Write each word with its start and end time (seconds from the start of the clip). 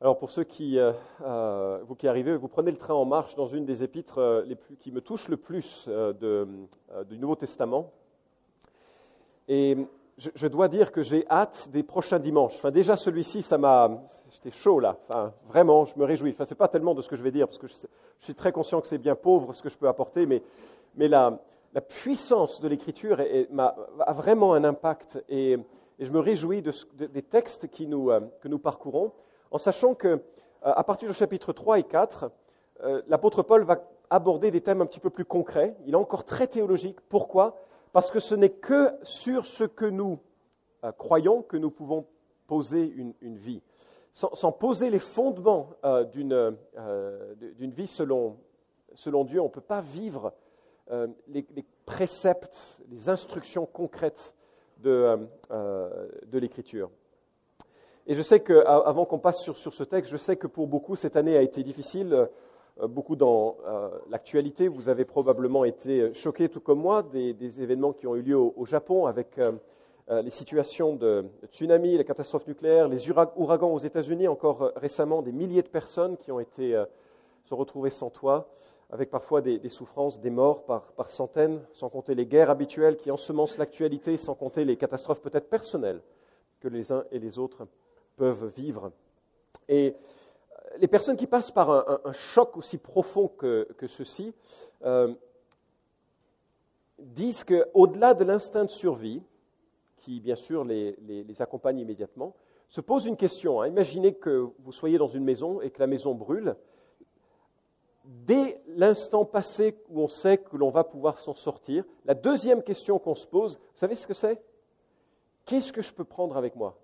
Alors 0.00 0.16
pour 0.16 0.30
ceux 0.30 0.44
qui, 0.44 0.78
euh, 0.78 0.92
euh, 1.24 1.80
vous 1.84 1.96
qui 1.96 2.06
arrivez, 2.06 2.36
vous 2.36 2.46
prenez 2.46 2.70
le 2.70 2.76
train 2.76 2.94
en 2.94 3.04
marche 3.04 3.34
dans 3.34 3.48
une 3.48 3.64
des 3.64 3.82
épîtres 3.82 4.18
euh, 4.18 4.44
qui 4.78 4.92
me 4.92 5.00
touchent 5.00 5.28
le 5.28 5.36
plus 5.36 5.86
euh, 5.88 6.46
du 7.08 7.18
Nouveau 7.18 7.34
Testament. 7.34 7.90
Et 9.48 9.76
je, 10.16 10.46
dois 10.46 10.68
dire 10.68 10.92
que 10.92 11.02
j'ai 11.02 11.26
hâte 11.28 11.68
des 11.72 11.82
prochains 11.82 12.20
dimanches. 12.20 12.54
Enfin 12.58 12.70
déjà 12.70 12.96
celui-ci, 12.96 13.42
ça 13.42 13.58
m'a, 13.58 13.90
j'étais 14.30 14.56
chaud 14.56 14.78
là. 14.78 14.96
Enfin 15.08 15.32
vraiment, 15.48 15.84
je 15.84 15.98
me 15.98 16.04
réjouis. 16.04 16.30
Enfin 16.30 16.44
c'est 16.44 16.54
pas 16.54 16.68
tellement 16.68 16.94
de 16.94 17.02
ce 17.02 17.08
que 17.08 17.16
je 17.16 17.22
vais 17.24 17.32
dire 17.32 17.48
parce 17.48 17.58
que 17.58 17.66
je, 17.66 17.74
suis 18.20 18.36
très 18.36 18.52
conscient 18.52 18.80
que 18.80 18.86
c'est 18.86 18.98
bien 18.98 19.16
pauvre 19.16 19.52
ce 19.52 19.62
que 19.62 19.68
je 19.68 19.76
peux 19.76 19.88
apporter, 19.88 20.26
mais, 20.26 20.42
mais 20.94 21.08
la, 21.08 21.40
la 21.74 21.80
puissance 21.80 22.60
de 22.60 22.68
l'Écriture 22.68 23.20
a 23.20 24.12
vraiment 24.12 24.54
un 24.54 24.62
impact 24.62 25.24
et, 25.28 25.58
je 26.00 26.12
me 26.12 26.20
réjouis 26.20 26.62
des 26.62 27.22
textes 27.22 27.66
qui 27.66 27.88
nous, 27.88 28.12
que 28.40 28.46
nous 28.46 28.60
parcourons 28.60 29.10
en 29.50 29.58
sachant 29.58 29.94
que 29.94 30.08
euh, 30.08 30.18
à 30.62 30.84
partir 30.84 31.08
du 31.08 31.14
chapitre 31.14 31.52
3 31.52 31.78
et 31.78 31.82
4, 31.84 32.30
euh, 32.82 33.02
l'apôtre 33.08 33.42
Paul 33.42 33.64
va 33.64 33.80
aborder 34.10 34.50
des 34.50 34.60
thèmes 34.60 34.80
un 34.80 34.86
petit 34.86 35.00
peu 35.00 35.10
plus 35.10 35.24
concrets. 35.24 35.76
Il 35.86 35.92
est 35.92 35.96
encore 35.96 36.24
très 36.24 36.46
théologique. 36.46 37.00
Pourquoi? 37.08 37.56
Parce 37.92 38.10
que 38.10 38.20
ce 38.20 38.34
n'est 38.34 38.50
que 38.50 38.92
sur 39.02 39.46
ce 39.46 39.64
que 39.64 39.84
nous 39.84 40.18
euh, 40.84 40.92
croyons 40.92 41.42
que 41.42 41.56
nous 41.56 41.70
pouvons 41.70 42.06
poser 42.46 42.86
une, 42.86 43.36
vie. 43.36 43.62
Sans, 44.12 44.52
poser 44.52 44.88
les 44.88 44.98
fondements 44.98 45.68
d'une 46.12 46.56
vie 47.60 47.86
selon, 47.86 48.38
Dieu, 49.24 49.40
on 49.40 49.44
ne 49.44 49.50
peut 49.50 49.60
pas 49.60 49.82
vivre 49.82 50.32
les, 51.28 51.44
préceptes, 51.84 52.80
les 52.88 53.10
instructions 53.10 53.66
concrètes 53.66 54.34
de 54.78 55.28
l'Écriture. 56.32 56.90
Et 58.10 58.14
je 58.14 58.22
sais 58.22 58.40
qu'avant 58.40 59.04
qu'on 59.04 59.18
passe 59.18 59.42
sur, 59.42 59.58
ce 59.58 59.84
texte, 59.84 60.10
je 60.10 60.16
sais 60.16 60.36
que 60.36 60.46
pour 60.46 60.66
beaucoup, 60.66 60.96
cette 60.96 61.14
année 61.14 61.36
a 61.36 61.42
été 61.42 61.62
difficile. 61.62 62.26
Euh, 62.80 62.88
beaucoup 62.88 63.16
dans 63.16 63.58
euh, 63.66 63.90
l'actualité, 64.08 64.66
vous 64.66 64.88
avez 64.88 65.04
probablement 65.04 65.66
été 65.66 66.14
choqués, 66.14 66.48
tout 66.48 66.60
comme 66.60 66.80
moi, 66.80 67.02
des, 67.02 67.60
événements 67.60 67.92
qui 67.92 68.06
ont 68.06 68.16
eu 68.16 68.22
lieu 68.22 68.38
au, 68.38 68.64
Japon 68.64 69.04
avec 69.04 69.36
euh, 69.36 69.52
les 70.22 70.30
situations 70.30 70.96
de 70.96 71.26
tsunami, 71.50 71.98
les 71.98 72.04
catastrophes 72.04 72.46
nucléaires, 72.46 72.88
les 72.88 73.08
ura- 73.08 73.34
ouragans 73.36 73.74
aux 73.74 73.78
États-Unis, 73.78 74.26
encore 74.26 74.72
récemment, 74.76 75.20
des 75.20 75.32
milliers 75.32 75.62
de 75.62 75.68
personnes 75.68 76.16
qui 76.16 76.32
ont 76.32 76.40
été 76.40 76.82
se 77.44 77.52
retrouver 77.52 77.90
sans 77.90 78.08
toit, 78.08 78.48
avec 78.88 79.10
parfois 79.10 79.42
des, 79.42 79.58
des 79.58 79.68
souffrances, 79.68 80.18
des 80.18 80.30
morts 80.30 80.64
par, 80.64 80.92
par 80.92 81.10
centaines, 81.10 81.60
sans 81.72 81.90
compter 81.90 82.14
les 82.14 82.24
guerres 82.24 82.48
habituelles 82.48 82.96
qui 82.96 83.10
ensemencent 83.10 83.58
l'actualité, 83.58 84.16
sans 84.16 84.34
compter 84.34 84.64
les 84.64 84.78
catastrophes 84.78 85.20
peut-être 85.20 85.50
personnelles 85.50 86.00
que 86.58 86.68
les 86.68 86.90
uns 86.90 87.04
et 87.10 87.18
les 87.18 87.38
autres 87.38 87.66
peuvent 88.18 88.46
vivre. 88.46 88.92
Et 89.68 89.94
euh, 89.94 90.76
les 90.78 90.88
personnes 90.88 91.16
qui 91.16 91.26
passent 91.26 91.50
par 91.50 91.70
un, 91.70 92.12
choc 92.12 92.56
aussi 92.56 92.76
profond 92.76 93.28
que, 93.28 93.66
ceci 93.86 94.34
euh, 94.84 95.14
disent 96.98 97.44
qu'au-delà 97.44 98.14
de 98.14 98.24
l'instinct 98.24 98.64
de 98.64 98.70
survie, 98.70 99.22
qui 99.96 100.20
bien 100.20 100.36
sûr 100.36 100.64
les 100.64 101.42
accompagne 101.42 101.78
immédiatement, 101.78 102.34
se 102.68 102.80
pose 102.80 103.06
une 103.06 103.16
question. 103.16 103.60
hein. 103.60 103.66
Imaginez 103.66 104.14
que 104.14 104.50
vous 104.58 104.72
soyez 104.72 104.98
dans 104.98 105.08
une 105.08 105.24
maison 105.24 105.60
et 105.60 105.70
que 105.70 105.80
la 105.80 105.86
maison 105.86 106.14
brûle. 106.14 106.56
Dès 108.04 108.60
l'instant 108.68 109.24
passé 109.24 109.76
où 109.88 110.00
on 110.00 110.08
sait 110.08 110.38
que 110.38 110.56
l'on 110.56 110.70
va 110.70 110.84
pouvoir 110.84 111.18
s'en 111.18 111.34
sortir, 111.34 111.84
la 112.04 112.14
deuxième 112.14 112.62
question 112.62 112.98
qu'on 112.98 113.14
se 113.14 113.26
pose, 113.26 113.58
vous 113.58 113.64
savez 113.74 113.94
ce 113.94 114.06
que 114.06 114.14
c'est? 114.14 114.42
Qu'est-ce 115.44 115.72
que 115.72 115.82
je 115.82 115.92
peux 115.92 116.04
prendre 116.04 116.36
avec 116.36 116.56
moi? 116.56 116.78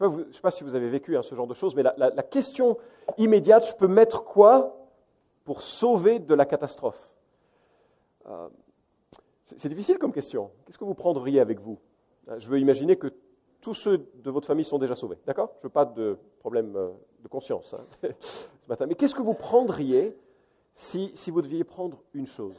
Je 0.00 0.06
ne 0.06 0.32
sais, 0.32 0.40
pas 0.40 0.50
si 0.50 0.64
vous 0.64 0.74
avez 0.74 0.88
vécu 0.88 1.16
hein, 1.16 1.22
ce 1.22 1.34
genre 1.34 1.46
de 1.46 1.54
choses, 1.54 1.74
mais 1.74 1.82
la, 1.82 2.22
question 2.22 2.76
immédiate, 3.18 3.66
je 3.66 3.74
peux 3.74 3.88
mettre 3.88 4.24
quoi 4.24 4.76
pour 5.44 5.62
sauver 5.62 6.18
de 6.18 6.34
la 6.34 6.44
catastrophe 6.44 7.10
Euh, 8.26 8.48
c'est, 9.44 9.68
difficile 9.68 9.98
comme 9.98 10.12
question. 10.12 10.50
Qu'est-ce 10.64 10.78
que 10.78 10.84
vous 10.84 10.94
prendriez 10.94 11.40
avec 11.40 11.60
vous 11.60 11.78
Euh, 12.28 12.38
Je 12.40 12.48
veux 12.48 12.58
imaginer 12.58 12.96
que 12.96 13.12
tous 13.60 13.74
ceux 13.74 13.98
de 13.98 14.30
votre 14.30 14.48
famille 14.48 14.64
sont 14.64 14.78
déjà 14.78 14.96
sauvés, 14.96 15.18
d'accord? 15.24 15.52
Je 15.58 15.62
veux 15.62 15.72
pas 15.72 15.84
de 15.84 16.18
problème 16.40 16.74
euh, 16.76 16.90
de 17.22 17.28
conscience 17.28 17.74
hein, 17.74 17.86
ce 18.10 18.68
matin. 18.68 18.86
Mais 18.86 18.96
qu'est-ce 18.96 19.14
que 19.14 19.22
vous 19.22 19.34
prendriez 19.34 20.16
si, 20.74 21.12
vous 21.30 21.40
deviez 21.40 21.64
prendre 21.64 22.02
une 22.12 22.26
chose? 22.26 22.56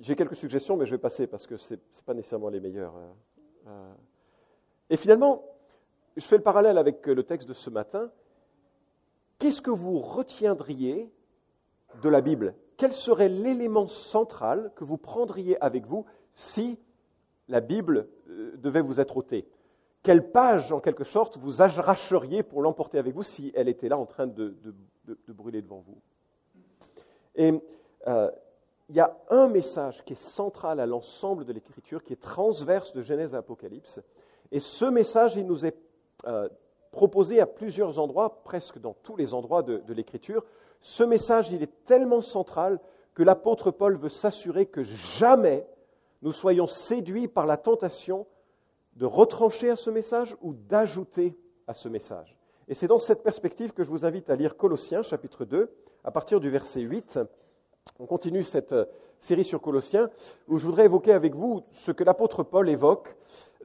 J'ai 0.00 0.14
quelques 0.14 0.36
suggestions, 0.36 0.76
mais 0.76 0.86
je 0.86 0.92
vais 0.92 1.00
passer 1.00 1.26
parce 1.26 1.46
que 1.46 1.56
ce 1.56 1.74
n'est 1.74 1.80
pas 2.06 2.14
nécessairement 2.14 2.48
les 2.48 2.60
meilleures. 2.60 2.96
euh, 2.96 3.68
euh. 3.68 3.94
Et 4.90 4.96
finalement, 4.96 5.44
je 6.16 6.24
fais 6.24 6.36
le 6.36 6.42
parallèle 6.42 6.78
avec 6.78 7.06
euh, 7.08 7.14
le 7.14 7.24
texte 7.24 7.48
de 7.48 7.54
ce 7.54 7.68
matin. 7.68 8.10
Qu'est-ce 9.38 9.60
que 9.60 9.70
vous 9.70 9.98
retiendriez 9.98 11.10
de 12.02 12.08
la 12.08 12.20
Bible? 12.20 12.54
Quel 12.76 12.92
serait 12.92 13.28
l'élément 13.28 13.88
central 13.88 14.72
que 14.76 14.84
vous 14.84 14.98
prendriez 14.98 15.60
avec 15.60 15.86
vous 15.86 16.06
si 16.32 16.78
la 17.48 17.60
Bible 17.60 18.08
devait 18.54 18.82
vous 18.82 19.00
être 19.00 19.16
ôtée? 19.16 19.48
Quelle 20.02 20.30
page, 20.30 20.72
en 20.72 20.80
quelque 20.80 21.04
sorte, 21.04 21.38
vous 21.38 21.60
arracheriez 21.60 22.42
pour 22.42 22.62
l'emporter 22.62 22.98
avec 22.98 23.14
vous 23.14 23.24
si 23.24 23.52
elle 23.54 23.68
était 23.68 23.88
là 23.88 23.98
en 23.98 24.06
train 24.06 24.26
de, 24.28 24.54
brûler 25.28 25.60
devant 25.60 25.84
vous? 25.86 25.98
Et 27.34 27.52
il 28.88 28.96
y 28.96 29.00
a 29.00 29.16
un 29.28 29.48
message 29.48 30.04
qui 30.04 30.14
est 30.14 30.20
central 30.20 30.80
à 30.80 30.86
l'ensemble 30.86 31.44
de 31.44 31.52
l'Écriture, 31.52 32.02
qui 32.02 32.12
est 32.14 32.20
transverse 32.20 32.92
de 32.92 33.02
Genèse 33.02 33.34
à 33.34 33.38
Apocalypse. 33.38 34.00
Et 34.50 34.60
ce 34.60 34.86
message, 34.86 35.36
il 35.36 35.46
nous 35.46 35.66
est 35.66 35.76
euh, 36.26 36.48
proposé 36.90 37.40
à 37.40 37.46
plusieurs 37.46 37.98
endroits, 37.98 38.42
presque 38.44 38.78
dans 38.78 38.94
tous 38.94 39.16
les 39.16 39.34
endroits 39.34 39.62
de, 39.62 39.78
de 39.78 39.92
l'Écriture. 39.92 40.44
Ce 40.80 41.02
message, 41.02 41.52
il 41.52 41.62
est 41.62 41.84
tellement 41.84 42.22
central 42.22 42.80
que 43.14 43.22
l'apôtre 43.22 43.70
Paul 43.70 43.96
veut 43.96 44.08
s'assurer 44.08 44.66
que 44.66 44.82
jamais 44.82 45.66
nous 46.22 46.32
soyons 46.32 46.66
séduits 46.66 47.28
par 47.28 47.46
la 47.46 47.56
tentation 47.56 48.26
de 48.96 49.06
retrancher 49.06 49.70
à 49.70 49.76
ce 49.76 49.90
message 49.90 50.36
ou 50.40 50.54
d'ajouter 50.54 51.36
à 51.66 51.74
ce 51.74 51.88
message. 51.88 52.36
Et 52.68 52.74
c'est 52.74 52.86
dans 52.86 52.98
cette 52.98 53.22
perspective 53.22 53.72
que 53.72 53.84
je 53.84 53.90
vous 53.90 54.04
invite 54.04 54.30
à 54.30 54.36
lire 54.36 54.56
Colossiens 54.56 55.02
chapitre 55.02 55.44
2, 55.44 55.70
à 56.04 56.10
partir 56.10 56.40
du 56.40 56.50
verset 56.50 56.80
8. 56.80 57.18
On 57.98 58.06
continue 58.06 58.42
cette 58.42 58.72
euh, 58.72 58.84
série 59.18 59.44
sur 59.44 59.60
Colossiens, 59.60 60.10
où 60.46 60.58
je 60.58 60.66
voudrais 60.66 60.84
évoquer 60.84 61.12
avec 61.12 61.34
vous 61.34 61.62
ce 61.72 61.92
que 61.92 62.04
l'apôtre 62.04 62.42
Paul 62.42 62.68
évoque, 62.68 63.16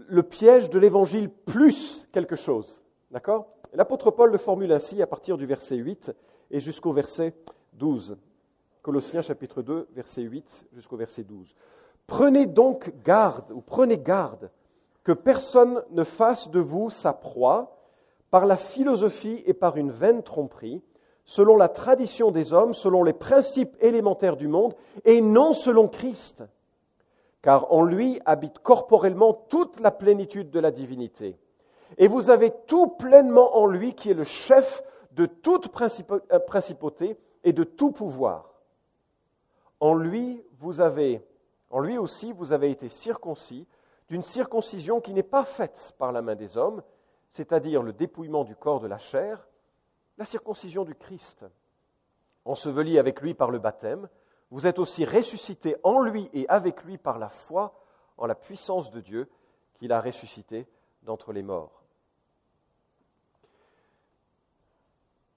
le 0.08 0.24
piège 0.24 0.70
de 0.70 0.80
l'évangile 0.80 1.30
plus 1.30 2.08
quelque 2.12 2.36
chose. 2.36 2.82
D'accord? 3.12 3.48
L'apôtre 3.74 4.12
Paul 4.12 4.32
le 4.32 4.38
formule 4.38 4.72
ainsi 4.72 5.02
à 5.02 5.08
partir 5.08 5.38
du 5.38 5.46
verset 5.46 5.76
8 5.76 6.12
et 6.52 6.60
jusqu'au 6.60 6.92
verset 6.92 7.34
12. 7.74 8.18
Colossiens 8.82 9.22
chapitre 9.22 9.62
2, 9.62 9.88
verset 9.96 10.22
8 10.22 10.66
jusqu'au 10.74 10.98
verset 10.98 11.24
12. 11.24 11.56
Prenez 12.06 12.46
donc 12.46 12.94
garde, 13.04 13.52
ou 13.52 13.62
prenez 13.62 13.98
garde, 13.98 14.52
que 15.04 15.12
personne 15.12 15.82
ne 15.92 16.04
fasse 16.04 16.50
de 16.50 16.60
vous 16.60 16.90
sa 16.90 17.14
proie 17.14 17.78
par 18.30 18.46
la 18.46 18.58
philosophie 18.58 19.44
et 19.46 19.54
par 19.54 19.78
une 19.78 19.92
vaine 19.92 20.24
tromperie, 20.24 20.82
selon 21.26 21.56
la 21.56 21.70
tradition 21.70 22.32
des 22.32 22.54
hommes, 22.54 22.74
selon 22.74 23.04
les 23.04 23.14
principes 23.14 23.76
élémentaires 23.80 24.36
du 24.36 24.48
monde, 24.48 24.76
et 25.06 25.22
non 25.22 25.54
selon 25.54 25.88
Christ. 25.88 26.44
Car 27.42 27.72
en 27.72 27.84
lui 27.84 28.20
habite 28.26 28.60
corporellement 28.60 29.34
toute 29.34 29.80
la 29.80 29.92
plénitude 29.92 30.50
de 30.50 30.60
la 30.60 30.72
divinité. 30.72 31.38
Et 31.98 32.08
vous 32.08 32.30
avez 32.30 32.52
tout 32.68 32.88
pleinement 32.88 33.58
en 33.58 33.66
lui 33.66 33.94
qui 33.94 34.12
est 34.12 34.16
le 34.16 34.24
chef 34.24 34.84
de 35.12 35.26
toute 35.26 35.70
euh, 35.82 36.40
principauté 36.40 37.18
et 37.44 37.54
de 37.54 37.64
tout 37.64 37.92
pouvoir. 37.92 38.50
En 39.80 39.94
lui, 39.94 40.44
vous 40.60 40.82
avez, 40.82 41.22
en 41.70 41.80
lui 41.80 41.98
aussi, 41.98 42.32
vous 42.32 42.52
avez 42.52 42.70
été 42.70 42.90
circoncis 42.90 43.68
d'une 44.10 44.24
circoncision 44.24 45.02
qui 45.02 45.14
n'est 45.14 45.24
pas 45.24 45.44
faite 45.44 45.94
par 45.98 46.12
la 46.12 46.22
main 46.22 46.36
des 46.36 46.58
hommes, 46.58 46.82
c'est-à-dire 47.32 47.84
le 47.84 47.94
dépouillement 47.94 48.44
du 48.44 48.56
corps 48.56 48.80
de 48.80 48.88
la 48.88 48.98
chair, 48.98 49.48
la 50.18 50.26
circoncision 50.26 50.84
du 50.84 50.96
Christ. 50.96 51.46
Enseveli 52.46 53.00
avec 53.00 53.22
lui 53.22 53.34
par 53.34 53.52
le 53.52 53.60
baptême, 53.60 54.10
vous 54.52 54.68
êtes 54.68 54.80
aussi 54.80 55.06
ressuscité 55.06 55.76
en 55.84 56.02
lui 56.02 56.30
et 56.34 56.48
avec 56.50 56.84
lui 56.84 56.98
par 56.98 57.18
la 57.18 57.30
foi 57.30 57.80
en 58.18 58.26
la 58.28 58.36
puissance 58.36 58.92
de 58.92 59.02
Dieu 59.02 59.30
qu'il 59.76 59.92
a 59.92 60.02
ressuscité 60.02 60.68
d'entre 61.02 61.34
les 61.34 61.42
morts. 61.42 61.84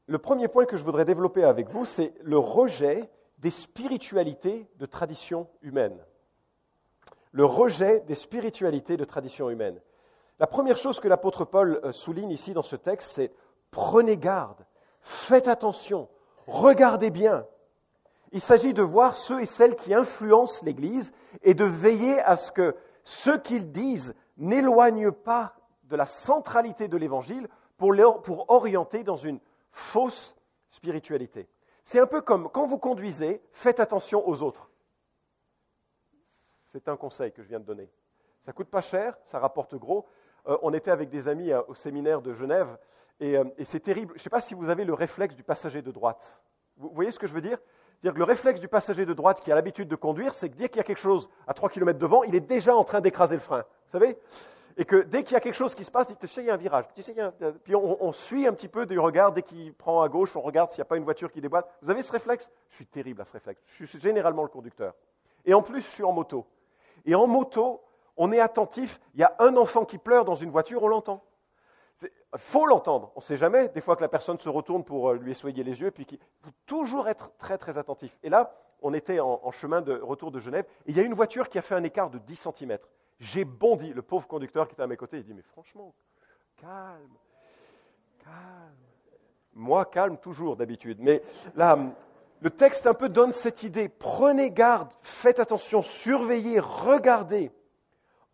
Le 0.07 0.19
premier 0.19 0.49
point 0.49 0.67
que 0.67 0.77
je 0.77 0.85
voudrais 0.85 1.05
développer 1.05 1.45
avec 1.45 1.69
vous, 1.71 1.85
c'est 1.85 2.15
le 2.23 2.39
rejet 2.39 3.11
des 3.39 3.51
spiritualités 3.51 4.69
de 4.77 4.87
tradition 4.87 5.49
humaine. 5.63 5.99
Le 7.33 7.45
rejet 7.45 8.01
des 8.01 8.15
spiritualités 8.15 8.97
de 8.97 9.05
tradition 9.05 9.51
humaine. 9.51 9.81
La 10.39 10.47
première 10.47 10.77
chose 10.77 11.01
que 11.01 11.09
l'apôtre 11.09 11.45
Paul 11.45 11.81
euh, 11.83 11.93
souligne 11.93 12.31
ici 12.31 12.53
dans 12.53 12.63
ce 12.63 12.77
texte, 12.77 13.13
c'est 13.13 13.33
prenez 13.71 14.19
garde, 14.19 14.66
faites 15.07 15.47
attention, 15.47 16.09
regardez 16.47 17.11
bien. 17.11 17.47
Il 18.33 18.41
s'agit 18.41 18.75
de 18.75 18.83
voir 18.83 19.15
ceux 19.15 19.41
et 19.41 19.47
celles 19.47 19.77
qui 19.77 19.95
influencent 19.95 20.65
l'Église 20.65 21.13
et 21.43 21.55
de 21.55 21.65
veiller 21.65 22.21
à 22.21 22.37
ce 22.37 22.51
que 22.51 22.75
ce 23.05 23.31
qu'ils 23.31 23.71
disent 23.71 24.15
n'éloigne 24.37 25.13
pas 25.13 25.55
de 25.85 25.95
la 25.95 26.07
centralité 26.07 26.89
de 26.89 26.97
l'évangile 26.97 27.49
pour, 27.77 27.95
pour 28.23 28.51
orienter 28.51 29.05
dans 29.05 29.17
une 29.17 29.39
fausse 29.71 30.35
spiritualité. 30.69 31.49
C'est 31.85 32.01
un 32.01 32.07
peu 32.07 32.21
comme 32.21 32.51
quand 32.51 32.67
vous 32.67 32.79
conduisez, 32.79 33.41
faites 33.53 33.79
attention 33.79 34.29
aux 34.29 34.43
autres. 34.43 34.69
C'est 36.67 36.89
un 36.89 36.97
conseil 36.97 37.31
que 37.31 37.43
je 37.43 37.49
viens 37.49 37.61
de 37.61 37.65
donner. 37.65 37.89
Ça 38.41 38.53
coûte 38.53 38.69
pas 38.69 38.81
cher, 38.81 39.17
ça 39.23 39.39
rapporte 39.39 39.77
gros. 39.77 40.05
Euh, 40.49 40.57
on 40.63 40.73
était 40.73 40.91
avec 40.91 41.09
des 41.09 41.29
amis 41.29 41.51
euh, 41.51 41.61
au 41.69 41.75
séminaire 41.75 42.23
de 42.23 42.33
Genève 42.33 42.77
et, 43.21 43.37
euh, 43.37 43.45
c'est 43.65 43.81
terrible. 43.81 44.13
Je 44.15 44.21
ne 44.21 44.23
sais 44.23 44.31
pas 44.31 44.41
si 44.41 44.55
vous 44.55 44.69
avez 44.69 44.85
le 44.85 44.95
réflexe 44.95 45.35
du 45.35 45.43
passager 45.43 45.83
de 45.83 45.91
droite. 45.91 46.43
Vous 46.77 46.91
voyez 46.95 47.11
ce 47.11 47.19
que 47.19 47.27
je 47.27 47.33
veux 47.33 47.41
dire? 47.41 47.59
Que 48.03 48.09
le 48.11 48.25
réflexe 48.25 48.61
du 48.61 48.69
passager 48.69 49.07
de 49.07 49.15
droite 49.15 49.41
qui 49.41 49.51
a 49.51 49.55
l'habitude 49.55 49.89
de 49.89 49.97
conduire, 49.97 50.35
c'est 50.35 50.51
que 50.51 50.57
dès 50.57 50.69
qu'il 50.69 50.77
y 50.77 50.81
a 50.81 50.85
quelque 50.85 51.01
chose 51.01 51.29
à 51.47 51.55
3 51.55 51.71
km 51.71 51.99
devant, 51.99 52.23
il 52.23 52.35
est 52.35 52.41
déjà 52.41 52.77
en 52.77 52.85
train 52.85 53.01
d'écraser 53.01 53.35
le 53.35 53.41
frein. 53.41 53.65
Vous 53.87 53.91
savez? 53.91 54.19
Et 54.77 54.85
que 54.85 54.97
dès 54.97 55.25
qu'il 55.25 55.33
y 55.33 55.37
a 55.37 55.41
quelque 55.41 55.55
chose 55.55 55.75
qui 55.75 55.83
se 55.83 55.91
passe, 55.91 56.07
il 56.11 56.17
dit, 56.17 56.29
tu 56.29 56.41
il 56.41 56.47
y 56.47 56.51
a 56.51 56.55
un 56.55 56.59
virage. 56.59 56.85
Tu 56.95 57.03
sais, 57.03 57.15
Puis 57.65 57.75
on, 57.75 58.05
on 58.05 58.13
suit 58.13 58.47
un 58.47 58.53
petit 58.53 58.69
peu 58.69 58.85
du 58.85 58.99
regard. 59.01 59.33
Dès 59.33 59.43
qu'il 59.43 59.73
prend 59.73 60.03
à 60.03 60.09
gauche, 60.09 60.37
on 60.37 60.43
regarde 60.43 60.71
s'il 60.71 60.81
n'y 60.81 60.83
a 60.83 60.85
pas 60.85 60.99
une 60.99 61.05
voiture 61.05 61.33
qui 61.33 61.41
déboîte. 61.41 61.67
Vous 61.81 61.91
avez 61.91 62.03
ce 62.03 62.13
réflexe? 62.13 62.51
Je 62.69 62.77
suis 62.77 62.87
terrible 62.87 63.23
à 63.23 63.25
ce 63.25 63.33
réflexe. 63.33 63.63
Je 63.67 63.87
suis 63.87 63.99
généralement 63.99 64.43
le 64.43 64.51
conducteur. 64.51 64.95
Et 65.47 65.55
en 65.55 65.63
plus, 65.63 65.81
je 65.81 65.89
suis 65.89 66.05
en 66.05 66.13
moto. 66.13 66.47
Et 67.07 67.15
en 67.15 67.27
moto, 67.27 67.81
on 68.17 68.33
est 68.33 68.41
attentif. 68.41 69.01
Il 69.15 69.21
y 69.21 69.25
a 69.25 69.35
un 69.39 69.57
enfant 69.57 69.85
qui 69.85 69.99
pleure 69.99 70.25
dans 70.25 70.35
une 70.35 70.51
voiture, 70.51 70.83
on 70.83 70.89
l'entend. 70.89 71.25
Il 72.03 72.11
faut 72.37 72.67
l'entendre. 72.67 73.13
On 73.17 73.21
ne 73.21 73.25
sait 73.25 73.37
jamais. 73.37 73.69
Des 73.69 73.81
fois 73.81 73.97
que 73.97 74.03
la 74.03 74.09
personne 74.09 74.39
se 74.39 74.49
retourne 74.49 74.85
pour 74.85 75.11
euh, 75.11 75.17
lui 75.17 75.31
essuyer 75.31 75.65
les 75.65 75.81
yeux. 75.81 75.91
Puis 75.91 76.07
il 76.11 76.19
faut 76.43 76.51
toujours 76.67 77.09
être 77.09 77.31
très, 77.39 77.57
très 77.57 77.79
attentif. 77.79 78.19
Et 78.23 78.29
là, 78.29 78.55
on 78.83 78.93
était 78.93 79.21
en, 79.21 79.41
en 79.43 79.51
chemin 79.51 79.81
de 79.81 79.95
retour 79.95 80.31
de 80.31 80.39
Genève. 80.39 80.67
Et 80.85 80.91
il 80.91 80.97
y 80.97 81.01
a 81.01 81.03
une 81.03 81.15
voiture 81.15 81.49
qui 81.49 81.59
a 81.59 81.63
fait 81.63 81.75
un 81.75 81.85
écart 81.85 82.11
de 82.11 82.19
10 82.19 82.49
cm. 82.55 82.79
J'ai 83.19 83.45
bondi. 83.45 83.93
Le 83.95 84.03
pauvre 84.03 84.27
conducteur 84.27 84.69
qui 84.69 84.75
était 84.75 84.83
à 84.83 84.87
mes 84.87 84.97
côtés, 84.97 85.19
il 85.19 85.25
dit 85.25 85.33
Mais 85.33 85.43
franchement, 85.43 85.95
calme, 86.57 87.17
calme. 88.19 88.77
Moi, 89.55 89.87
calme 89.87 90.19
toujours 90.19 90.57
d'habitude. 90.57 90.99
Mais 91.01 91.23
là, 91.55 91.79
le 92.41 92.51
texte 92.51 92.87
un 92.87 92.93
peu 92.93 93.09
donne 93.09 93.33
cette 93.33 93.63
idée. 93.63 93.89
Prenez 93.89 94.51
garde, 94.51 94.93
faites 95.01 95.41
attention, 95.41 95.83
surveillez, 95.83 96.61
regardez. 96.61 97.51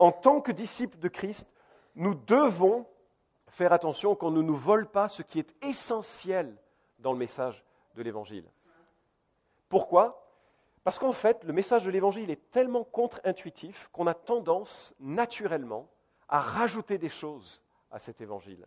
En 0.02 0.10
tant 0.10 0.40
que 0.40 0.50
disciples 0.50 0.98
de 0.98 1.06
Christ, 1.06 1.46
nous 1.94 2.16
devons 2.16 2.86
faire 3.46 3.72
attention 3.72 4.16
qu'on 4.16 4.32
ne 4.32 4.42
nous 4.42 4.56
vole 4.56 4.88
pas 4.88 5.06
ce 5.06 5.22
qui 5.22 5.38
est 5.38 5.54
essentiel 5.64 6.56
dans 6.98 7.12
le 7.12 7.18
message 7.20 7.64
de 7.94 8.02
l'Évangile. 8.02 8.50
Pourquoi? 9.68 10.28
Parce 10.82 10.98
qu'en 10.98 11.12
fait, 11.12 11.44
le 11.44 11.52
message 11.52 11.84
de 11.84 11.90
l'Évangile 11.92 12.32
est 12.32 12.50
tellement 12.50 12.82
contre-intuitif 12.82 13.88
qu'on 13.92 14.08
a 14.08 14.14
tendance 14.14 14.92
naturellement 14.98 15.88
à 16.28 16.40
rajouter 16.40 16.98
des 16.98 17.08
choses 17.08 17.62
à 17.92 18.00
cet 18.00 18.20
Évangile. 18.20 18.66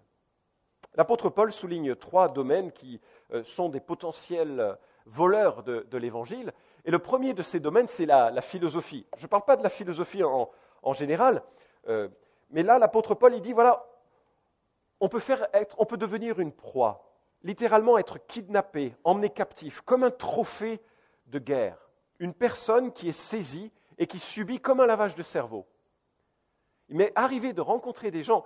L'apôtre 0.94 1.28
Paul 1.28 1.52
souligne 1.52 1.96
trois 1.96 2.30
domaines 2.30 2.72
qui 2.72 3.02
euh, 3.34 3.44
sont 3.44 3.68
des 3.68 3.82
potentiels 3.82 4.62
euh, 4.62 4.76
voleurs 5.06 5.64
de, 5.64 5.98
l'Évangile. 5.98 6.54
Et 6.86 6.92
le 6.92 7.00
premier 7.00 7.34
de 7.34 7.44
ces 7.44 7.60
domaines, 7.60 7.88
c'est 7.88 8.06
la 8.06 8.42
philosophie. 8.42 9.06
Je 9.18 9.24
ne 9.24 9.28
parle 9.28 9.44
pas 9.44 9.58
de 9.58 9.64
la 9.64 9.70
philosophie 9.70 10.24
en, 10.24 10.50
en 10.86 10.94
général, 10.94 11.44
euh, 11.90 12.08
mais 12.52 12.64
là, 12.64 12.78
l'apôtre 12.78 13.16
Paul, 13.16 13.34
il 13.34 13.42
dit, 13.42 13.52
voilà, 13.52 13.86
on 15.02 15.10
peut, 15.10 15.98
devenir 15.98 16.40
une 16.40 16.54
proie, 16.54 17.12
littéralement 17.44 17.98
être 17.98 18.18
kidnappé, 18.28 18.96
emmené 19.04 19.30
captif, 19.30 19.82
comme 19.82 20.04
un 20.04 20.12
trophée 20.12 20.80
de 21.28 21.40
guerre. 21.40 21.78
Une 22.20 22.34
personne 22.34 22.94
qui 22.94 23.10
est 23.10 23.20
saisie 23.20 23.72
et 23.98 24.08
qui 24.08 24.20
subit 24.20 24.60
comme 24.60 24.80
un 24.80 24.86
lavage 24.86 25.16
de 25.16 25.24
cerveau. 25.24 25.66
Il 26.88 26.98
m'est 26.98 27.12
arrivé 27.16 27.52
de 27.52 27.62
rencontrer 27.62 28.12
des 28.12 28.24
gens, 28.24 28.46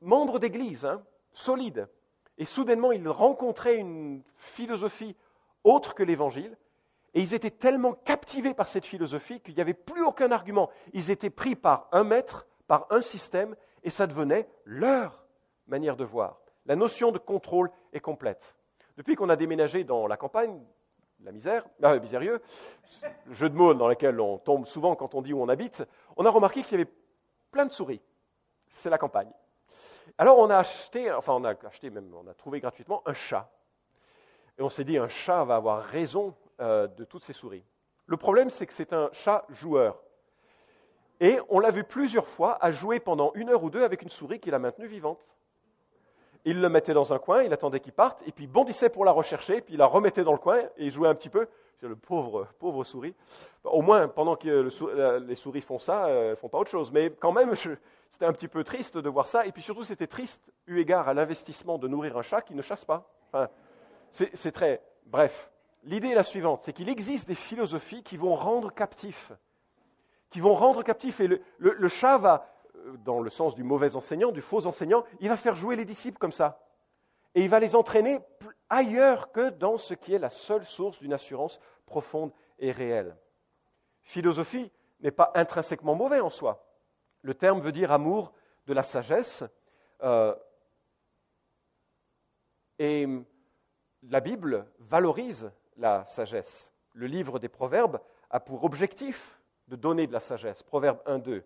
membres 0.00 0.38
d'église, 0.38 0.84
hein, 0.84 1.02
solides, 1.32 1.88
et 2.38 2.44
soudainement 2.44 2.92
ils 2.92 3.08
rencontraient 3.08 3.76
une 3.76 4.22
philosophie 4.36 5.16
autre 5.64 5.94
que 5.94 6.02
l'évangile, 6.02 6.56
et 7.14 7.20
ils 7.20 7.34
étaient 7.34 7.50
tellement 7.50 7.92
captivés 7.92 8.54
par 8.54 8.68
cette 8.68 8.86
philosophie 8.86 9.40
qu'il 9.40 9.54
n'y 9.54 9.60
avait 9.60 9.74
plus 9.74 10.02
aucun 10.02 10.30
argument. 10.32 10.70
Ils 10.92 11.10
étaient 11.10 11.30
pris 11.30 11.56
par 11.56 11.88
un 11.92 12.04
maître, 12.04 12.46
par 12.66 12.86
un 12.90 13.02
système, 13.02 13.54
et 13.82 13.90
ça 13.90 14.06
devenait 14.06 14.48
leur 14.64 15.24
manière 15.66 15.96
de 15.96 16.04
voir. 16.04 16.40
La 16.66 16.76
notion 16.76 17.12
de 17.12 17.18
contrôle 17.18 17.70
est 17.92 18.00
complète. 18.00 18.56
Depuis 18.96 19.14
qu'on 19.14 19.28
a 19.28 19.36
déménagé 19.36 19.84
dans 19.84 20.06
la 20.06 20.16
campagne, 20.16 20.58
la 21.24 21.32
misère, 21.32 21.64
ah, 21.82 21.98
misérieux, 21.98 22.40
le 23.26 23.34
jeu 23.34 23.48
de 23.48 23.54
mots 23.54 23.74
dans 23.74 23.88
lequel 23.88 24.20
on 24.20 24.38
tombe 24.38 24.66
souvent 24.66 24.96
quand 24.96 25.14
on 25.14 25.22
dit 25.22 25.32
où 25.32 25.42
on 25.42 25.48
habite, 25.48 25.84
on 26.16 26.24
a 26.24 26.30
remarqué 26.30 26.62
qu'il 26.62 26.78
y 26.78 26.82
avait 26.82 26.90
plein 27.50 27.66
de 27.66 27.72
souris. 27.72 28.00
C'est 28.70 28.90
la 28.90 28.98
campagne. 28.98 29.30
Alors 30.18 30.38
on 30.38 30.50
a 30.50 30.58
acheté, 30.58 31.12
enfin 31.12 31.34
on 31.34 31.44
a 31.44 31.50
acheté 31.50 31.90
même, 31.90 32.12
on 32.14 32.26
a 32.26 32.34
trouvé 32.34 32.60
gratuitement 32.60 33.02
un 33.06 33.14
chat. 33.14 33.50
Et 34.58 34.62
on 34.62 34.68
s'est 34.68 34.84
dit, 34.84 34.98
un 34.98 35.08
chat 35.08 35.44
va 35.44 35.56
avoir 35.56 35.82
raison 35.82 36.34
euh, 36.60 36.86
de 36.86 37.04
toutes 37.04 37.24
ces 37.24 37.32
souris. 37.32 37.64
Le 38.06 38.16
problème, 38.16 38.50
c'est 38.50 38.66
que 38.66 38.72
c'est 38.72 38.92
un 38.92 39.08
chat 39.12 39.46
joueur. 39.50 40.02
Et 41.20 41.38
on 41.48 41.60
l'a 41.60 41.70
vu 41.70 41.84
plusieurs 41.84 42.26
fois 42.26 42.58
à 42.60 42.72
jouer 42.72 42.98
pendant 42.98 43.32
une 43.34 43.48
heure 43.48 43.62
ou 43.62 43.70
deux 43.70 43.84
avec 43.84 44.02
une 44.02 44.08
souris 44.08 44.40
qu'il 44.40 44.54
a 44.54 44.58
maintenue 44.58 44.86
vivante. 44.86 45.24
Il 46.44 46.60
le 46.60 46.68
mettait 46.68 46.94
dans 46.94 47.12
un 47.12 47.18
coin, 47.18 47.44
il 47.44 47.52
attendait 47.52 47.78
qu'il 47.78 47.92
parte, 47.92 48.20
et 48.26 48.32
puis 48.32 48.48
bondissait 48.48 48.88
pour 48.88 49.04
la 49.04 49.12
rechercher, 49.12 49.60
puis 49.60 49.74
il 49.74 49.78
la 49.78 49.86
remettait 49.86 50.24
dans 50.24 50.32
le 50.32 50.38
coin 50.38 50.58
et 50.76 50.86
il 50.86 50.90
jouait 50.90 51.08
un 51.08 51.14
petit 51.14 51.28
peu. 51.28 51.46
Le 51.80 51.96
pauvre, 51.96 52.46
pauvre 52.60 52.84
souris. 52.84 53.14
Au 53.64 53.82
moins, 53.82 54.06
pendant 54.06 54.36
que 54.36 54.68
les 55.18 55.34
souris 55.34 55.62
font 55.62 55.80
ça, 55.80 56.08
ne 56.08 56.34
font 56.36 56.48
pas 56.48 56.58
autre 56.58 56.70
chose. 56.70 56.92
Mais 56.92 57.10
quand 57.10 57.32
même, 57.32 57.54
c'était 57.56 58.24
un 58.24 58.32
petit 58.32 58.46
peu 58.46 58.62
triste 58.62 58.98
de 58.98 59.08
voir 59.08 59.26
ça. 59.26 59.46
Et 59.46 59.52
puis 59.52 59.62
surtout, 59.62 59.82
c'était 59.82 60.06
triste 60.06 60.52
eu 60.68 60.78
égard 60.78 61.08
à 61.08 61.14
l'investissement 61.14 61.78
de 61.78 61.88
nourrir 61.88 62.16
un 62.16 62.22
chat 62.22 62.40
qui 62.40 62.54
ne 62.54 62.62
chasse 62.62 62.84
pas. 62.84 63.08
C'est 64.12 64.52
très. 64.52 64.80
Bref, 65.06 65.50
l'idée 65.84 66.08
est 66.08 66.14
la 66.14 66.22
suivante 66.22 66.64
c'est 66.64 66.72
qu'il 66.72 66.88
existe 66.88 67.28
des 67.28 67.34
philosophies 67.34 68.02
qui 68.02 68.16
vont 68.16 68.34
rendre 68.34 68.72
captifs. 68.72 69.32
Qui 70.30 70.40
vont 70.40 70.54
rendre 70.54 70.82
captifs. 70.82 71.20
Et 71.20 71.26
le, 71.26 71.42
le- 71.58 71.88
chat 71.88 72.16
va, 72.18 72.48
euh, 72.76 72.96
dans 72.98 73.20
le 73.20 73.28
sens 73.30 73.54
du 73.54 73.62
mauvais 73.64 73.96
enseignant, 73.96 74.32
du 74.32 74.40
faux 74.40 74.66
enseignant, 74.66 75.04
il 75.20 75.28
va 75.28 75.36
faire 75.36 75.54
jouer 75.54 75.76
les 75.76 75.84
disciples 75.84 76.18
comme 76.18 76.32
ça. 76.32 76.58
Et 77.34 77.42
il 77.42 77.48
va 77.48 77.60
les 77.60 77.76
entraîner 77.76 78.20
ailleurs 78.70 79.30
que 79.32 79.50
dans 79.50 79.76
ce 79.76 79.94
qui 79.94 80.14
est 80.14 80.18
la 80.18 80.30
seule 80.30 80.64
source 80.64 80.98
d'une 81.00 81.12
assurance 81.12 81.60
profonde 81.86 82.32
et 82.58 82.72
réelle. 82.72 83.16
Philosophie 84.02 84.70
n'est 85.00 85.10
pas 85.10 85.30
intrinsèquement 85.34 85.94
mauvais 85.94 86.20
en 86.20 86.30
soi. 86.30 86.66
Le 87.22 87.34
terme 87.34 87.60
veut 87.60 87.72
dire 87.72 87.92
amour 87.92 88.32
de 88.66 88.72
la 88.74 88.82
sagesse. 88.82 89.44
euh, 90.02 90.34
et 92.78 93.06
la 94.02 94.20
Bible 94.20 94.66
valorise 94.80 95.52
la 95.76 96.04
sagesse. 96.06 96.72
Le 96.92 97.06
livre 97.06 97.38
des 97.38 97.48
Proverbes 97.48 98.00
a 98.30 98.40
pour 98.40 98.64
objectif 98.64 99.40
de 99.68 99.76
donner 99.76 100.06
de 100.06 100.12
la 100.12 100.20
sagesse. 100.20 100.62
Proverbe 100.62 101.00
1, 101.06 101.18
2. 101.18 101.44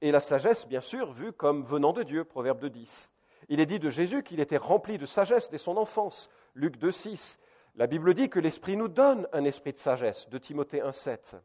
Et 0.00 0.10
la 0.10 0.20
sagesse, 0.20 0.66
bien 0.66 0.80
sûr, 0.80 1.12
vue 1.12 1.32
comme 1.32 1.64
venant 1.64 1.92
de 1.92 2.02
Dieu. 2.02 2.24
Proverbe 2.24 2.60
2, 2.60 2.70
10. 2.70 3.12
Il 3.48 3.60
est 3.60 3.66
dit 3.66 3.78
de 3.78 3.88
Jésus 3.88 4.22
qu'il 4.22 4.40
était 4.40 4.56
rempli 4.56 4.98
de 4.98 5.06
sagesse 5.06 5.50
dès 5.50 5.58
son 5.58 5.76
enfance. 5.76 6.28
Luc 6.54 6.76
2, 6.76 6.90
6. 6.90 7.38
La 7.74 7.86
Bible 7.86 8.14
dit 8.14 8.28
que 8.28 8.40
l'Esprit 8.40 8.76
nous 8.76 8.88
donne 8.88 9.28
un 9.32 9.44
esprit 9.44 9.72
de 9.72 9.78
sagesse. 9.78 10.28
De 10.28 10.38
Timothée 10.38 10.80
1, 10.80 10.92
7. 10.92 11.36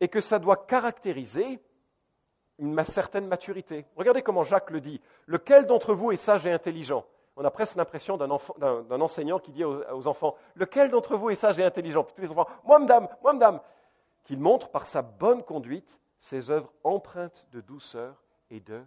Et 0.00 0.08
que 0.08 0.20
ça 0.20 0.38
doit 0.38 0.66
caractériser 0.66 1.60
une 2.58 2.84
certaine 2.84 3.26
maturité. 3.26 3.84
Regardez 3.96 4.22
comment 4.22 4.42
Jacques 4.42 4.70
le 4.70 4.80
dit. 4.80 5.00
Lequel 5.26 5.66
d'entre 5.66 5.94
vous 5.94 6.12
est 6.12 6.16
sage 6.16 6.46
et 6.46 6.52
intelligent? 6.52 7.04
On 7.36 7.44
a 7.44 7.50
presque 7.50 7.76
l'impression 7.76 8.16
d'un 8.16 9.00
enseignant 9.00 9.38
qui 9.38 9.52
dit 9.52 9.64
aux, 9.64 9.82
aux 9.92 10.06
enfants 10.08 10.36
Lequel 10.54 10.90
d'entre 10.90 11.16
vous 11.16 11.30
est 11.30 11.34
sage 11.34 11.58
et 11.58 11.64
intelligent? 11.64 12.02
Puis 12.02 12.14
tous 12.14 12.22
les 12.22 12.30
enfants 12.30 12.48
Moi, 12.64 12.78
madame, 12.78 13.08
moi, 13.22 13.32
madame 13.34 13.60
Qu'il 14.24 14.40
montre 14.40 14.70
par 14.70 14.86
sa 14.86 15.02
bonne 15.02 15.42
conduite 15.42 16.00
ses 16.18 16.50
œuvres 16.50 16.72
empreintes 16.82 17.46
de 17.52 17.60
douceur 17.60 18.22
et 18.50 18.60
de 18.60 18.82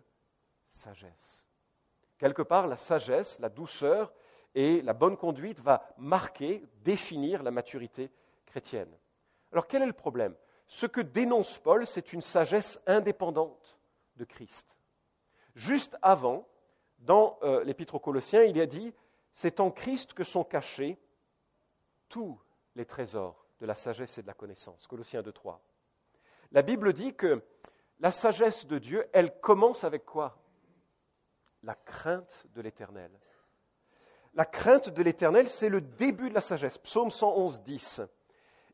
sagesse. 0.68 1.48
Quelque 2.18 2.41
part, 2.41 2.68
la 2.68 2.77
sagesse, 2.77 3.39
la 3.39 3.50
douceur 3.50 4.12
et 4.56 4.82
la 4.82 4.94
bonne 4.94 5.15
conduite 5.15 5.60
va 5.62 5.94
marquer, 5.98 6.65
définir 6.84 7.44
la 7.44 7.51
maturité 7.51 8.12
chrétienne. 8.46 8.91
Alors 9.51 9.68
quel 9.68 9.84
est 9.84 9.88
le 9.88 9.94
problème? 9.94 10.36
Ce 10.68 10.86
que 10.86 11.01
dénonce 11.01 11.58
Paul, 11.58 11.88
c'est 11.88 12.13
une 12.13 12.22
sagesse 12.22 12.82
indépendante 12.86 13.77
de 14.18 14.25
Christ. 14.25 14.75
Juste 15.56 15.98
avant, 16.01 16.48
dans 17.00 17.38
euh, 17.44 17.63
l'Épître 17.63 17.96
aux 17.96 18.00
Colossiens, 18.00 18.44
il 18.44 18.60
a 18.60 18.65
dit 18.65 18.94
C'est 19.32 19.60
en 19.60 19.72
Christ 19.72 20.13
que 20.13 20.24
sont 20.24 20.44
cachés 20.44 20.98
tous 22.08 22.39
les 22.75 22.86
trésors 22.86 23.46
de 23.60 23.65
la 23.65 23.75
sagesse 23.75 24.18
et 24.18 24.22
de 24.22 24.27
la 24.27 24.34
connaissance. 24.34 24.88
Colossiens 24.88 25.22
2, 25.22 25.32
3. 25.32 25.62
La 26.51 26.62
Bible 26.62 26.94
dit 26.94 27.13
que 27.13 27.44
la 28.00 28.12
sagesse 28.12 28.65
de 28.65 28.77
Dieu, 28.79 29.08
elle 29.13 29.39
commence 29.39 29.84
avec 29.84 30.06
quoi? 30.06 30.38
La 31.63 31.75
crainte 31.75 32.48
de 32.53 32.62
l'éternel. 32.62 33.12
La 34.34 34.46
crainte 34.46 34.89
de 34.89 35.03
l'éternel, 35.03 35.50
c'est 35.50 35.70
le 35.70 35.82
début 35.82 36.29
de 36.29 36.36
la 36.36 36.41
sagesse. 36.41 36.77
Psaume 36.77 37.12
111, 37.12 37.62
10. 37.63 38.01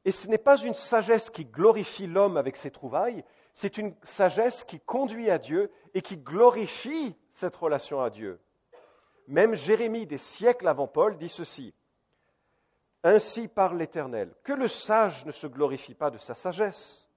Et 0.03 0.11
ce 0.11 0.27
n'est 0.27 0.37
pas 0.37 0.57
une 0.57 0.75
sagesse 0.75 1.31
qui 1.31 1.45
glorifie 1.45 2.05
l'homme 2.05 2.37
avec 2.37 2.55
ses 2.55 2.69
trouvailles, 2.69 3.23
c'est 3.55 3.77
une 3.77 3.95
sagesse 4.03 4.65
qui 4.65 4.81
conduit 4.81 5.31
à 5.31 5.39
Dieu 5.39 5.71
et 5.93 6.01
qui 6.01 6.17
glorifie 6.17 7.15
cette 7.31 7.55
relation 7.55 8.01
à 8.01 8.09
Dieu. 8.09 8.39
Même 9.29 9.55
Jérémie 9.55 10.05
des 10.05 10.17
siècles 10.17 10.67
avant 10.67 10.87
Paul 10.87 11.17
dit 11.17 11.29
ceci. 11.29 11.73
Ainsi 13.03 13.47
parle 13.47 13.77
l'Éternel, 13.77 14.35
que 14.43 14.51
le 14.51 14.67
sage 14.67 15.25
ne 15.25 15.31
se 15.31 15.47
glorifie 15.47 15.93
pas 15.93 16.11
de 16.11 16.17
sa 16.17 16.35
sagesse, 16.35 17.07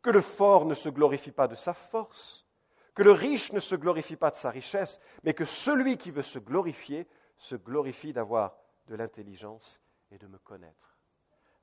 que 0.00 0.08
le 0.08 0.22
fort 0.22 0.64
ne 0.64 0.74
se 0.74 0.88
glorifie 0.88 1.30
pas 1.30 1.46
de 1.46 1.54
sa 1.54 1.74
force, 1.74 2.46
que 2.94 3.02
le 3.02 3.12
riche 3.12 3.52
ne 3.52 3.60
se 3.60 3.74
glorifie 3.74 4.16
pas 4.16 4.30
de 4.30 4.36
sa 4.36 4.50
richesse, 4.50 4.98
mais 5.24 5.34
que 5.34 5.44
celui 5.44 5.98
qui 5.98 6.10
veut 6.10 6.22
se 6.22 6.38
glorifier 6.38 7.06
se 7.36 7.54
glorifie 7.54 8.14
d'avoir 8.14 8.56
de 8.86 8.94
l'intelligence 8.94 9.82
et 10.10 10.16
de 10.16 10.26
me 10.26 10.38
connaître. 10.38 10.96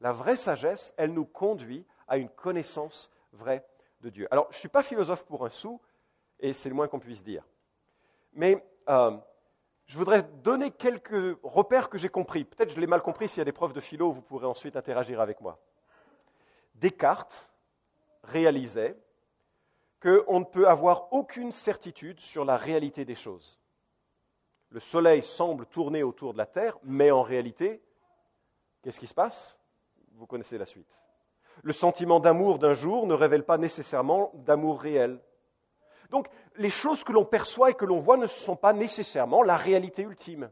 La 0.01 0.11
vraie 0.11 0.37
sagesse, 0.37 0.93
elle 0.97 1.13
nous 1.13 1.25
conduit 1.25 1.87
à 2.07 2.17
une 2.17 2.29
connaissance 2.29 3.09
vraie 3.31 3.65
Alors, 4.31 4.47
je 4.49 4.57
ne 4.57 4.59
suis 4.59 4.69
pas 4.69 4.83
philosophe 4.83 5.25
pour 5.25 5.45
un 5.45 5.49
sou, 5.49 5.79
et 6.39 6.53
c'est 6.53 6.69
le 6.69 6.75
moins 6.75 6.87
qu'on 6.87 6.99
puisse 6.99 7.23
dire. 7.23 7.43
Mais 8.33 8.63
euh, 8.89 9.17
je 9.85 9.97
voudrais 9.97 10.23
donner 10.43 10.71
quelques 10.71 11.37
repères 11.43 11.89
que 11.89 11.97
j'ai 11.97 12.09
compris. 12.09 12.43
Peut-être 12.43 12.71
je 12.71 12.79
l'ai 12.79 12.87
mal 12.87 13.01
compris, 13.01 13.27
s'il 13.27 13.39
y 13.39 13.41
a 13.41 13.45
des 13.45 13.51
preuves 13.51 13.73
de 13.73 13.79
philo, 13.79 14.11
vous 14.11 14.21
pourrez 14.21 14.45
ensuite 14.45 14.75
interagir 14.75 15.21
avec 15.21 15.41
moi. 15.41 15.59
Descartes 16.75 17.49
réalisait 18.23 18.97
qu'on 20.01 20.39
ne 20.39 20.45
peut 20.45 20.67
avoir 20.67 21.13
aucune 21.13 21.51
certitude 21.51 22.19
sur 22.19 22.43
la 22.43 22.57
réalité 22.57 23.05
des 23.05 23.15
choses. 23.15 23.57
Le 24.69 24.79
Soleil 24.79 25.21
semble 25.23 25.65
tourner 25.67 26.03
autour 26.03 26.33
de 26.33 26.37
la 26.37 26.45
Terre, 26.45 26.77
mais 26.83 27.11
en 27.11 27.21
réalité, 27.21 27.81
qu'est-ce 28.81 28.99
qui 28.99 29.07
se 29.07 29.13
passe? 29.13 29.59
Vous 30.13 30.25
connaissez 30.25 30.57
la 30.57 30.65
suite. 30.65 30.91
Le 31.61 31.73
sentiment 31.73 32.19
d'amour 32.19 32.59
d'un 32.59 32.73
jour 32.73 33.05
ne 33.07 33.13
révèle 33.13 33.43
pas 33.43 33.57
nécessairement 33.57 34.31
d'amour 34.33 34.81
réel. 34.81 35.19
Donc, 36.09 36.27
les 36.57 36.69
choses 36.69 37.03
que 37.03 37.11
l'on 37.11 37.25
perçoit 37.25 37.71
et 37.71 37.73
que 37.73 37.85
l'on 37.85 37.99
voit 37.99 38.17
ne 38.17 38.27
sont 38.27 38.55
pas 38.55 38.73
nécessairement 38.73 39.43
la 39.43 39.57
réalité 39.57 40.03
ultime. 40.03 40.51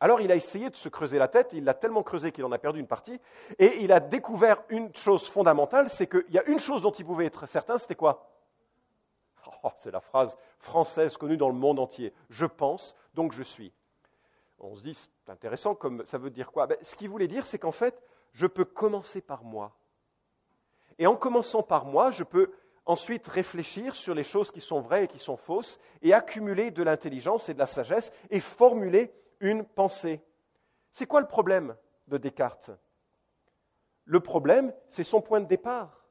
Alors, 0.00 0.20
il 0.20 0.30
a 0.30 0.36
essayé 0.36 0.68
de 0.68 0.76
se 0.76 0.90
creuser 0.90 1.18
la 1.18 1.28
tête, 1.28 1.52
il 1.54 1.64
l'a 1.64 1.72
tellement 1.72 2.02
creusé 2.02 2.30
qu'il 2.30 2.44
en 2.44 2.52
a 2.52 2.58
perdu 2.58 2.80
une 2.80 2.86
partie, 2.86 3.18
et 3.58 3.82
il 3.82 3.92
a 3.92 4.00
découvert 4.00 4.62
une 4.68 4.94
chose 4.94 5.26
fondamentale, 5.26 5.88
c'est 5.88 6.06
qu'il 6.06 6.30
y 6.30 6.38
a 6.38 6.44
une 6.48 6.58
chose 6.58 6.82
dont 6.82 6.90
il 6.90 7.06
pouvait 7.06 7.24
être 7.24 7.46
certain, 7.46 7.78
c'était 7.78 7.94
quoi? 7.94 8.30
Oh, 9.62 9.70
C'est 9.78 9.90
la 9.90 10.00
phrase 10.00 10.36
française 10.58 11.16
connue 11.16 11.38
dans 11.38 11.48
le 11.48 11.54
monde 11.54 11.78
entier. 11.78 12.12
Je 12.28 12.44
pense, 12.44 12.94
donc 13.14 13.32
je 13.32 13.42
suis. 13.42 13.72
On 14.58 14.74
se 14.74 14.82
dit, 14.82 14.94
c'est 14.94 15.30
intéressant, 15.30 15.74
comme 15.74 16.04
ça 16.06 16.18
veut 16.18 16.30
dire 16.30 16.52
quoi? 16.52 16.66
Ben, 16.66 16.76
Ce 16.82 16.94
qu'il 16.94 17.08
voulait 17.08 17.28
dire, 17.28 17.46
c'est 17.46 17.58
qu'en 17.58 17.72
fait, 17.72 18.02
je 18.32 18.46
peux 18.46 18.64
commencer 18.64 19.22
par 19.22 19.44
moi. 19.44 19.72
Et 20.98 21.06
en 21.06 21.16
commençant 21.16 21.62
par 21.62 21.84
moi, 21.84 22.10
je 22.10 22.24
peux 22.24 22.52
ensuite 22.86 23.26
réfléchir 23.26 23.96
sur 23.96 24.14
les 24.14 24.24
choses 24.24 24.50
qui 24.50 24.60
sont 24.60 24.80
vraies 24.80 25.04
et 25.04 25.08
qui 25.08 25.18
sont 25.18 25.36
fausses, 25.36 25.78
et 26.02 26.14
accumuler 26.14 26.70
de 26.70 26.82
l'intelligence 26.82 27.48
et 27.48 27.54
de 27.54 27.58
la 27.58 27.66
sagesse, 27.66 28.12
et 28.30 28.40
formuler 28.40 29.12
une 29.40 29.64
pensée. 29.64 30.20
C'est 30.92 31.06
quoi 31.06 31.20
le 31.20 31.26
problème 31.26 31.76
de 32.06 32.16
Descartes? 32.16 32.70
Le 34.04 34.20
problème, 34.20 34.72
c'est 34.88 35.04
son 35.04 35.20
point 35.20 35.40
de 35.40 35.46
départ. 35.46 36.06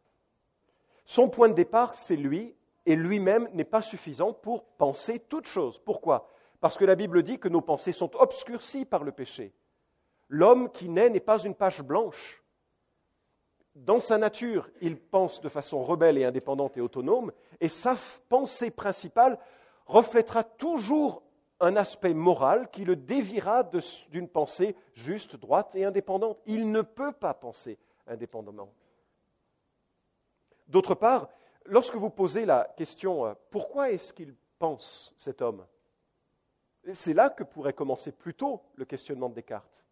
Son 1.06 1.30
point 1.30 1.48
de 1.48 1.54
départ, 1.54 1.96
c'est 1.96 2.18
lui, 2.18 2.56
et 2.86 2.96
lui-même 2.96 3.50
n'est 3.54 3.64
pas 3.64 3.82
suffisant 3.82 4.34
pour 4.34 4.66
penser 4.66 5.20
toute 5.20 5.48
chose. 5.48 5.80
Pourquoi? 5.80 6.30
Parce 6.60 6.78
que 6.78 6.86
la 6.86 6.96
Bible 6.96 7.24
dit 7.24 7.40
que 7.40 7.48
nos 7.48 7.62
pensées 7.62 7.94
sont 7.94 8.14
obscurcies 8.16 8.86
par 8.86 9.04
le 9.04 9.12
péché. 9.12 9.54
L'homme 10.28 10.72
qui 10.72 10.90
naît 10.90 11.10
n'est 11.10 11.20
pas 11.20 11.40
une 11.40 11.56
page 11.56 11.82
blanche 11.82 12.44
dans 13.76 14.00
sa 14.00 14.18
nature, 14.18 14.70
il 14.82 14.98
pense 14.98 15.42
de 15.42 15.50
façon 15.50 15.84
rebelle 15.84 16.18
et 16.18 16.24
indépendante 16.24 16.78
et 16.78 16.82
autonome, 16.82 17.32
et 17.60 17.68
sa 17.68 17.96
pensée 18.30 18.72
principale 18.72 19.38
reflètera 19.86 20.44
toujours 20.44 21.22
un 21.60 21.76
aspect 21.76 22.14
moral 22.14 22.70
qui 22.72 22.86
le 22.86 22.96
déviera 22.96 23.70
d'une 24.10 24.28
pensée 24.28 24.76
juste, 24.94 25.36
droite 25.36 25.76
et 25.76 25.86
indépendante. 25.86 26.40
Il 26.46 26.72
ne 26.72 26.82
peut 26.82 27.12
pas 27.12 27.34
penser 27.34 27.78
indépendamment. 28.08 28.70
D'autre 30.68 30.96
part, 30.96 31.30
lorsque 31.66 31.96
vous 31.96 32.10
posez 32.10 32.46
la 32.46 32.74
question 32.76 33.26
euh, 33.26 33.34
pourquoi 33.52 33.92
est-ce 33.92 34.12
qu'il 34.14 34.36
pense 34.58 35.14
cet 35.18 35.42
homme? 35.42 35.66
C'est 36.94 37.14
là 37.14 37.30
que 37.30 37.44
pourrait 37.44 37.74
commencer 37.74 38.12
plutôt 38.12 38.62
le 38.76 38.86
questionnement 38.86 39.30
de 39.30 39.36
Descartes. 39.36 39.85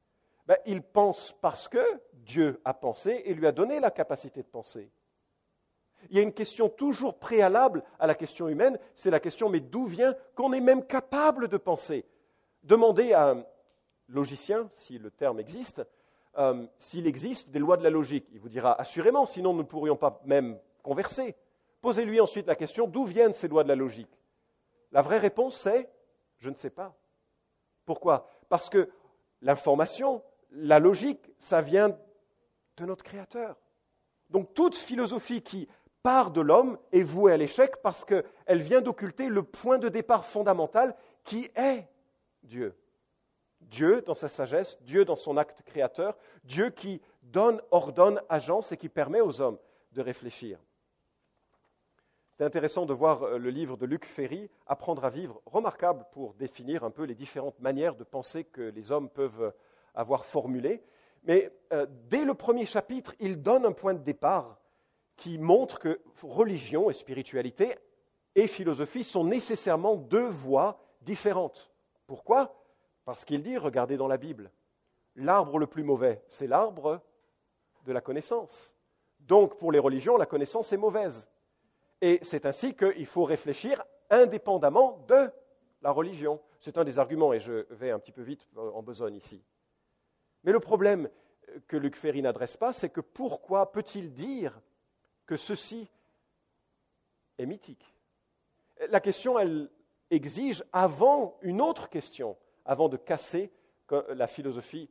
Ben, 0.46 0.58
il 0.66 0.82
pense 0.82 1.36
parce 1.42 1.68
que 1.68 1.84
Dieu 2.14 2.62
a 2.66 2.74
pensé 2.74 3.22
et 3.26 3.34
lui 3.34 3.48
a 3.48 3.52
donné 3.52 3.80
la 3.80 3.92
capacité 3.92 4.42
de 4.42 4.48
penser. 4.48 4.92
Il 6.10 6.18
y 6.18 6.20
a 6.20 6.24
une 6.24 6.34
question 6.34 6.68
toujours 6.68 7.18
préalable 7.18 7.84
à 7.98 8.08
la 8.08 8.16
question 8.16 8.50
humaine, 8.50 8.78
c'est 8.94 9.10
la 9.10 9.22
question 9.22 9.50
mais 9.50 9.62
d'où 9.62 9.86
vient 9.86 10.16
qu'on 10.36 10.52
est 10.52 10.60
même 10.60 10.86
capable 10.86 11.48
de 11.48 11.58
penser? 11.58 12.06
Demandez 12.64 13.14
à 13.14 13.32
un 13.32 13.46
logicien, 14.10 14.70
si 14.74 14.98
le 14.98 15.12
terme 15.12 15.40
existe, 15.40 15.82
euh, 16.38 16.66
s'il 16.78 17.08
existe 17.08 17.50
des 17.52 17.60
lois 17.60 17.78
de 17.78 17.84
la 17.84 17.90
logique. 17.90 18.28
Il 18.34 18.40
vous 18.40 18.50
dira 18.50 18.80
assurément, 18.80 19.26
sinon 19.26 19.54
nous 19.54 19.60
ne 19.60 19.68
pourrions 19.68 19.96
pas 19.96 20.20
même 20.26 20.60
converser. 20.82 21.36
Posez-lui 21.82 22.20
ensuite 22.20 22.48
la 22.48 22.56
question 22.56 22.88
d'où 22.88 23.06
viennent 23.06 23.34
ces 23.34 23.48
lois 23.48 23.64
de 23.64 23.70
la 23.70 23.76
logique? 23.76 24.20
La 24.92 25.02
vraie 25.02 25.20
réponse 25.20 25.56
c'est 25.56 25.90
je 26.40 26.50
ne 26.50 26.56
sais 26.56 26.70
pas. 26.70 26.94
Pourquoi? 27.86 28.30
Parce 28.50 28.70
que 28.70 28.90
l'information, 29.42 30.22
la 30.54 30.80
logique, 30.80 31.32
ça 31.40 31.62
vient 31.62 31.90
de 32.78 32.86
notre 32.86 33.04
Créateur. 33.04 33.58
Donc 34.30 34.54
toute 34.54 34.76
philosophie 34.76 35.42
qui 35.42 35.68
part 36.02 36.32
de 36.32 36.42
l'homme 36.42 36.78
est 36.92 37.04
vouée 37.04 37.34
à 37.34 37.38
l'échec 37.38 37.78
parce 37.82 38.04
qu'elle 38.04 38.62
vient 38.62 38.82
d'occulter 38.82 39.30
le 39.30 39.44
point 39.44 39.78
de 39.78 39.90
départ 39.90 40.26
fondamental 40.26 40.96
qui 41.24 41.50
est 41.56 41.88
Dieu. 42.44 42.76
Dieu 43.62 44.02
dans 44.02 44.16
sa 44.16 44.30
sagesse, 44.30 44.78
Dieu 44.82 45.06
dans 45.06 45.16
son 45.16 45.38
acte 45.38 45.62
créateur, 45.64 46.18
Dieu 46.44 46.70
qui 46.70 47.02
donne, 47.22 47.62
ordonne, 47.72 48.22
agence 48.28 48.72
et 48.72 48.78
qui 48.78 48.90
permet 48.90 49.22
aux 49.22 49.40
hommes 49.40 49.58
de 49.94 50.02
réfléchir. 50.02 50.60
C'est 52.38 52.44
intéressant 52.44 52.86
de 52.86 52.94
voir 52.94 53.24
euh, 53.24 53.38
le 53.38 53.52
livre 53.52 53.78
de 53.78 53.86
Luc 53.86 54.06
Ferry, 54.06 54.50
Apprendre 54.66 55.06
à 55.06 55.10
vivre, 55.10 55.42
remarquable 55.46 56.06
pour 56.12 56.34
définir 56.34 56.84
un 56.84 56.90
peu 56.90 57.04
les 57.04 57.16
différentes 57.16 57.60
manières 57.60 57.96
de 57.96 58.04
penser 58.04 58.44
que 58.44 58.62
les 58.62 58.92
hommes 58.92 59.10
peuvent 59.10 59.54
avoir 59.94 60.26
formulé. 60.26 60.84
Mais 61.24 61.52
euh, 61.72 61.86
dès 62.10 62.26
le 62.26 62.34
premier 62.34 62.66
chapitre, 62.66 63.16
il 63.20 63.42
donne 63.42 63.66
un 63.66 63.72
point 63.72 63.94
de 63.94 64.04
départ 64.04 64.60
qui 65.16 65.38
montre 65.38 65.80
que 65.80 66.02
religion 66.22 66.90
et 66.90 66.94
spiritualité 66.94 67.78
et 68.36 68.48
philosophie 68.48 69.04
sont 69.04 69.24
nécessairement 69.24 69.96
deux 69.96 70.28
voies 70.28 70.80
différentes. 71.02 71.72
Pourquoi? 72.08 72.56
Parce 73.06 73.26
qu'il 73.26 73.42
dit, 73.42 73.58
regardez 73.58 73.98
dans 73.98 74.08
la 74.08 74.18
Bible, 74.18 74.52
l'arbre 75.16 75.60
le 75.60 75.68
plus 75.68 75.84
mauvais, 75.84 76.24
c'est 76.28 76.48
l'arbre 76.48 77.02
de 77.86 77.92
la 77.92 78.02
connaissance. 78.02 78.76
Donc 79.20 79.58
pour 79.58 79.72
les 79.72 79.80
religions, 79.80 80.18
la 80.18 80.26
connaissance 80.26 80.74
est 80.74 80.78
mauvaise. 80.78 81.30
Et 82.02 82.20
c'est 82.22 82.46
ainsi 82.46 82.76
qu'il 82.76 83.06
faut 83.06 83.24
réfléchir 83.24 83.84
indépendamment 84.10 85.06
de 85.08 85.32
la 85.82 85.92
religion. 85.92 86.42
C'est 86.60 86.78
un 86.78 86.84
des 86.84 87.00
arguments, 87.00 87.34
et 87.34 87.40
je 87.40 87.66
vais 87.72 87.92
un 87.92 88.00
petit 88.00 88.12
peu 88.12 88.22
vite 88.22 88.48
en 88.56 88.82
besogne 88.82 89.16
ici. 89.16 89.44
Mais 90.44 90.52
le 90.52 90.60
problème 90.60 91.10
que 91.68 91.78
Luc 91.78 91.96
Ferry 91.96 92.22
n'adresse 92.22 92.58
pas, 92.58 92.74
c'est 92.74 92.90
que 92.90 93.02
pourquoi 93.02 93.72
peut-il 93.72 94.14
dire 94.14 94.60
que 95.26 95.38
ceci 95.38 95.90
est 97.38 97.46
mythique? 97.46 97.94
La 98.90 99.00
question, 99.00 99.40
elle 99.40 99.70
exige 100.10 100.64
avant 100.74 101.38
une 101.42 101.62
autre 101.62 101.90
question, 101.90 102.38
avant 102.66 102.90
de 102.90 102.98
casser 102.98 103.52
que 103.88 104.06
la 104.14 104.28
philosophie 104.28 104.90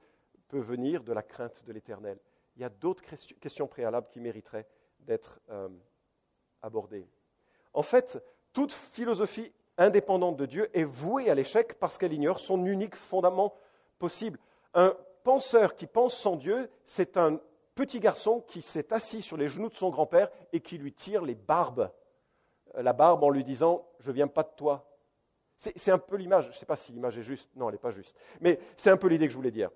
peut 0.48 0.60
venir 0.60 1.02
de 1.02 1.12
la 1.12 1.22
crainte 1.22 1.64
de 1.64 1.72
l'éternel. 1.72 2.18
Il 2.56 2.62
y 2.62 2.64
a 2.64 2.68
d'autres 2.68 3.02
questions 3.40 3.66
préalables 3.66 4.08
qui 4.10 4.20
mériteraient 4.20 4.66
d'être 5.00 5.40
euh, 5.50 5.68
abordées. 6.60 7.06
En 7.72 7.82
fait, 7.82 8.22
toute 8.52 8.72
philosophie 8.72 9.52
indépendante 9.78 10.36
de 10.36 10.46
Dieu 10.46 10.70
est 10.74 10.84
vouée 10.84 11.30
à 11.30 11.34
l'échec 11.34 11.78
parce 11.78 11.96
qu'elle 11.96 12.12
ignore 12.12 12.38
son 12.38 12.66
unique 12.66 12.94
fondament 12.94 13.54
possible. 13.98 14.38
Un 14.74 14.94
penseur 15.22 15.76
qui 15.76 15.86
pense 15.86 16.16
sans 16.16 16.36
Dieu, 16.36 16.70
c'est 16.84 17.16
un 17.16 17.40
petit 17.74 18.00
garçon 18.00 18.40
qui 18.40 18.62
s'est 18.62 18.92
assis 18.92 19.22
sur 19.22 19.36
les 19.36 19.48
genoux 19.48 19.68
de 19.68 19.74
son 19.74 19.90
grand-père 19.90 20.30
et 20.52 20.60
qui 20.60 20.78
lui 20.78 20.92
tire 20.92 21.22
les 21.22 21.34
barbes, 21.34 21.90
euh, 22.76 22.82
la 22.82 22.92
barbe 22.92 23.24
en 23.24 23.30
lui 23.30 23.44
disant 23.44 23.86
Je 24.00 24.10
ne 24.10 24.14
viens 24.14 24.28
pas 24.28 24.42
de 24.42 24.52
toi. 24.56 24.88
C'est 25.56 25.92
un 25.92 25.98
peu 25.98 26.16
l'image, 26.16 26.46
je 26.46 26.48
ne 26.48 26.54
sais 26.54 26.66
pas 26.66 26.74
si 26.74 26.90
l'image 26.90 27.16
est 27.18 27.22
juste, 27.22 27.48
non, 27.54 27.68
elle 27.68 27.74
n'est 27.74 27.78
pas 27.78 27.92
juste, 27.92 28.16
mais 28.40 28.58
c'est 28.76 28.90
un 28.90 28.96
peu 28.96 29.06
l'idée 29.06 29.26
que 29.26 29.30
je 29.30 29.36
voulais 29.36 29.52
dire. 29.52 29.70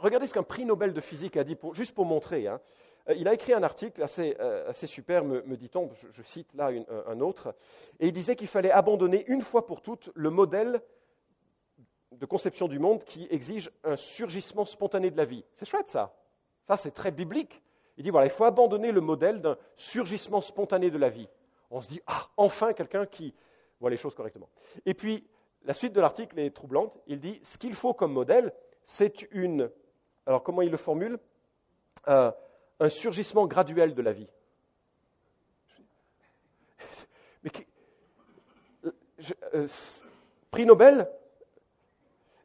Regardez 0.00 0.26
ce 0.26 0.34
qu'un 0.34 0.42
prix 0.42 0.64
Nobel 0.64 0.92
de 0.92 1.00
physique 1.00 1.36
a 1.36 1.44
dit, 1.44 1.56
juste 1.74 1.94
pour 1.94 2.06
montrer. 2.06 2.48
Hein. 2.48 2.60
Euh, 3.08 3.14
il 3.16 3.28
a 3.28 3.34
écrit 3.34 3.52
un 3.52 3.62
article 3.62 4.02
assez, 4.02 4.36
euh, 4.40 4.72
super, 4.72 5.24
me, 5.24 5.56
dit-on, 5.56 5.90
je, 5.94 6.22
cite 6.24 6.52
là 6.54 6.70
un 7.06 7.20
autre, 7.20 7.54
et 8.00 8.08
il 8.08 8.12
disait 8.12 8.34
qu'il 8.34 8.48
fallait 8.48 8.72
abandonner 8.72 9.24
une 9.28 9.42
fois 9.42 9.64
pour 9.64 9.80
toutes 9.80 10.10
le 10.14 10.30
modèle 10.30 10.82
de 12.18 12.26
conception 12.26 12.68
du 12.68 12.78
monde 12.78 13.04
qui 13.04 13.26
exige 13.30 13.70
un 13.84 13.96
surgissement 13.96 14.64
spontané 14.64 15.10
de 15.10 15.16
la 15.16 15.24
vie. 15.24 15.44
C'est 15.54 15.66
chouette 15.66 15.88
ça. 15.88 16.14
Ça, 16.62 16.76
c'est 16.76 16.92
très 16.92 17.10
biblique. 17.10 17.62
Il 17.96 18.04
dit 18.04 18.10
voilà, 18.10 18.26
il 18.26 18.30
faut 18.30 18.44
abandonner 18.44 18.92
le 18.92 19.00
modèle 19.00 19.40
d'un 19.40 19.56
surgissement 19.76 20.40
spontané 20.40 20.90
de 20.90 20.98
la 20.98 21.08
vie. 21.08 21.28
On 21.70 21.80
se 21.80 21.88
dit 21.88 22.00
ah, 22.06 22.28
enfin 22.36 22.72
quelqu'un 22.72 23.06
qui 23.06 23.34
voit 23.80 23.90
les 23.90 23.96
choses 23.96 24.14
correctement. 24.14 24.48
Et 24.86 24.94
puis, 24.94 25.26
la 25.64 25.74
suite 25.74 25.92
de 25.92 26.00
l'article 26.00 26.38
est 26.38 26.50
troublante. 26.50 26.98
Il 27.06 27.20
dit 27.20 27.40
ce 27.42 27.58
qu'il 27.58 27.74
faut 27.74 27.94
comme 27.94 28.12
modèle, 28.12 28.52
c'est 28.84 29.28
une. 29.32 29.70
Alors, 30.26 30.42
comment 30.42 30.62
il 30.62 30.70
le 30.70 30.76
formule 30.76 31.18
euh, 32.08 32.30
Un 32.80 32.88
surgissement 32.88 33.46
graduel 33.46 33.94
de 33.94 34.02
la 34.02 34.12
vie. 34.12 34.28
Mais 37.42 37.50
euh, 39.54 39.66
prix 40.50 40.64
Nobel, 40.64 41.08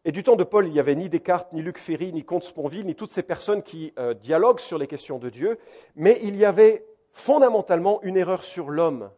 et 0.06 0.12
du 0.12 0.24
temps 0.24 0.36
de 0.36 0.44
Paul, 0.44 0.68
il 0.68 0.72
n'y 0.72 0.80
avait 0.80 0.96
ni 0.96 1.10
Descartes, 1.10 1.52
ni 1.54 1.62
Luc 1.62 1.78
Ferry, 1.78 2.14
ni 2.14 2.24
Comte 2.24 2.44
Sponville, 2.44 2.86
ni 2.86 2.96
toutes 2.96 3.12
ces 3.12 3.24
personnes 3.24 3.62
qui 3.62 3.94
euh, 4.00 4.14
dialoguent 4.14 4.60
sur 4.60 4.78
les 4.78 4.88
questions 4.88 5.18
de 5.20 5.30
Dieu, 5.30 5.58
mais 5.96 6.20
il 6.24 6.36
y 6.36 6.46
avait 6.46 6.86
fondamentalement 7.12 8.02
une 8.04 8.16
erreur 8.16 8.44
sur 8.44 8.70
l'homme, 8.70 9.10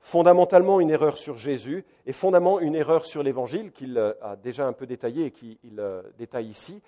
fondamentalement 0.00 0.80
une 0.80 0.90
erreur 0.90 1.18
sur 1.18 1.36
Jésus, 1.36 1.84
et 2.06 2.12
fondamentalement 2.12 2.60
une 2.60 2.74
erreur 2.74 3.06
sur 3.06 3.22
l'Évangile, 3.22 3.72
qu'il 3.72 3.98
euh, 3.98 4.14
a 4.22 4.36
déjà 4.36 4.66
un 4.66 4.72
peu 4.72 4.86
détaillé 4.86 5.26
et 5.26 5.30
qu'il 5.30 5.58
détaille 6.18 6.48
ici. 6.48 6.82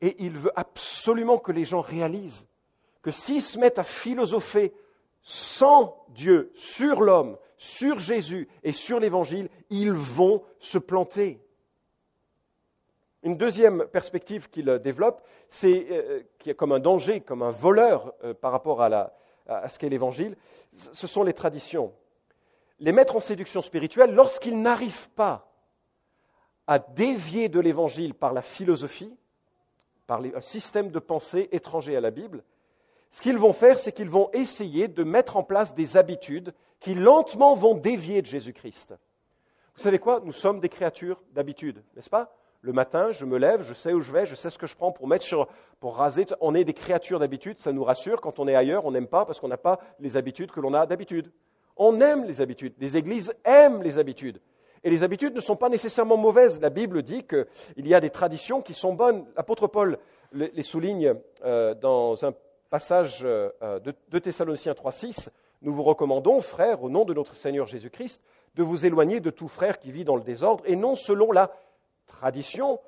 Et 0.00 0.16
il 0.18 0.36
veut 0.36 0.52
absolument 0.54 1.38
que 1.38 1.52
les 1.52 1.64
gens 1.64 1.80
réalisent 1.80 2.46
que 3.06 3.10
s'ils 3.10 3.42
se 3.42 3.58
mettent 3.58 3.78
à 3.78 3.84
philosopher 3.84 4.74
sans 5.22 6.04
Dieu, 6.08 6.50
sur 6.54 7.02
l'homme, 7.02 7.36
sur 7.56 7.98
Jésus 7.98 8.48
et 8.62 8.72
sur 8.72 9.00
l'Évangile, 9.00 9.48
ils 9.70 9.92
vont 9.92 10.42
se 10.58 10.78
planter. 10.78 11.40
Une 13.22 13.36
deuxième 13.36 13.86
perspective 13.86 14.48
qu'il 14.50 14.66
développe, 14.78 15.26
c'est 15.48 15.86
euh, 15.90 16.22
qui 16.38 16.50
est 16.50 16.54
comme 16.54 16.72
un 16.72 16.78
danger, 16.78 17.20
comme 17.20 17.42
un 17.42 17.50
voleur 17.50 18.14
euh, 18.24 18.34
par 18.34 18.52
rapport 18.52 18.82
à, 18.82 19.12
ce 19.68 19.78
qu'est 19.78 19.88
l'Évangile, 19.88 20.36
ce 20.72 21.06
sont 21.06 21.22
les 21.22 21.32
traditions. 21.32 21.92
Les 22.80 22.92
maîtres 22.92 23.16
en 23.16 23.20
séduction 23.20 23.62
spirituelle, 23.62 24.12
lorsqu'ils 24.12 24.60
n'arrivent 24.60 25.08
pas 25.10 25.52
à 26.66 26.80
dévier 26.80 27.48
de 27.48 27.60
l'Évangile 27.60 28.12
par 28.12 28.32
la 28.32 28.42
philosophie, 28.42 29.16
par 30.06 30.20
un 30.20 30.40
système 30.40 30.90
de 30.90 30.98
pensée 30.98 31.48
étranger 31.52 31.96
à 31.96 32.00
la 32.00 32.10
Bible, 32.10 32.42
ce 33.10 33.22
qu'ils 33.22 33.38
vont 33.38 33.52
faire, 33.52 33.78
c'est 33.78 33.92
qu'ils 33.92 34.10
vont 34.10 34.30
essayer 34.32 34.88
de 34.88 35.04
mettre 35.04 35.36
en 35.36 35.42
place 35.42 35.74
des 35.74 35.96
habitudes 35.96 36.52
qui 36.80 36.94
lentement 36.94 37.54
vont 37.54 37.74
dévier 37.74 38.20
de 38.20 38.26
Jésus-Christ. 38.26 38.94
Vous 39.74 39.82
savez 39.82 39.98
quoi? 39.98 40.20
Nous 40.24 40.32
sommes 40.32 40.60
des 40.60 40.68
créatures 40.68 41.22
d'habitude, 41.32 41.82
n'est-ce 41.94 42.10
pas? 42.10 42.36
Le 42.66 42.72
matin, 42.72 43.12
je 43.12 43.24
me 43.24 43.38
lève, 43.38 43.62
je 43.62 43.74
sais 43.74 43.92
où 43.92 44.00
je 44.00 44.10
vais, 44.10 44.26
je 44.26 44.34
sais 44.34 44.50
ce 44.50 44.58
que 44.58 44.66
je 44.66 44.74
prends 44.74 44.90
pour 44.90 45.06
mettre 45.06 45.24
sur, 45.24 45.46
pour 45.78 45.94
raser. 45.94 46.26
On 46.40 46.52
est 46.52 46.64
des 46.64 46.74
créatures 46.74 47.20
d'habitude, 47.20 47.60
ça 47.60 47.70
nous 47.70 47.84
rassure. 47.84 48.20
Quand 48.20 48.40
on 48.40 48.48
est 48.48 48.56
ailleurs, 48.56 48.86
on 48.86 48.90
n'aime 48.90 49.06
pas 49.06 49.24
parce 49.24 49.38
qu'on 49.38 49.46
n'a 49.46 49.56
pas 49.56 49.78
les 50.00 50.16
habitudes 50.16 50.50
que 50.50 50.58
l'on 50.58 50.74
a 50.74 50.84
d'habitude. 50.84 51.30
On 51.76 52.00
aime 52.00 52.24
les 52.24 52.40
habitudes. 52.40 52.74
Les 52.80 52.96
églises 52.96 53.32
aiment 53.44 53.84
les 53.84 53.98
habitudes. 53.98 54.40
Et 54.82 54.90
les 54.90 55.04
habitudes 55.04 55.36
ne 55.36 55.40
sont 55.40 55.54
pas 55.54 55.68
nécessairement 55.68 56.16
mauvaises. 56.16 56.60
La 56.60 56.70
Bible 56.70 57.04
dit 57.04 57.22
qu'il 57.22 57.86
y 57.86 57.94
a 57.94 58.00
des 58.00 58.10
traditions 58.10 58.62
qui 58.62 58.74
sont 58.74 58.94
bonnes. 58.94 59.26
L'apôtre 59.36 59.68
Paul 59.68 59.96
les 60.32 60.62
souligne 60.64 61.14
euh, 61.44 61.72
dans 61.72 62.24
un 62.24 62.34
passage 62.68 63.20
euh, 63.22 63.48
de, 63.78 63.94
de 64.08 64.18
Thessaloniciens 64.18 64.72
3.6, 64.72 65.28
nous 65.62 65.72
vous 65.72 65.84
recommandons, 65.84 66.40
frères, 66.40 66.82
au 66.82 66.90
nom 66.90 67.04
de 67.04 67.14
notre 67.14 67.36
Seigneur 67.36 67.66
Jésus-Christ, 67.66 68.20
de 68.56 68.62
vous 68.62 68.86
éloigner 68.86 69.20
de 69.20 69.30
tout 69.30 69.48
frère 69.48 69.78
qui 69.78 69.92
vit 69.92 70.04
dans 70.04 70.16
le 70.16 70.22
désordre, 70.22 70.64
et 70.66 70.76
non 70.76 70.94
selon 70.94 71.30
la 71.30 71.52
tradition 72.06 72.80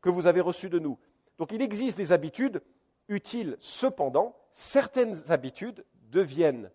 que 0.00 0.10
vous 0.10 0.26
avez 0.26 0.40
reçue 0.40 0.68
de 0.68 0.78
nous. 0.78 0.98
Donc 1.38 1.52
il 1.52 1.62
existe 1.62 1.96
des 1.96 2.12
habitudes 2.12 2.62
utiles. 3.08 3.56
Cependant, 3.60 4.36
certaines 4.52 5.30
habitudes 5.30 5.84
deviennent 6.10 6.70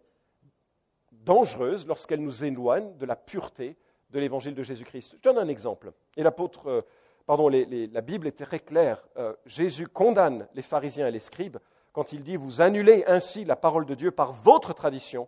dangereuses 1.12 1.88
lorsqu'elles 1.88 2.24
nous 2.24 2.44
éloignent 2.44 2.96
de 2.98 3.06
la 3.06 3.16
pureté 3.16 3.78
de 4.10 4.20
l'évangile 4.20 4.56
de 4.56 4.64
Jésus-Christ. 4.64 5.16
Je 5.18 5.22
donne 5.22 5.38
un 5.38 5.48
exemple. 5.48 5.92
Et 6.18 6.24
l'apôtre, 6.24 6.68
euh, 6.68 6.82
pardon, 7.26 7.50
la 7.50 8.02
Bible 8.02 8.28
est 8.28 8.44
très 8.44 8.60
claire. 8.60 9.08
Euh, 9.18 9.34
Jésus 9.46 9.88
condamne 9.88 10.48
les 10.56 10.62
pharisiens 10.62 11.08
et 11.08 11.12
les 11.12 11.20
scribes 11.20 11.58
quand 11.94 12.12
il 12.14 12.24
dit 12.24 12.36
Vous 12.36 12.62
annulez 12.62 13.04
ainsi 13.08 13.46
la 13.46 13.56
parole 13.56 13.86
de 13.86 13.96
Dieu 13.96 14.12
par 14.12 14.34
votre 14.34 14.74
tradition 14.74 15.28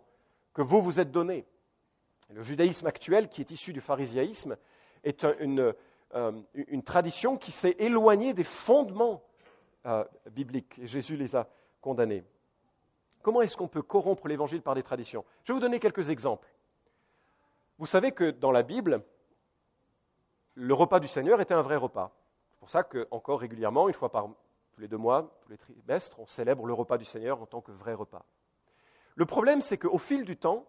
que 0.54 0.62
vous 0.62 0.82
vous 0.82 1.00
êtes 1.00 1.10
donnée. 1.10 1.46
Le 2.30 2.42
judaïsme 2.42 2.86
actuel, 2.86 3.28
qui 3.28 3.42
est 3.42 3.50
issu 3.50 3.72
du 3.72 3.80
pharisaïsme, 3.80 4.56
est 5.04 5.24
une, 5.40 5.74
euh, 6.14 6.32
une 6.54 6.82
tradition 6.82 7.36
qui 7.36 7.52
s'est 7.52 7.76
éloignée 7.78 8.34
des 8.34 8.44
fondements 8.44 9.22
euh, 9.86 10.04
bibliques. 10.30 10.78
Et 10.78 10.86
Jésus 10.86 11.16
les 11.16 11.34
a 11.36 11.48
condamnés. 11.80 12.24
Comment 13.22 13.42
est-ce 13.42 13.56
qu'on 13.56 13.68
peut 13.68 13.82
corrompre 13.82 14.28
l'évangile 14.28 14.62
par 14.62 14.74
des 14.74 14.82
traditions? 14.82 15.24
Je 15.44 15.52
vais 15.52 15.54
vous 15.54 15.60
donner 15.60 15.80
quelques 15.80 16.10
exemples. 16.10 16.48
Vous 17.78 17.86
savez 17.86 18.12
que 18.12 18.30
dans 18.30 18.50
la 18.50 18.62
Bible, 18.62 19.02
le 20.54 20.74
repas 20.74 21.00
du 21.00 21.06
Seigneur 21.06 21.40
était 21.40 21.54
un 21.54 21.62
vrai 21.62 21.76
repas. 21.76 22.12
C'est 22.50 22.58
pour 22.58 22.70
ça 22.70 22.82
que, 22.82 23.08
encore 23.10 23.40
régulièrement, 23.40 23.88
une 23.88 23.94
fois 23.94 24.10
par 24.10 24.28
tous 24.72 24.80
les 24.80 24.88
deux 24.88 24.98
mois, 24.98 25.38
tous 25.42 25.50
les 25.50 25.58
trimestres, 25.58 26.18
on 26.20 26.26
célèbre 26.26 26.66
le 26.66 26.74
repas 26.74 26.98
du 26.98 27.04
Seigneur 27.04 27.40
en 27.40 27.46
tant 27.46 27.60
que 27.60 27.72
vrai 27.72 27.94
repas. 27.94 28.24
Le 29.14 29.26
problème, 29.26 29.60
c'est 29.60 29.78
qu'au 29.78 29.98
fil 29.98 30.24
du 30.24 30.36
temps, 30.36 30.66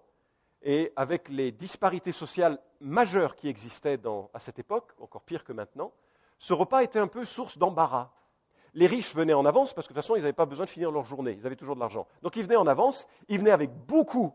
et 0.64 0.92
avec 0.96 1.30
les 1.30 1.52
disparités 1.52 2.12
sociales 2.12 2.60
majeures 2.80 3.36
qui 3.36 3.48
existaient 3.48 4.00
à 4.34 4.40
cette 4.40 4.60
époque, 4.60 4.92
encore 5.00 5.22
pire 5.22 5.44
que 5.44 5.54
maintenant, 5.54 5.92
ce 6.38 6.54
repas 6.54 6.84
était 6.84 7.00
un 7.00 7.08
peu 7.08 7.26
source 7.26 7.58
d'embarras. 7.58 8.12
Les 8.74 8.88
riches 8.88 9.14
venaient 9.14 9.34
en 9.34 9.46
avance 9.46 9.74
parce 9.74 9.88
que 9.88 9.94
de 9.94 10.00
toute 10.00 10.04
façon, 10.04 10.16
ils 10.16 10.22
n'avaient 10.22 10.34
pas 10.34 10.46
besoin 10.46 10.66
de 10.66 10.70
finir 10.70 10.90
leur 10.92 11.06
journée, 11.06 11.38
ils 11.38 11.46
avaient 11.46 11.56
toujours 11.56 11.76
de 11.76 11.80
l'argent. 11.80 12.08
Donc 12.22 12.36
ils 12.38 12.44
venaient 12.44 12.56
en 12.56 12.68
avance, 12.68 13.08
ils 13.28 13.38
venaient 13.38 13.52
avec 13.52 13.72
beaucoup 13.72 14.34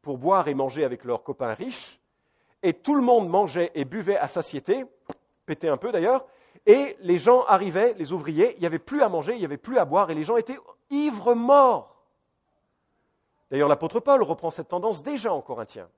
pour 0.00 0.16
boire 0.16 0.48
et 0.48 0.54
manger 0.54 0.84
avec 0.84 1.04
leurs 1.04 1.22
copains 1.22 1.54
riches, 1.54 2.00
et 2.62 2.72
tout 2.72 2.94
le 2.94 3.02
monde 3.02 3.28
mangeait 3.28 3.70
et 3.74 3.84
buvait 3.84 4.16
à 4.16 4.28
satiété, 4.28 4.84
pétait 5.44 5.68
un 5.68 5.76
peu 5.76 5.92
d'ailleurs, 5.92 6.24
et 6.66 6.96
les 7.00 7.18
gens 7.18 7.44
arrivaient, 7.44 7.94
les 7.94 8.12
ouvriers, 8.12 8.54
il 8.54 8.60
n'y 8.60 8.66
avait 8.66 8.78
plus 8.78 9.02
à 9.02 9.08
manger, 9.08 9.34
il 9.34 9.38
n'y 9.38 9.44
avait 9.44 9.56
plus 9.56 9.78
à 9.78 9.84
boire, 9.84 10.10
et 10.10 10.14
les 10.14 10.24
gens 10.24 10.36
étaient 10.36 10.58
ivres 10.90 11.34
morts. 11.34 11.97
D'ailleurs, 13.50 13.68
l'apôtre 13.68 14.00
Paul 14.00 14.22
reprend 14.22 14.50
cette 14.50 14.68
tendance 14.68 15.02
déjà 15.02 15.32
en 15.32 15.40
Corinthiens. 15.40 15.88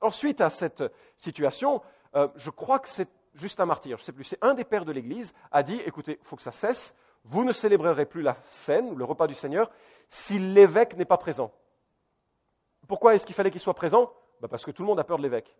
Alors, 0.00 0.14
suite 0.14 0.40
à 0.40 0.50
cette 0.50 0.84
situation, 1.16 1.82
euh, 2.14 2.28
je 2.36 2.50
crois 2.50 2.78
que 2.78 2.88
c'est 2.88 3.08
juste 3.34 3.60
un 3.60 3.66
martyr, 3.66 3.98
je 3.98 4.02
ne 4.02 4.06
sais 4.06 4.12
plus, 4.12 4.24
c'est 4.24 4.42
un 4.42 4.54
des 4.54 4.64
pères 4.64 4.84
de 4.84 4.92
l'Église, 4.92 5.34
a 5.50 5.62
dit, 5.62 5.80
écoutez, 5.84 6.18
il 6.20 6.26
faut 6.26 6.36
que 6.36 6.42
ça 6.42 6.52
cesse, 6.52 6.94
vous 7.24 7.44
ne 7.44 7.52
célébrerez 7.52 8.06
plus 8.06 8.22
la 8.22 8.36
scène, 8.46 8.94
le 8.94 9.04
repas 9.04 9.26
du 9.26 9.34
Seigneur, 9.34 9.70
si 10.08 10.38
l'évêque 10.38 10.96
n'est 10.96 11.04
pas 11.04 11.18
présent. 11.18 11.52
Pourquoi 12.86 13.14
est-ce 13.14 13.26
qu'il 13.26 13.34
fallait 13.34 13.50
qu'il 13.50 13.60
soit 13.60 13.74
présent? 13.74 14.12
Ben, 14.40 14.48
Parce 14.48 14.64
que 14.64 14.70
tout 14.70 14.82
le 14.82 14.86
monde 14.86 15.00
a 15.00 15.04
peur 15.04 15.18
de 15.18 15.22
l'évêque. 15.22 15.56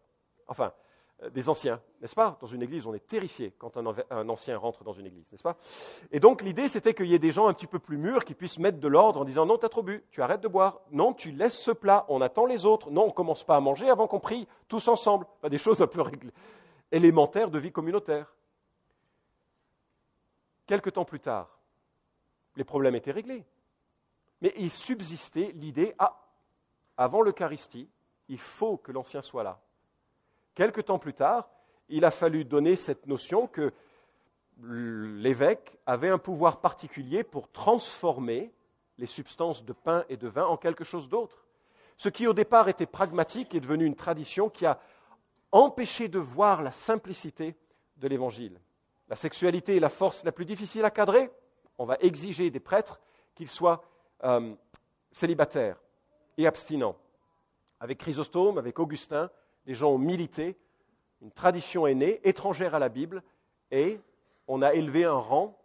Enfin, 0.46 0.72
des 1.32 1.48
anciens, 1.48 1.80
n'est-ce 2.02 2.14
pas? 2.14 2.36
Dans 2.40 2.46
une 2.46 2.62
église, 2.62 2.86
on 2.86 2.92
est 2.92 3.06
terrifié 3.06 3.54
quand 3.56 3.78
un, 3.78 4.28
ancien 4.28 4.58
rentre 4.58 4.84
dans 4.84 4.92
une 4.92 5.06
église, 5.06 5.32
n'est-ce 5.32 5.42
pas? 5.42 5.56
Et 6.12 6.20
donc 6.20 6.42
l'idée, 6.42 6.68
c'était 6.68 6.92
qu'il 6.92 7.06
y 7.06 7.14
ait 7.14 7.18
des 7.18 7.30
gens 7.30 7.48
un 7.48 7.54
petit 7.54 7.66
peu 7.66 7.78
plus 7.78 7.96
mûrs 7.96 8.24
qui 8.24 8.34
puissent 8.34 8.58
mettre 8.58 8.78
de 8.78 8.88
l'ordre 8.88 9.20
en 9.20 9.24
disant 9.24 9.46
non, 9.46 9.56
tu 9.56 9.64
as 9.64 9.70
trop 9.70 9.82
bu, 9.82 10.04
tu 10.10 10.20
arrêtes 10.20 10.42
de 10.42 10.48
boire, 10.48 10.80
non, 10.90 11.14
tu 11.14 11.30
laisses 11.30 11.58
ce 11.58 11.70
plat, 11.70 12.04
on 12.08 12.20
attend 12.20 12.44
les 12.44 12.66
autres, 12.66 12.90
non, 12.90 13.06
on 13.06 13.10
commence 13.10 13.44
pas 13.44 13.56
à 13.56 13.60
manger 13.60 13.88
avant 13.88 14.06
qu'on 14.06 14.20
prie 14.20 14.46
tous 14.68 14.88
ensemble. 14.88 15.26
des 15.48 15.58
choses 15.58 15.80
un 15.80 15.86
peu 15.86 16.02
élémentaires 16.92 17.50
de 17.50 17.58
vie 17.58 17.72
communautaire. 17.72 18.34
Quelque 20.66 20.90
temps 20.90 21.04
plus 21.04 21.20
tard, 21.20 21.58
les 22.56 22.64
problèmes 22.64 22.94
étaient 22.94 23.12
réglés. 23.12 23.46
Mais 24.42 24.52
il 24.56 24.70
subsistait 24.70 25.52
l'idée, 25.54 25.94
ah, 25.98 26.22
avant 26.96 27.22
l'Eucharistie, 27.22 27.88
il 28.28 28.38
faut 28.38 28.76
que 28.76 28.92
l'ancien 28.92 29.22
soit 29.22 29.42
là. 29.42 29.60
Quelque 30.56 30.80
temps 30.80 30.98
plus 30.98 31.12
tard, 31.12 31.48
il 31.90 32.04
a 32.06 32.10
fallu 32.10 32.44
donner 32.44 32.76
cette 32.76 33.06
notion 33.06 33.46
que 33.46 33.72
l'évêque 34.62 35.78
avait 35.84 36.08
un 36.08 36.18
pouvoir 36.18 36.60
particulier 36.60 37.22
pour 37.22 37.52
transformer 37.52 38.52
les 38.96 39.06
substances 39.06 39.66
de 39.66 39.74
pain 39.74 40.04
et 40.08 40.16
de 40.16 40.26
vin 40.28 40.46
en 40.46 40.56
quelque 40.56 40.82
chose 40.82 41.10
d'autre. 41.10 41.44
Ce 41.98 42.08
qui 42.08 42.26
au 42.26 42.32
départ 42.32 42.70
était 42.70 42.86
pragmatique 42.86 43.54
est 43.54 43.60
devenu 43.60 43.84
une 43.84 43.94
tradition 43.94 44.48
qui 44.48 44.64
a 44.64 44.80
empêché 45.52 46.08
de 46.08 46.18
voir 46.18 46.62
la 46.62 46.70
simplicité 46.70 47.54
de 47.98 48.08
l'Évangile. 48.08 48.58
La 49.08 49.16
sexualité 49.16 49.76
est 49.76 49.80
la 49.80 49.90
force 49.90 50.24
la 50.24 50.32
plus 50.32 50.46
difficile 50.46 50.86
à 50.86 50.90
cadrer. 50.90 51.30
On 51.76 51.84
va 51.84 51.98
exiger 52.00 52.50
des 52.50 52.60
prêtres 52.60 52.98
qu'ils 53.34 53.50
soient 53.50 53.84
euh, 54.24 54.54
célibataires 55.10 55.78
et 56.38 56.46
abstinents. 56.46 56.96
Avec 57.78 57.98
Chrysostome, 57.98 58.56
avec 58.56 58.78
Augustin, 58.78 59.30
les 59.66 59.74
gens 59.74 59.90
ont 59.90 59.98
milité, 59.98 60.56
une 61.20 61.32
tradition 61.32 61.86
est 61.86 61.94
née, 61.94 62.20
étrangère 62.24 62.74
à 62.74 62.78
la 62.78 62.88
Bible, 62.88 63.22
et 63.70 64.00
on 64.48 64.62
a 64.62 64.74
élevé 64.74 65.04
un 65.04 65.14
rang, 65.14 65.58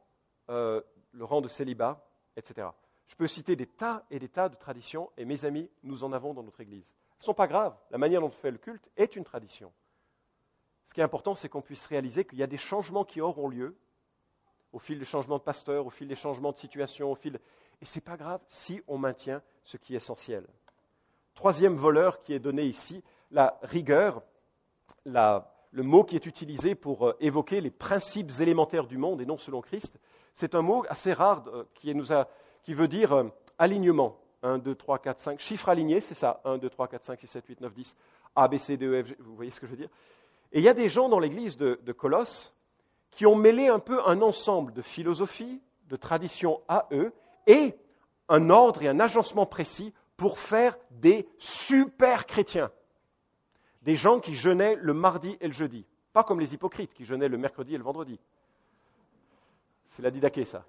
euh, 0.49 0.81
le 1.11 1.23
rang 1.23 1.41
de 1.41 1.47
célibat, 1.47 2.05
etc. 2.35 2.67
Je 3.07 3.15
peux 3.15 3.27
citer 3.27 3.55
des 3.55 3.67
tas 3.67 4.05
et 4.09 4.19
des 4.19 4.29
tas 4.29 4.49
de 4.49 4.55
traditions, 4.55 5.09
et 5.17 5.25
mes 5.25 5.45
amis, 5.45 5.69
nous 5.83 6.03
en 6.03 6.13
avons 6.13 6.33
dans 6.33 6.43
notre 6.43 6.61
Église. 6.61 6.93
Elles 7.13 7.21
ne 7.21 7.25
sont 7.25 7.33
pas 7.33 7.47
graves. 7.47 7.75
La 7.91 7.97
manière 7.97 8.21
dont 8.21 8.27
on 8.27 8.31
fait 8.31 8.51
le 8.51 8.57
culte 8.57 8.89
est 8.97 9.15
une 9.15 9.23
tradition. 9.23 9.71
Ce 10.85 10.93
qui 10.93 11.01
est 11.01 11.03
important, 11.03 11.35
c'est 11.35 11.49
qu'on 11.49 11.61
puisse 11.61 11.85
réaliser 11.85 12.25
qu'il 12.25 12.39
y 12.39 12.43
a 12.43 12.47
des 12.47 12.57
changements 12.57 13.05
qui 13.05 13.21
auront 13.21 13.47
lieu 13.47 13.75
au 14.73 14.79
fil 14.79 14.97
des 14.97 15.05
changements 15.05 15.37
de 15.37 15.43
pasteur, 15.43 15.85
au 15.85 15.89
fil 15.89 16.07
des 16.07 16.15
changements 16.15 16.51
de 16.51 16.57
situation, 16.57 17.11
au 17.11 17.15
fil... 17.15 17.39
et 17.81 17.85
ce 17.85 17.97
n'est 17.97 18.03
pas 18.03 18.17
grave 18.17 18.41
si 18.47 18.81
on 18.87 18.97
maintient 18.97 19.41
ce 19.63 19.77
qui 19.77 19.93
est 19.93 19.97
essentiel. 19.97 20.47
Troisième 21.33 21.75
voleur 21.75 22.21
qui 22.21 22.33
est 22.33 22.39
donné 22.39 22.63
ici, 22.63 23.03
la 23.31 23.57
rigueur, 23.63 24.21
le 25.05 25.83
mot 25.83 26.03
qui 26.03 26.15
est 26.15 26.25
utilisé 26.25 26.75
pour 26.75 27.07
euh, 27.07 27.17
évoquer 27.19 27.61
les 27.61 27.71
principes 27.71 28.31
élémentaires 28.39 28.87
du 28.87 28.97
monde 28.97 29.21
et 29.21 29.25
non 29.25 29.37
selon 29.37 29.61
Christ, 29.61 29.99
c'est 30.33 30.55
un 30.55 30.61
mot 30.61 30.83
assez 30.89 31.13
rare 31.13 31.45
euh, 31.47 31.63
qui, 31.73 31.93
nous 31.95 32.13
a, 32.13 32.27
qui 32.63 32.73
veut 32.73 32.87
dire 32.87 33.13
euh, 33.13 33.23
alignement. 33.57 34.17
1, 34.43 34.57
2, 34.57 34.73
3, 34.73 34.99
4, 34.99 35.19
5, 35.19 35.39
chiffres 35.39 35.69
alignés, 35.69 36.01
c'est 36.01 36.15
ça. 36.15 36.41
1, 36.45 36.57
2, 36.57 36.69
3, 36.69 36.87
4, 36.87 37.05
5, 37.05 37.19
6, 37.19 37.27
7, 37.27 37.45
8, 37.47 37.61
9, 37.61 37.73
10, 37.73 37.97
A, 38.35 38.47
B, 38.47 38.57
C, 38.57 38.75
D, 38.75 38.85
E, 38.87 39.03
F, 39.03 39.07
G, 39.07 39.15
vous 39.19 39.35
voyez 39.35 39.51
ce 39.51 39.59
que 39.59 39.67
je 39.67 39.71
veux 39.71 39.77
dire? 39.77 39.89
Et 40.51 40.59
il 40.59 40.63
y 40.63 40.69
a 40.69 40.73
des 40.73 40.89
gens 40.89 41.09
dans 41.09 41.19
l'église 41.19 41.57
de, 41.57 41.79
de 41.83 41.91
Colosse 41.91 42.55
qui 43.11 43.25
ont 43.25 43.35
mêlé 43.35 43.67
un 43.67 43.79
peu 43.79 44.01
un 44.07 44.21
ensemble 44.21 44.73
de 44.73 44.81
philosophie, 44.81 45.61
de 45.89 45.95
traditions 45.95 46.61
à 46.67 46.87
eux, 46.91 47.13
et 47.45 47.75
un 48.29 48.49
ordre 48.49 48.81
et 48.81 48.87
un 48.87 48.99
agencement 48.99 49.45
précis 49.45 49.93
pour 50.17 50.39
faire 50.39 50.77
des 50.89 51.27
super 51.37 52.25
chrétiens. 52.25 52.71
Des 53.81 53.95
gens 53.95 54.19
qui 54.19 54.35
jeûnaient 54.35 54.75
le 54.75 54.93
mardi 54.93 55.37
et 55.41 55.47
le 55.47 55.53
jeudi. 55.53 55.85
Pas 56.13 56.23
comme 56.23 56.39
les 56.39 56.53
hypocrites 56.53 56.93
qui 56.93 57.05
jeûnaient 57.05 57.27
le 57.27 57.37
mercredi 57.37 57.73
et 57.73 57.77
le 57.77 57.83
vendredi. 57.83 58.19
C'est 59.85 60.01
la 60.01 60.11
didaquée, 60.11 60.45
ça. 60.45 60.65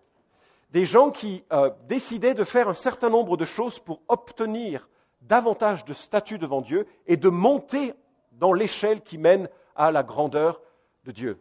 Des 0.70 0.87
gens 0.87 1.11
qui 1.11 1.44
euh, 1.53 1.70
décidaient 1.87 2.35
de 2.35 2.44
faire 2.44 2.68
un 2.68 2.75
certain 2.75 3.11
nombre 3.11 3.37
de 3.37 3.44
choses 3.44 3.79
pour 3.79 4.01
obtenir 4.09 4.88
davantage 5.20 5.85
de 5.85 5.92
statut 5.92 6.38
devant 6.38 6.62
Dieu 6.62 6.87
et 7.07 7.16
de 7.16 7.29
monter 7.29 7.94
dans 8.33 8.53
l'échelle 8.53 9.03
qui 9.03 9.18
mène 9.18 9.48
à 9.77 9.90
la 9.90 10.03
grandeur 10.03 10.61
de 11.05 11.12
Dieu. 11.12 11.38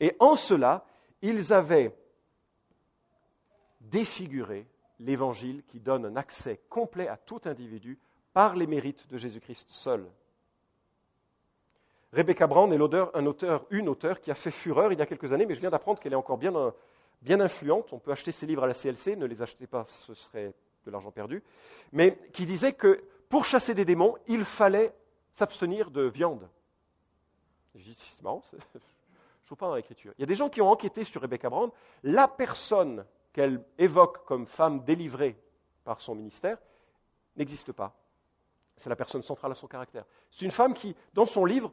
Et 0.00 0.14
en 0.18 0.36
cela, 0.36 0.84
ils 1.22 1.52
avaient 1.52 1.96
défiguré 3.80 4.66
l'évangile 4.98 5.62
qui 5.64 5.80
donne 5.80 6.04
un 6.04 6.16
accès 6.16 6.60
complet 6.68 7.08
à 7.08 7.16
tout 7.16 7.40
individu 7.44 7.98
par 8.32 8.56
les 8.56 8.66
mérites 8.66 9.08
de 9.08 9.16
Jésus-Christ 9.16 9.66
seul. 9.70 10.06
Rebecca 12.12 12.46
Brown 12.46 12.72
est 12.72 12.76
un 12.76 13.26
auteur, 13.26 13.66
une 13.70 13.88
auteure 13.88 14.20
qui 14.20 14.30
a 14.30 14.34
fait 14.34 14.50
fureur 14.50 14.92
il 14.92 14.98
y 14.98 15.02
a 15.02 15.06
quelques 15.06 15.32
années, 15.32 15.46
mais 15.46 15.54
je 15.54 15.60
viens 15.60 15.70
d'apprendre 15.70 16.00
qu'elle 16.00 16.12
est 16.12 16.16
encore 16.16 16.38
bien, 16.38 16.52
bien 17.22 17.40
influente. 17.40 17.92
On 17.92 17.98
peut 17.98 18.12
acheter 18.12 18.32
ses 18.32 18.46
livres 18.46 18.64
à 18.64 18.66
la 18.66 18.74
CLC, 18.74 19.16
ne 19.16 19.26
les 19.26 19.42
achetez 19.42 19.66
pas, 19.66 19.84
ce 19.86 20.14
serait 20.14 20.54
de 20.84 20.90
l'argent 20.90 21.10
perdu. 21.10 21.42
Mais 21.92 22.18
qui 22.32 22.46
disait 22.46 22.72
que 22.72 23.02
pour 23.28 23.44
chasser 23.44 23.74
des 23.74 23.84
démons, 23.84 24.16
il 24.28 24.44
fallait 24.44 24.92
s'abstenir 25.32 25.90
de 25.90 26.02
viande. 26.02 26.48
Je 27.74 27.84
dis, 27.84 27.96
c'est 27.98 28.22
marrant, 28.22 28.42
trouve 29.44 29.58
pas 29.58 29.66
dans 29.66 29.74
l'écriture. 29.74 30.12
Il 30.16 30.22
y 30.22 30.24
a 30.24 30.26
des 30.26 30.34
gens 30.34 30.48
qui 30.48 30.62
ont 30.62 30.70
enquêté 30.70 31.04
sur 31.04 31.20
Rebecca 31.20 31.50
Brown. 31.50 31.70
La 32.02 32.28
personne 32.28 33.04
qu'elle 33.32 33.62
évoque 33.76 34.24
comme 34.24 34.46
femme 34.46 34.82
délivrée 34.84 35.38
par 35.84 36.00
son 36.00 36.14
ministère 36.14 36.56
n'existe 37.36 37.72
pas. 37.72 37.94
C'est 38.76 38.88
la 38.88 38.96
personne 38.96 39.22
centrale 39.22 39.52
à 39.52 39.54
son 39.54 39.66
caractère. 39.66 40.04
C'est 40.30 40.44
une 40.44 40.50
femme 40.50 40.72
qui, 40.72 40.96
dans 41.12 41.26
son 41.26 41.44
livre, 41.44 41.70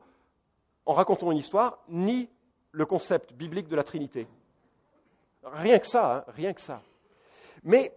en 0.86 0.93
racontant 0.93 1.32
une 1.32 1.38
histoire, 1.38 1.80
nie 1.89 2.30
le 2.72 2.86
concept 2.86 3.34
biblique 3.34 3.67
de 3.67 3.76
la 3.76 3.84
Trinité. 3.84 4.28
Rien 5.43 5.80
que 5.80 5.88
ça, 5.88 6.17
hein, 6.17 6.24
rien 6.28 6.54
que 6.54 6.62
ça. 6.62 6.82
Mais 7.63 7.93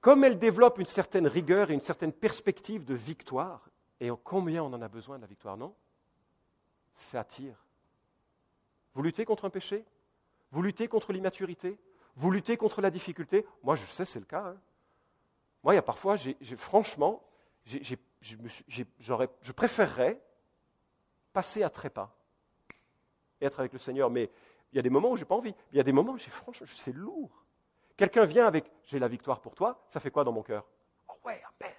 comme 0.00 0.24
elle 0.24 0.38
développe 0.38 0.78
une 0.78 0.86
certaine 0.86 1.26
rigueur 1.26 1.70
et 1.70 1.74
une 1.74 1.80
certaine 1.80 2.12
perspective 2.12 2.84
de 2.84 2.94
victoire, 2.94 3.68
et 4.00 4.10
combien 4.24 4.62
on 4.62 4.72
en 4.72 4.80
a 4.80 4.88
besoin 4.88 5.16
de 5.16 5.22
la 5.22 5.26
victoire, 5.26 5.56
non? 5.56 5.74
Ça 6.92 7.20
attire. 7.20 7.66
Vous 8.94 9.02
luttez 9.02 9.24
contre 9.24 9.44
un 9.44 9.50
péché? 9.50 9.84
Vous 10.50 10.62
luttez 10.62 10.88
contre 10.88 11.12
l'immaturité? 11.12 11.78
Vous 12.16 12.30
luttez 12.30 12.56
contre 12.56 12.80
la 12.80 12.90
difficulté? 12.90 13.46
Moi, 13.62 13.74
je 13.74 13.84
sais, 13.86 14.04
c'est 14.04 14.18
le 14.18 14.24
cas. 14.24 14.44
Hein. 14.46 14.56
Moi, 15.62 15.74
il 15.74 15.76
y 15.76 15.78
a 15.78 15.82
parfois, 15.82 16.16
franchement, 16.56 17.22
je 17.66 19.52
préférerais 19.52 20.20
passer 21.32 21.62
à 21.62 21.70
trépas 21.70 22.16
et 23.40 23.46
être 23.46 23.60
avec 23.60 23.72
le 23.72 23.78
Seigneur. 23.78 24.10
Mais 24.10 24.30
il 24.72 24.76
y 24.76 24.78
a 24.78 24.82
des 24.82 24.90
moments 24.90 25.10
où 25.10 25.16
je 25.16 25.22
n'ai 25.22 25.26
pas 25.26 25.34
envie. 25.34 25.54
Il 25.72 25.76
y 25.76 25.80
a 25.80 25.84
des 25.84 25.92
moments 25.92 26.12
où 26.12 26.18
franchement, 26.18 26.66
c'est 26.76 26.94
lourd. 26.94 27.44
Quelqu'un 27.96 28.24
vient 28.24 28.46
avec 28.46 28.70
j'ai 28.84 28.98
la 28.98 29.08
victoire 29.08 29.40
pour 29.40 29.54
toi, 29.54 29.82
ça 29.88 30.00
fait 30.00 30.10
quoi 30.10 30.24
dans 30.24 30.32
mon 30.32 30.42
cœur? 30.42 30.64
Oh 31.08 31.12
ouais, 31.24 31.42
amen. 31.60 31.74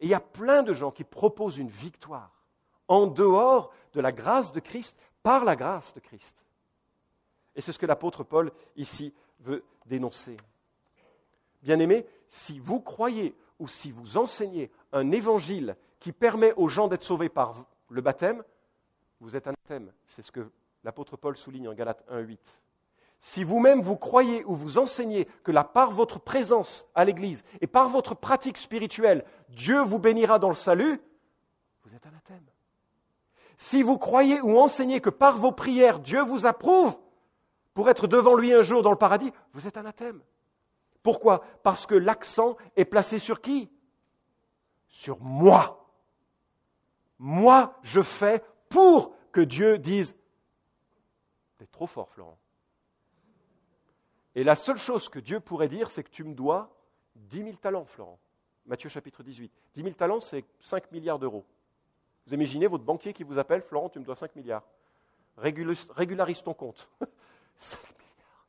Et 0.00 0.06
il 0.06 0.08
y 0.08 0.14
a 0.14 0.20
plein 0.20 0.62
de 0.62 0.74
gens 0.74 0.90
qui 0.90 1.04
proposent 1.04 1.58
une 1.58 1.68
victoire 1.68 2.44
en 2.88 3.06
dehors 3.06 3.72
de 3.94 4.00
la 4.00 4.12
grâce 4.12 4.52
de 4.52 4.60
Christ, 4.60 4.98
par 5.22 5.44
la 5.44 5.56
grâce 5.56 5.94
de 5.94 6.00
Christ. 6.00 6.36
Et 7.54 7.60
c'est 7.60 7.72
ce 7.72 7.78
que 7.78 7.86
l'apôtre 7.86 8.24
Paul 8.24 8.52
ici 8.76 9.14
veut 9.40 9.64
dénoncer. 9.86 10.36
Bien-aimés, 11.62 12.06
si 12.28 12.58
vous 12.58 12.80
croyez 12.80 13.34
ou 13.58 13.68
si 13.68 13.90
vous 13.90 14.18
enseignez 14.18 14.70
un 14.92 15.10
évangile 15.12 15.76
qui 16.00 16.12
permet 16.12 16.52
aux 16.54 16.68
gens 16.68 16.88
d'être 16.88 17.02
sauvés 17.02 17.30
par 17.30 17.64
le 17.88 18.02
baptême, 18.02 18.44
vous 19.24 19.36
êtes 19.36 19.46
anathème. 19.46 19.90
C'est 20.04 20.20
ce 20.20 20.30
que 20.30 20.50
l'apôtre 20.84 21.16
Paul 21.16 21.34
souligne 21.36 21.68
en 21.68 21.72
Galates 21.72 22.04
1.8. 22.10 22.38
Si 23.20 23.42
vous-même 23.42 23.80
vous 23.80 23.96
croyez 23.96 24.44
ou 24.44 24.54
vous 24.54 24.76
enseignez 24.76 25.24
que 25.42 25.50
par 25.62 25.90
votre 25.90 26.20
présence 26.20 26.86
à 26.94 27.06
l'Église 27.06 27.42
et 27.62 27.66
par 27.66 27.88
votre 27.88 28.14
pratique 28.14 28.58
spirituelle, 28.58 29.24
Dieu 29.48 29.80
vous 29.80 29.98
bénira 29.98 30.38
dans 30.38 30.50
le 30.50 30.54
salut, 30.54 31.00
vous 31.84 31.96
êtes 31.96 32.04
anathème. 32.04 32.44
Si 33.56 33.82
vous 33.82 33.96
croyez 33.96 34.42
ou 34.42 34.58
enseignez 34.58 35.00
que 35.00 35.08
par 35.08 35.38
vos 35.38 35.52
prières, 35.52 36.00
Dieu 36.00 36.20
vous 36.20 36.44
approuve, 36.44 36.98
pour 37.72 37.88
être 37.88 38.06
devant 38.06 38.34
lui 38.34 38.52
un 38.52 38.60
jour 38.60 38.82
dans 38.82 38.90
le 38.90 38.98
paradis, 38.98 39.32
vous 39.54 39.66
êtes 39.66 39.78
anathème. 39.78 40.20
Pourquoi? 41.02 41.42
Parce 41.62 41.86
que 41.86 41.94
l'accent 41.94 42.56
est 42.76 42.84
placé 42.84 43.18
sur 43.18 43.40
qui? 43.40 43.70
Sur 44.86 45.18
moi. 45.22 45.80
Moi, 47.18 47.78
je 47.82 48.02
fais 48.02 48.42
pour 48.74 49.14
que 49.30 49.40
Dieu 49.40 49.78
dise 49.78 50.16
T'es 51.58 51.66
trop 51.66 51.86
fort, 51.86 52.08
Florent. 52.08 52.36
Et 54.34 54.42
la 54.42 54.56
seule 54.56 54.78
chose 54.78 55.08
que 55.08 55.20
Dieu 55.20 55.38
pourrait 55.38 55.68
dire, 55.68 55.92
c'est 55.92 56.02
que 56.02 56.10
tu 56.10 56.24
me 56.24 56.34
dois 56.34 56.76
10 57.14 57.44
000 57.44 57.56
talents, 57.58 57.84
Florent. 57.84 58.18
Matthieu 58.66 58.88
chapitre 58.88 59.22
18. 59.22 59.52
10 59.74 59.82
000 59.82 59.94
talents, 59.94 60.18
c'est 60.18 60.44
5 60.58 60.90
milliards 60.90 61.20
d'euros. 61.20 61.44
Vous 62.26 62.34
imaginez 62.34 62.66
votre 62.66 62.82
banquier 62.82 63.12
qui 63.12 63.22
vous 63.22 63.38
appelle 63.38 63.62
Florent, 63.62 63.90
tu 63.90 64.00
me 64.00 64.04
dois 64.04 64.16
5 64.16 64.34
milliards. 64.34 64.64
Régularise 65.36 66.42
ton 66.42 66.52
compte. 66.54 66.88
5 67.54 67.78
milliards. 67.80 68.46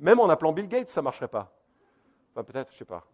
Même 0.00 0.20
en 0.20 0.30
appelant 0.30 0.54
Bill 0.54 0.68
Gates, 0.68 0.88
ça 0.88 1.02
ne 1.02 1.04
marcherait 1.04 1.28
pas. 1.28 1.52
Enfin, 2.32 2.44
peut-être, 2.44 2.70
je 2.70 2.76
ne 2.76 2.78
sais 2.78 2.84
pas. 2.86 3.04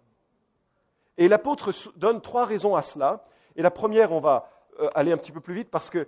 Et 1.16 1.26
l'apôtre 1.26 1.72
donne 1.96 2.20
trois 2.20 2.44
raisons 2.44 2.76
à 2.76 2.82
cela. 2.82 3.26
Et 3.56 3.62
la 3.62 3.72
première, 3.72 4.12
on 4.12 4.20
va 4.20 4.48
euh, 4.80 4.88
aller 4.94 5.12
un 5.12 5.18
petit 5.18 5.32
peu 5.32 5.40
plus 5.40 5.54
vite 5.54 5.70
parce 5.70 5.90
que 5.90 6.06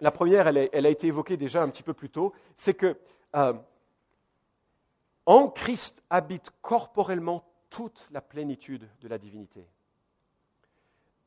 la 0.00 0.10
première, 0.10 0.46
elle, 0.46 0.86
a 0.86 0.88
été 0.90 1.06
évoquée 1.06 1.36
déjà 1.36 1.62
un 1.62 1.68
petit 1.70 1.82
peu 1.82 1.94
plus 1.94 2.10
tôt, 2.10 2.32
c'est 2.54 2.74
que 2.74 2.96
euh, 3.34 3.54
en 5.24 5.48
Christ 5.48 6.02
habite 6.10 6.50
corporellement 6.62 7.44
toute 7.70 8.06
la 8.10 8.20
plénitude 8.20 8.88
de 9.00 9.08
la 9.08 9.18
divinité. 9.18 9.66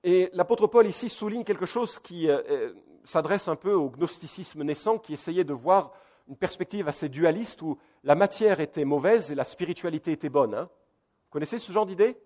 Et 0.03 0.29
l'apôtre 0.33 0.67
Paul 0.67 0.87
ici 0.87 1.09
souligne 1.09 1.43
quelque 1.43 1.65
chose 1.65 1.99
qui 1.99 2.29
euh, 2.29 2.73
s'adresse 3.03 3.47
un 3.47 3.55
peu 3.55 3.73
au 3.73 3.89
gnosticisme 3.89 4.63
naissant 4.63 4.97
qui 4.97 5.13
essayait 5.13 5.43
de 5.43 5.53
voir 5.53 5.91
une 6.29 6.37
perspective 6.37 6.87
assez 6.87 7.09
dualiste 7.09 7.61
où 7.61 7.77
la 8.03 8.15
matière 8.15 8.59
était 8.59 8.85
mauvaise 8.85 9.31
et 9.31 9.35
la 9.35 9.43
spiritualité 9.43 10.11
était 10.11 10.29
bonne. 10.29 10.53
Hein. 10.53 10.69
Vous 10.69 11.31
connaissez 11.31 11.59
ce 11.59 11.71
genre 11.71 11.85
d'idée? 11.85 12.17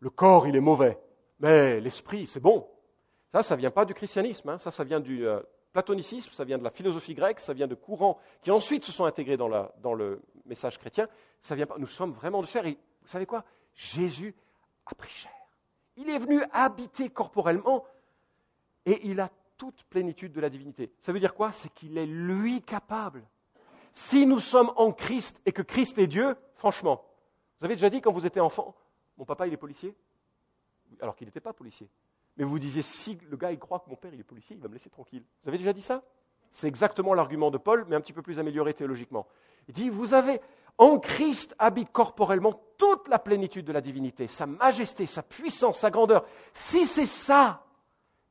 Le 0.00 0.10
corps, 0.10 0.48
il 0.48 0.56
est 0.56 0.60
mauvais, 0.60 0.98
mais 1.38 1.78
l'esprit, 1.78 2.26
c'est 2.26 2.40
bon. 2.40 2.66
Ça, 3.32 3.42
ça 3.42 3.54
ne 3.54 3.60
vient 3.60 3.70
pas 3.70 3.84
du 3.84 3.94
christianisme, 3.94 4.48
hein. 4.48 4.58
ça, 4.58 4.70
ça 4.70 4.82
vient 4.82 4.98
du 4.98 5.26
euh, 5.26 5.40
platonicisme, 5.72 6.32
ça 6.32 6.44
vient 6.44 6.58
de 6.58 6.64
la 6.64 6.70
philosophie 6.70 7.14
grecque, 7.14 7.40
ça 7.40 7.52
vient 7.52 7.66
de 7.66 7.74
courants 7.74 8.18
qui 8.42 8.50
ensuite 8.50 8.84
se 8.84 8.92
sont 8.92 9.04
intégrés 9.04 9.36
dans, 9.36 9.48
le 9.94 10.22
message 10.46 10.78
chrétien. 10.78 11.08
Ça 11.42 11.54
vient. 11.54 11.66
Nous 11.78 11.86
sommes 11.86 12.12
vraiment 12.12 12.42
de 12.42 12.46
chair. 12.46 12.66
Et 12.66 12.78
vous 13.02 13.08
savez 13.08 13.26
quoi? 13.26 13.44
Jésus 13.74 14.34
a 14.86 14.94
pris 14.94 15.10
chair. 15.10 15.32
Il 15.96 16.10
est 16.10 16.18
venu 16.18 16.42
habiter 16.52 17.10
corporellement 17.10 17.84
et 18.86 19.06
il 19.06 19.20
a 19.20 19.30
toute 19.56 19.84
plénitude 19.84 20.32
de 20.32 20.40
la 20.40 20.48
divinité. 20.48 20.90
Ça 21.00 21.12
veut 21.12 21.20
dire 21.20 21.34
quoi? 21.34 21.52
C'est 21.52 21.72
qu'il 21.74 21.98
est 21.98 22.06
lui 22.06 22.62
capable 22.62 23.22
si 23.92 24.26
nous 24.26 24.38
sommes 24.38 24.72
en 24.76 24.92
Christ 24.92 25.40
et 25.46 25.52
que 25.52 25.62
Christ 25.62 25.98
est 25.98 26.06
Dieu, 26.06 26.36
franchement, 26.54 27.04
vous 27.58 27.64
avez 27.64 27.74
déjà 27.74 27.90
dit 27.90 28.00
quand 28.00 28.12
vous 28.12 28.26
étiez 28.26 28.40
enfant, 28.40 28.74
mon 29.18 29.24
papa 29.24 29.46
il 29.46 29.52
est 29.52 29.58
policier? 29.58 29.94
Alors 31.00 31.14
qu'il 31.14 31.26
n'était 31.26 31.40
pas 31.40 31.52
policier. 31.52 31.88
Mais 32.36 32.44
vous 32.44 32.58
disiez, 32.58 32.82
si 32.82 33.18
le 33.28 33.36
gars 33.36 33.54
croit 33.56 33.80
que 33.80 33.90
mon 33.90 33.96
père 33.96 34.12
est 34.14 34.22
policier, 34.22 34.56
il 34.56 34.62
va 34.62 34.68
me 34.68 34.74
laisser 34.74 34.90
tranquille. 34.90 35.24
Vous 35.42 35.48
avez 35.48 35.58
déjà 35.58 35.72
dit 35.72 35.82
ça? 35.82 36.02
C'est 36.50 36.66
exactement 36.66 37.14
l'argument 37.14 37.50
de 37.50 37.58
Paul, 37.58 37.84
mais 37.88 37.96
un 37.96 38.00
petit 38.00 38.12
peu 38.12 38.22
plus 38.22 38.38
amélioré 38.38 38.74
théologiquement. 38.74 39.26
Il 39.68 39.74
dit, 39.74 39.88
vous 39.88 40.14
avez, 40.14 40.40
en 40.78 40.98
Christ 40.98 41.54
habite 41.58 41.92
corporellement 41.92 42.60
toute 42.76 43.08
la 43.08 43.18
plénitude 43.18 43.66
de 43.66 43.72
la 43.72 43.80
divinité, 43.80 44.26
sa 44.26 44.46
majesté, 44.46 45.06
sa 45.06 45.22
puissance, 45.22 45.78
sa 45.78 45.90
grandeur. 45.90 46.24
Si 46.52 46.86
c'est 46.86 47.06
ça 47.06 47.64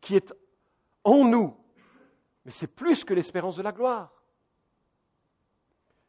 qui 0.02 0.16
est 0.16 0.34
en 1.04 1.24
nous, 1.26 1.56
mais 2.46 2.52
c'est 2.52 2.68
plus 2.68 3.04
que 3.04 3.14
l'espérance 3.14 3.56
de 3.56 3.62
la 3.62 3.72
gloire. 3.72 4.12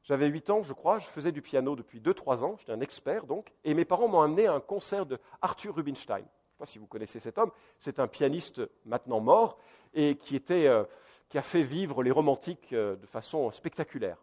J'avais 0.03 0.26
8 0.26 0.50
ans, 0.50 0.62
je 0.62 0.72
crois, 0.72 0.98
je 0.98 1.07
faisais 1.07 1.31
du 1.31 1.42
piano 1.42 1.76
depuis 1.76 2.00
2-3 2.00 2.42
ans, 2.42 2.57
j'étais 2.59 2.72
un 2.72 2.81
expert 2.81 3.26
donc, 3.26 3.53
et 3.62 3.74
mes 3.74 3.85
parents 3.85 4.09
m'ont 4.09 4.22
amené 4.22 4.46
à 4.46 4.55
un 4.55 4.61
concert 4.61 5.07
de 5.07 5.20
Arthur 5.40 5.74
Rubinstein. 5.74 6.24
Sais 6.61 6.66
pas 6.66 6.73
si 6.73 6.79
vous 6.79 6.87
connaissez 6.87 7.20
cet 7.20 7.38
homme, 7.38 7.53
c'est 7.79 8.01
un 8.01 8.07
pianiste 8.07 8.61
maintenant 8.85 9.20
mort 9.20 9.57
et 9.94 10.16
qui, 10.16 10.42
euh, 10.51 10.85
a 11.33 11.40
fait 11.40 11.62
vivre 11.62 12.03
les 12.03 12.11
romantiques 12.11 12.75
euh, 12.75 12.96
de 12.96 13.07
façon 13.07 13.51
spectaculaire. 13.51 14.18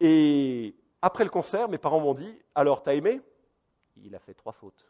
Et 0.00 0.74
après 1.00 1.22
le 1.22 1.30
concert, 1.30 1.68
mes 1.68 1.78
parents 1.78 2.00
m'ont 2.00 2.12
dit 2.12 2.36
Alors, 2.56 2.82
t'as 2.82 2.94
aimé? 2.94 3.20
Il 3.98 4.16
a 4.16 4.18
fait 4.18 4.34
trois 4.34 4.52
fautes. 4.52 4.84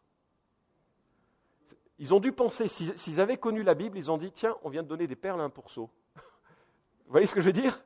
Ils 1.98 2.14
ont 2.14 2.20
dû 2.20 2.32
penser, 2.32 2.66
s'ils 2.68 3.20
avaient 3.20 3.36
connu 3.36 3.62
la 3.62 3.74
Bible, 3.74 3.98
ils 3.98 4.10
ont 4.10 4.16
dit 4.16 4.32
Tiens, 4.32 4.56
on 4.62 4.70
vient 4.70 4.82
de 4.82 4.88
donner 4.88 5.06
des 5.06 5.16
perles 5.16 5.42
à 5.42 5.44
un 5.44 5.50
pourceau. 5.50 5.90
Vous 6.14 7.12
voyez 7.12 7.26
ce 7.26 7.34
que 7.34 7.42
je 7.42 7.46
veux 7.46 7.52
dire? 7.52 7.78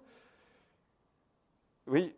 Oui, 1.88 2.14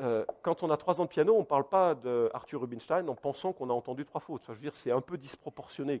euh, 0.00 0.24
quand 0.42 0.62
on 0.62 0.70
a 0.70 0.76
trois 0.76 1.00
ans 1.00 1.04
de 1.04 1.10
piano, 1.10 1.34
on 1.34 1.40
ne 1.40 1.44
parle 1.44 1.68
pas 1.68 1.94
d'Arthur 1.94 2.60
Rubinstein 2.60 3.08
en 3.08 3.14
pensant 3.14 3.52
qu'on 3.52 3.70
a 3.70 3.72
entendu 3.72 4.04
trois 4.04 4.20
fautes. 4.20 4.42
je 4.48 4.52
veux 4.52 4.58
dire, 4.58 4.74
c'est 4.74 4.90
un 4.90 5.00
peu 5.00 5.16
disproportionné. 5.16 6.00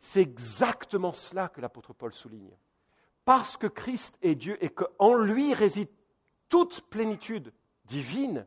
C'est 0.00 0.22
exactement 0.22 1.12
cela 1.12 1.48
que 1.48 1.60
l'apôtre 1.60 1.92
Paul 1.92 2.12
souligne. 2.12 2.56
Parce 3.24 3.56
que 3.56 3.66
Christ 3.66 4.18
est 4.22 4.34
Dieu 4.34 4.56
et 4.64 4.68
qu'en 4.68 5.14
lui 5.14 5.52
réside 5.52 5.88
toute 6.48 6.82
plénitude 6.88 7.52
divine, 7.84 8.46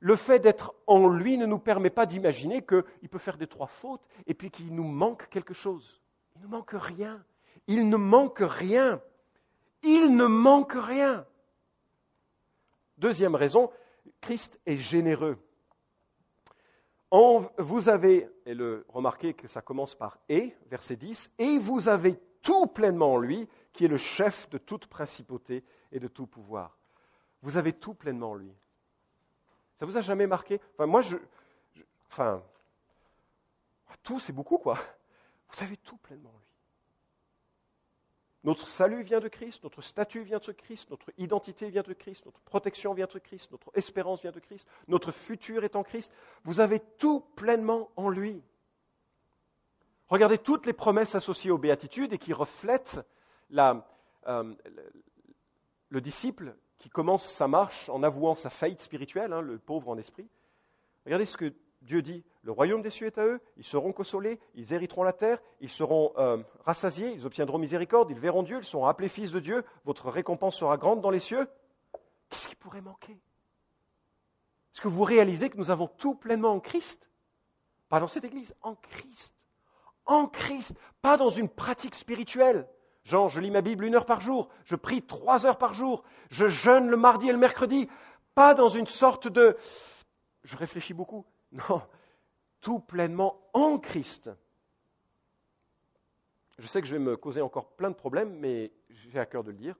le 0.00 0.16
fait 0.16 0.38
d'être 0.38 0.74
en 0.86 1.08
lui 1.08 1.38
ne 1.38 1.46
nous 1.46 1.58
permet 1.58 1.90
pas 1.90 2.04
d'imaginer 2.04 2.62
qu'il 2.62 3.08
peut 3.08 3.18
faire 3.18 3.38
des 3.38 3.46
trois 3.46 3.68
fautes 3.68 4.06
et 4.26 4.34
puis 4.34 4.50
qu'il 4.50 4.74
nous 4.74 4.84
manque 4.84 5.28
quelque 5.30 5.54
chose. 5.54 6.02
Il 6.36 6.42
ne 6.42 6.48
manque 6.48 6.74
rien. 6.74 7.24
Il 7.66 7.88
ne 7.88 7.96
manque 7.96 8.42
rien. 8.42 9.00
Il 9.82 10.14
ne 10.16 10.26
manque 10.26 10.74
rien. 10.74 11.24
Deuxième 13.04 13.34
raison, 13.34 13.70
Christ 14.22 14.58
est 14.64 14.78
généreux. 14.78 15.36
vous 17.10 17.88
avez, 17.90 18.30
et 18.46 18.54
le, 18.54 18.86
remarquez 18.88 19.34
que 19.34 19.46
ça 19.46 19.60
commence 19.60 19.94
par 19.94 20.18
et, 20.30 20.56
verset 20.70 20.96
10, 20.96 21.30
et 21.38 21.58
vous 21.58 21.90
avez 21.90 22.18
tout 22.40 22.66
pleinement 22.66 23.12
en 23.12 23.18
lui, 23.18 23.46
qui 23.74 23.84
est 23.84 23.88
le 23.88 23.98
chef 23.98 24.48
de 24.48 24.56
toute 24.56 24.86
principauté 24.86 25.64
et 25.92 26.00
de 26.00 26.08
tout 26.08 26.26
pouvoir. 26.26 26.78
Vous 27.42 27.58
avez 27.58 27.74
tout 27.74 27.92
pleinement 27.92 28.30
en 28.30 28.36
lui. 28.36 28.54
Ça 29.74 29.84
vous 29.84 29.98
a 29.98 30.00
jamais 30.00 30.26
marqué? 30.26 30.58
Enfin, 30.72 30.86
moi, 30.86 31.02
je, 31.02 31.18
enfin, 32.06 32.42
tout, 34.02 34.18
c'est 34.18 34.32
beaucoup, 34.32 34.56
quoi. 34.56 34.78
Vous 35.50 35.62
avez 35.62 35.76
tout 35.76 35.98
pleinement 35.98 36.30
en 36.30 36.38
lui. 36.38 36.43
Notre 38.44 38.66
salut 38.66 39.02
vient 39.02 39.20
de 39.20 39.28
Christ, 39.28 39.64
notre 39.64 39.80
statut 39.80 40.22
vient 40.22 40.38
de 40.38 40.52
Christ, 40.52 40.90
notre 40.90 41.10
identité 41.16 41.70
vient 41.70 41.82
de 41.82 41.94
Christ, 41.94 42.26
notre 42.26 42.40
protection 42.40 42.92
vient 42.92 43.08
de 43.12 43.18
Christ, 43.18 43.50
notre 43.50 43.70
espérance 43.74 44.20
vient 44.20 44.32
de 44.32 44.40
Christ, 44.40 44.68
notre 44.86 45.12
futur 45.12 45.64
est 45.64 45.76
en 45.76 45.82
Christ. 45.82 46.12
Vous 46.44 46.60
avez 46.60 46.80
tout 46.98 47.20
pleinement 47.36 47.90
en 47.96 48.10
lui. 48.10 48.42
Regardez 50.08 50.36
toutes 50.36 50.66
les 50.66 50.74
promesses 50.74 51.14
associées 51.14 51.50
aux 51.50 51.58
béatitudes 51.58 52.12
et 52.12 52.18
qui 52.18 52.34
reflètent 52.34 53.00
euh, 53.56 53.74
le 55.88 56.00
disciple 56.02 56.54
qui 56.76 56.90
commence 56.90 57.26
sa 57.26 57.48
marche 57.48 57.88
en 57.88 58.02
avouant 58.02 58.34
sa 58.34 58.50
faillite 58.50 58.82
spirituelle, 58.82 59.32
hein, 59.32 59.40
le 59.40 59.58
pauvre 59.58 59.88
en 59.88 59.96
esprit. 59.96 60.28
Regardez 61.06 61.24
ce 61.24 61.38
que 61.38 61.54
Dieu 61.84 62.02
dit. 62.02 62.24
Le 62.42 62.52
royaume 62.52 62.82
des 62.82 62.90
cieux 62.90 63.06
est 63.06 63.18
à 63.18 63.24
eux, 63.24 63.40
ils 63.56 63.64
seront 63.64 63.92
consolés, 63.92 64.38
ils 64.54 64.72
hériteront 64.72 65.02
la 65.02 65.12
terre, 65.12 65.40
ils 65.60 65.70
seront 65.70 66.12
euh, 66.18 66.42
rassasiés, 66.64 67.12
ils 67.12 67.24
obtiendront 67.24 67.58
miséricorde, 67.58 68.10
ils 68.10 68.18
verront 68.18 68.42
Dieu, 68.42 68.58
ils 68.58 68.64
seront 68.64 68.86
appelés 68.86 69.08
fils 69.08 69.32
de 69.32 69.40
Dieu, 69.40 69.64
votre 69.84 70.10
récompense 70.10 70.56
sera 70.56 70.76
grande 70.76 71.00
dans 71.00 71.10
les 71.10 71.20
cieux. 71.20 71.48
Qu'est-ce 72.28 72.48
qui 72.48 72.54
pourrait 72.54 72.82
manquer? 72.82 73.12
Est-ce 73.12 74.80
que 74.80 74.88
vous 74.88 75.04
réalisez 75.04 75.50
que 75.50 75.56
nous 75.56 75.70
avons 75.70 75.86
tout 75.86 76.14
pleinement 76.14 76.52
en 76.52 76.60
Christ? 76.60 77.08
Pas 77.88 78.00
dans 78.00 78.08
cette 78.08 78.24
Église, 78.24 78.54
en 78.60 78.74
Christ. 78.74 79.34
En 80.04 80.26
Christ, 80.26 80.76
pas 81.00 81.16
dans 81.16 81.30
une 81.30 81.48
pratique 81.48 81.94
spirituelle. 81.94 82.68
Jean, 83.04 83.28
je 83.28 83.40
lis 83.40 83.50
ma 83.50 83.60
Bible 83.60 83.84
une 83.84 83.94
heure 83.94 84.06
par 84.06 84.20
jour, 84.20 84.48
je 84.64 84.76
prie 84.76 85.02
trois 85.02 85.46
heures 85.46 85.58
par 85.58 85.74
jour, 85.74 86.02
je 86.30 86.48
jeûne 86.48 86.88
le 86.88 86.96
mardi 86.96 87.28
et 87.28 87.32
le 87.32 87.38
mercredi, 87.38 87.88
pas 88.34 88.54
dans 88.54 88.68
une 88.68 88.86
sorte 88.86 89.28
de... 89.28 89.56
Je 90.42 90.56
réfléchis 90.56 90.94
beaucoup. 90.94 91.24
Non, 91.54 91.82
tout 92.60 92.80
pleinement 92.80 93.40
en 93.52 93.78
Christ. 93.78 94.30
Je 96.58 96.66
sais 96.66 96.80
que 96.80 96.86
je 96.86 96.94
vais 96.94 97.02
me 97.02 97.16
causer 97.16 97.40
encore 97.40 97.68
plein 97.70 97.90
de 97.90 97.94
problèmes, 97.94 98.38
mais 98.38 98.72
j'ai 98.90 99.18
à 99.18 99.26
cœur 99.26 99.44
de 99.44 99.50
le 99.50 99.56
dire. 99.56 99.76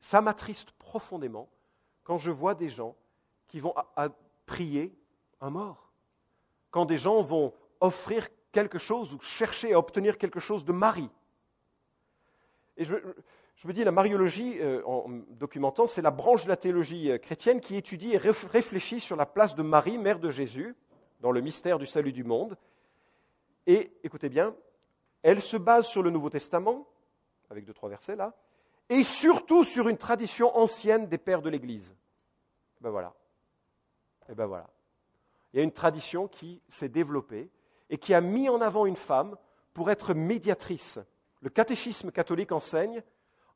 Ça 0.00 0.20
m'attriste 0.20 0.72
profondément 0.72 1.48
quand 2.04 2.18
je 2.18 2.30
vois 2.30 2.54
des 2.54 2.68
gens 2.68 2.96
qui 3.48 3.60
vont 3.60 3.74
prier 4.46 4.94
un 5.40 5.50
mort. 5.50 5.92
Quand 6.70 6.84
des 6.84 6.98
gens 6.98 7.20
vont 7.22 7.54
offrir 7.80 8.28
quelque 8.50 8.78
chose 8.78 9.14
ou 9.14 9.20
chercher 9.20 9.72
à 9.72 9.78
obtenir 9.78 10.18
quelque 10.18 10.40
chose 10.40 10.64
de 10.64 10.72
Marie 10.72 11.10
et 12.76 12.84
je, 12.84 12.96
me 13.66 13.72
dis, 13.72 13.84
la 13.84 13.92
mariologie, 13.92 14.58
euh, 14.60 14.82
en 14.84 15.08
documentant, 15.30 15.86
c'est 15.86 16.02
la 16.02 16.10
branche 16.10 16.44
de 16.44 16.48
la 16.48 16.56
théologie 16.56 17.10
euh, 17.10 17.18
chrétienne 17.18 17.60
qui 17.60 17.76
étudie 17.76 18.14
et 18.14 18.18
réfléchit 18.18 19.00
sur 19.00 19.16
la 19.16 19.26
place 19.26 19.54
de 19.54 19.62
Marie, 19.62 19.98
mère 19.98 20.18
de 20.18 20.30
Jésus, 20.30 20.74
dans 21.20 21.30
le 21.30 21.40
mystère 21.40 21.78
du 21.78 21.86
salut 21.86 22.12
du 22.12 22.24
monde. 22.24 22.56
Et 23.66 23.92
écoutez 24.02 24.28
bien, 24.28 24.54
elle 25.22 25.40
se 25.40 25.56
base 25.56 25.86
sur 25.86 26.02
le 26.02 26.10
Nouveau 26.10 26.30
Testament, 26.30 26.86
avec 27.50 27.64
deux, 27.64 27.74
trois 27.74 27.88
versets 27.88 28.16
là, 28.16 28.34
et 28.88 29.04
surtout 29.04 29.62
sur 29.62 29.88
une 29.88 29.98
tradition 29.98 30.56
ancienne 30.56 31.06
des 31.06 31.18
pères 31.18 31.42
de 31.42 31.48
l'Église. 31.48 31.94
Ben 32.80 32.90
voilà. 32.90 33.14
Et 34.28 34.34
ben 34.34 34.46
voilà. 34.46 34.68
Il 35.52 35.58
y 35.58 35.60
a 35.60 35.62
une 35.62 35.72
tradition 35.72 36.26
qui 36.26 36.60
s'est 36.68 36.88
développée 36.88 37.48
et 37.90 37.98
qui 37.98 38.14
a 38.14 38.20
mis 38.20 38.48
en 38.48 38.60
avant 38.60 38.86
une 38.86 38.96
femme 38.96 39.36
pour 39.72 39.90
être 39.90 40.14
médiatrice 40.14 40.98
le 41.42 41.50
catéchisme 41.50 42.10
catholique 42.10 42.52
enseigne, 42.52 43.02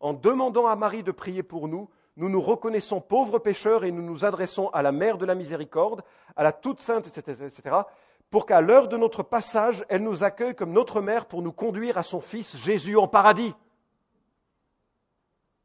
en 0.00 0.12
demandant 0.12 0.66
à 0.66 0.76
Marie 0.76 1.02
de 1.02 1.12
prier 1.12 1.42
pour 1.42 1.68
nous, 1.68 1.88
nous 2.16 2.28
nous 2.28 2.40
reconnaissons 2.40 3.00
pauvres 3.00 3.38
pécheurs 3.38 3.84
et 3.84 3.92
nous 3.92 4.02
nous 4.02 4.24
adressons 4.24 4.68
à 4.68 4.82
la 4.82 4.92
mère 4.92 5.18
de 5.18 5.26
la 5.26 5.34
miséricorde, 5.34 6.02
à 6.34 6.42
la 6.42 6.52
toute 6.52 6.80
sainte, 6.80 7.06
etc., 7.06 7.76
pour 8.30 8.46
qu'à 8.46 8.60
l'heure 8.60 8.88
de 8.88 8.96
notre 8.96 9.22
passage, 9.22 9.84
elle 9.88 10.02
nous 10.02 10.24
accueille 10.24 10.54
comme 10.54 10.72
notre 10.72 11.00
mère 11.00 11.26
pour 11.26 11.42
nous 11.42 11.52
conduire 11.52 11.96
à 11.96 12.02
son 12.02 12.20
Fils 12.20 12.56
Jésus 12.56 12.96
en 12.96 13.06
paradis. 13.06 13.54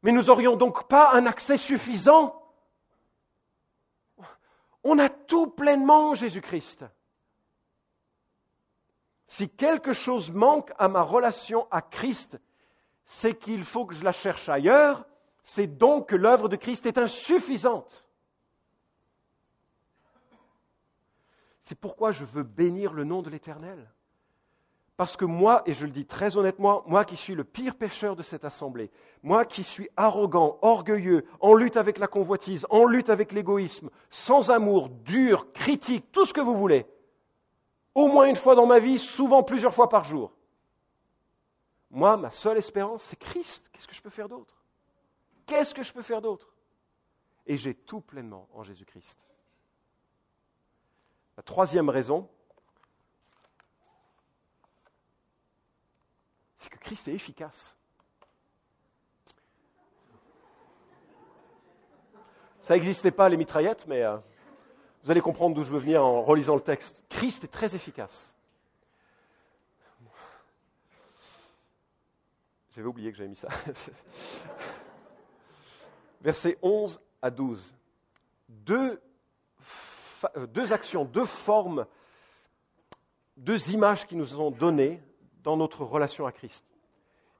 Mais 0.02 0.12
nous 0.12 0.24
n'aurions 0.24 0.56
donc 0.56 0.88
pas 0.88 1.12
un 1.12 1.26
accès 1.26 1.56
suffisant. 1.56 2.40
On 4.84 4.98
a 4.98 5.08
tout 5.08 5.48
pleinement 5.48 6.14
Jésus-Christ. 6.14 6.84
Si 9.26 9.48
quelque 9.48 9.92
chose 9.92 10.30
manque 10.30 10.72
à 10.78 10.88
ma 10.88 11.02
relation 11.02 11.66
à 11.70 11.82
Christ, 11.82 12.38
c'est 13.04 13.38
qu'il 13.38 13.64
faut 13.64 13.84
que 13.86 13.94
je 13.94 14.04
la 14.04 14.12
cherche 14.12 14.48
ailleurs, 14.48 15.04
c'est 15.42 15.66
donc 15.66 16.08
que 16.08 16.16
l'œuvre 16.16 16.48
de 16.48 16.56
Christ 16.56 16.86
est 16.86 16.98
insuffisante. 16.98 18.06
C'est 21.60 21.78
pourquoi 21.78 22.12
je 22.12 22.24
veux 22.24 22.42
bénir 22.42 22.92
le 22.92 23.04
nom 23.04 23.22
de 23.22 23.30
l'Éternel. 23.30 23.90
Parce 24.96 25.16
que 25.16 25.24
moi, 25.24 25.62
et 25.66 25.74
je 25.74 25.86
le 25.86 25.90
dis 25.90 26.06
très 26.06 26.36
honnêtement, 26.36 26.82
moi 26.86 27.04
qui 27.04 27.16
suis 27.16 27.34
le 27.34 27.44
pire 27.44 27.74
pécheur 27.74 28.14
de 28.14 28.22
cette 28.22 28.44
assemblée, 28.44 28.90
moi 29.22 29.44
qui 29.44 29.64
suis 29.64 29.88
arrogant, 29.96 30.58
orgueilleux, 30.62 31.24
en 31.40 31.54
lutte 31.54 31.76
avec 31.76 31.98
la 31.98 32.06
convoitise, 32.06 32.66
en 32.70 32.84
lutte 32.84 33.10
avec 33.10 33.32
l'égoïsme, 33.32 33.90
sans 34.10 34.50
amour, 34.50 34.90
dur, 34.90 35.52
critique, 35.52 36.12
tout 36.12 36.26
ce 36.26 36.34
que 36.34 36.40
vous 36.40 36.56
voulez, 36.56 36.86
au 37.94 38.06
moins 38.06 38.26
une 38.26 38.36
fois 38.36 38.54
dans 38.54 38.66
ma 38.66 38.78
vie, 38.78 38.98
souvent 38.98 39.42
plusieurs 39.42 39.74
fois 39.74 39.88
par 39.88 40.04
jour. 40.04 40.32
Moi, 41.92 42.16
ma 42.16 42.30
seule 42.30 42.56
espérance, 42.56 43.04
c'est 43.04 43.18
Christ. 43.18 43.68
Qu'est-ce 43.70 43.86
que 43.86 43.94
je 43.94 44.00
peux 44.00 44.10
faire 44.10 44.28
d'autre? 44.28 44.54
Qu'est-ce 45.44 45.74
que 45.74 45.82
je 45.82 45.92
peux 45.92 46.02
faire 46.02 46.22
d'autre? 46.22 46.48
Et 47.46 47.58
j'ai 47.58 47.74
tout 47.74 48.00
pleinement 48.00 48.48
en 48.54 48.62
Jésus-Christ. 48.62 49.18
La 51.36 51.42
troisième 51.42 51.90
raison, 51.90 52.30
c'est 56.56 56.70
que 56.70 56.78
Christ 56.78 57.08
est 57.08 57.14
efficace. 57.14 57.76
Ça 62.60 62.74
n'existait 62.74 63.10
pas 63.10 63.28
les 63.28 63.36
mitraillettes, 63.36 63.86
mais 63.86 64.02
euh, 64.02 64.16
vous 65.04 65.10
allez 65.10 65.20
comprendre 65.20 65.54
d'où 65.54 65.62
je 65.62 65.72
veux 65.72 65.80
venir 65.80 66.02
en 66.02 66.22
relisant 66.22 66.54
le 66.54 66.62
texte. 66.62 67.02
Christ 67.10 67.44
est 67.44 67.48
très 67.48 67.74
efficace. 67.74 68.31
J'avais 72.74 72.88
oublié 72.88 73.10
que 73.10 73.18
j'avais 73.18 73.28
mis 73.28 73.36
ça. 73.36 73.48
Versets 76.22 76.56
11 76.62 77.00
à 77.20 77.30
12. 77.30 77.74
Deux, 78.48 79.00
euh, 80.36 80.46
deux 80.46 80.72
actions, 80.72 81.04
deux 81.04 81.26
formes, 81.26 81.86
deux 83.36 83.72
images 83.72 84.06
qui 84.06 84.16
nous 84.16 84.24
sont 84.24 84.50
données 84.50 85.02
dans 85.42 85.56
notre 85.56 85.84
relation 85.84 86.26
à 86.26 86.32
Christ. 86.32 86.64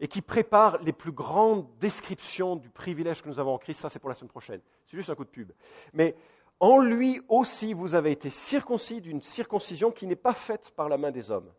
et 0.01 0.09
qui 0.09 0.21
prépare 0.21 0.83
les 0.83 0.93
plus 0.93 1.13
grandes 1.13 1.65
descriptions 1.79 2.57
du 2.57 2.69
privilège 2.69 3.23
que 3.23 3.29
nous 3.29 3.39
avons 3.39 3.55
en 3.55 3.59
Christ. 3.59 3.83
Ça, 3.83 3.89
c'est 3.89 4.01
pour 4.01 4.09
la 4.09 4.17
semaine 4.17 4.31
prochaine. 4.31 4.61
C'est 4.87 4.97
juste 4.97 5.11
un 5.11 5.15
coup 5.15 5.25
de 5.25 5.31
pub. 5.31 5.53
Mais 5.93 6.17
en 6.59 6.79
lui 6.79 7.21
aussi, 7.29 7.73
vous 7.73 7.95
avez 7.95 8.11
été 8.11 8.29
circoncis 8.29 9.01
d'une 9.01 9.23
circoncision 9.23 9.93
qui 9.93 10.09
n'est 10.09 10.17
pas 10.17 10.35
faite 10.35 10.73
par 10.75 10.89
la 10.89 10.99
main 10.99 11.13
des 11.13 11.31
hommes. 11.31 11.53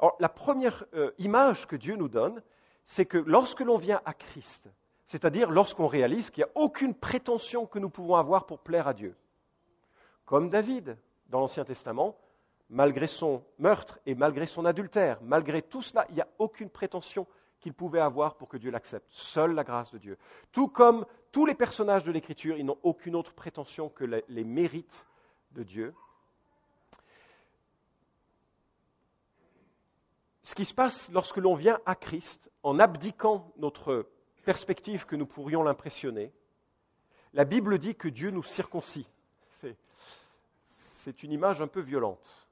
Alors, 0.00 0.16
la 0.18 0.28
première 0.28 0.84
euh, 0.94 1.12
image 1.18 1.66
que 1.66 1.76
Dieu 1.76 1.94
nous 1.94 2.08
donne, 2.08 2.42
c'est 2.86 3.04
que 3.04 3.18
lorsque 3.18 3.60
l'on 3.60 3.76
vient 3.76 4.00
à 4.04 4.14
Christ, 4.14 4.70
c'est-à-dire 5.06 5.50
lorsqu'on 5.50 5.88
réalise 5.88 6.30
qu'il 6.30 6.44
n'y 6.44 6.50
a 6.50 6.52
aucune 6.54 6.94
prétention 6.94 7.66
que 7.66 7.78
nous 7.78 7.90
pouvons 7.90 8.14
avoir 8.14 8.46
pour 8.46 8.60
plaire 8.60 8.88
à 8.88 8.94
Dieu, 8.94 9.14
comme 10.24 10.48
David 10.48 10.96
dans 11.28 11.40
l'Ancien 11.40 11.64
Testament, 11.64 12.16
malgré 12.70 13.08
son 13.08 13.44
meurtre 13.58 13.98
et 14.06 14.14
malgré 14.14 14.46
son 14.46 14.64
adultère, 14.64 15.18
malgré 15.22 15.62
tout 15.62 15.82
cela, 15.82 16.06
il 16.08 16.14
n'y 16.14 16.20
a 16.20 16.28
aucune 16.38 16.70
prétention 16.70 17.26
qu'il 17.60 17.74
pouvait 17.74 18.00
avoir 18.00 18.36
pour 18.36 18.48
que 18.48 18.56
Dieu 18.56 18.70
l'accepte. 18.70 19.06
Seule 19.10 19.54
la 19.54 19.64
grâce 19.64 19.90
de 19.90 19.98
Dieu. 19.98 20.16
Tout 20.52 20.68
comme 20.68 21.06
tous 21.32 21.44
les 21.44 21.54
personnages 21.54 22.04
de 22.04 22.12
l'Écriture, 22.12 22.56
ils 22.56 22.64
n'ont 22.64 22.78
aucune 22.82 23.16
autre 23.16 23.34
prétention 23.34 23.88
que 23.88 24.04
les, 24.04 24.24
les 24.28 24.44
mérites 24.44 25.06
de 25.52 25.64
Dieu. 25.64 25.94
Ce 30.46 30.54
qui 30.54 30.64
se 30.64 30.74
passe 30.74 31.10
lorsque 31.10 31.38
l'on 31.38 31.56
vient 31.56 31.80
à 31.86 31.96
Christ, 31.96 32.52
en 32.62 32.78
abdiquant 32.78 33.52
notre 33.56 34.08
perspective 34.44 35.04
que 35.04 35.16
nous 35.16 35.26
pourrions 35.26 35.64
l'impressionner, 35.64 36.32
la 37.32 37.44
Bible 37.44 37.78
dit 37.80 37.96
que 37.96 38.06
Dieu 38.06 38.30
nous 38.30 38.44
circoncis. 38.44 39.08
C'est 40.68 41.24
une 41.24 41.32
image 41.32 41.60
un 41.60 41.66
peu 41.66 41.80
violente. 41.80 42.48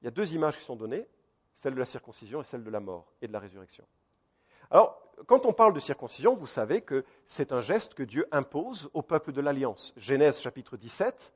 Il 0.00 0.04
y 0.04 0.08
a 0.08 0.10
deux 0.10 0.34
images 0.34 0.58
qui 0.58 0.64
sont 0.64 0.76
données, 0.76 1.08
celle 1.54 1.72
de 1.72 1.78
la 1.78 1.86
circoncision 1.86 2.42
et 2.42 2.44
celle 2.44 2.62
de 2.62 2.68
la 2.68 2.80
mort 2.80 3.10
et 3.22 3.28
de 3.28 3.32
la 3.32 3.40
résurrection. 3.40 3.86
Alors, 4.70 5.00
quand 5.26 5.46
on 5.46 5.54
parle 5.54 5.72
de 5.72 5.80
circoncision, 5.80 6.34
vous 6.34 6.46
savez 6.46 6.82
que 6.82 7.06
c'est 7.26 7.50
un 7.50 7.60
geste 7.60 7.94
que 7.94 8.02
Dieu 8.02 8.28
impose 8.30 8.90
au 8.92 9.00
peuple 9.00 9.32
de 9.32 9.40
l'Alliance. 9.40 9.94
Genèse 9.96 10.38
chapitre 10.38 10.76
17. 10.76 11.32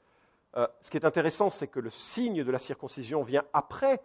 Euh, 0.57 0.69
ce 0.83 0.90
qui 0.90 0.99
est 0.99 1.07
intéressant, 1.07 1.49
c'est 1.49 1.69
que 1.69 1.81
le 1.81 1.88
signe 1.88 2.45
de 2.45 2.51
la 2.51 2.59
circoncision 2.59 3.23
vient 3.23 3.45
après 3.55 4.03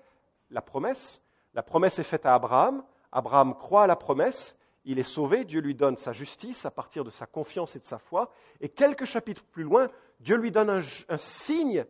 la 0.51 0.61
promesse. 0.61 1.21
La 1.55 1.63
promesse 1.63 1.97
est 1.99 2.03
faite 2.03 2.25
à 2.25 2.35
Abraham. 2.35 2.83
Abraham 3.11 3.55
croit 3.55 3.83
à 3.83 3.87
la 3.87 3.95
promesse. 3.95 4.57
Il 4.83 4.99
est 4.99 5.03
sauvé. 5.03 5.45
Dieu 5.45 5.61
lui 5.61 5.73
donne 5.73 5.95
sa 5.95 6.11
justice 6.11 6.65
à 6.65 6.71
partir 6.71 7.05
de 7.05 7.09
sa 7.09 7.25
confiance 7.25 7.75
et 7.77 7.79
de 7.79 7.85
sa 7.85 7.97
foi. 7.97 8.29
Et 8.59 8.69
quelques 8.69 9.05
chapitres 9.05 9.43
plus 9.43 9.63
loin, 9.63 9.89
Dieu 10.19 10.35
lui 10.35 10.51
donne 10.51 10.69
un, 10.69 11.17
signe 11.17 11.85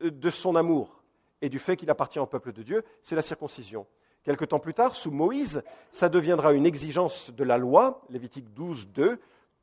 de 0.00 0.30
son 0.30 0.56
amour 0.56 1.02
et 1.42 1.50
du 1.50 1.58
fait 1.58 1.76
qu'il 1.76 1.90
appartient 1.90 2.18
au 2.18 2.26
peuple 2.26 2.52
de 2.52 2.62
Dieu, 2.62 2.84
c'est 3.02 3.14
la 3.14 3.22
circoncision. 3.22 3.86
Quelque 4.24 4.44
temps 4.44 4.58
plus 4.58 4.74
tard, 4.74 4.94
sous 4.94 5.10
Moïse, 5.10 5.62
ça 5.90 6.08
deviendra 6.08 6.52
une 6.52 6.66
exigence 6.66 7.30
de 7.30 7.44
la 7.44 7.56
loi, 7.56 8.02
Lévitique 8.10 8.52
12, 8.52 8.88
2. 8.88 9.20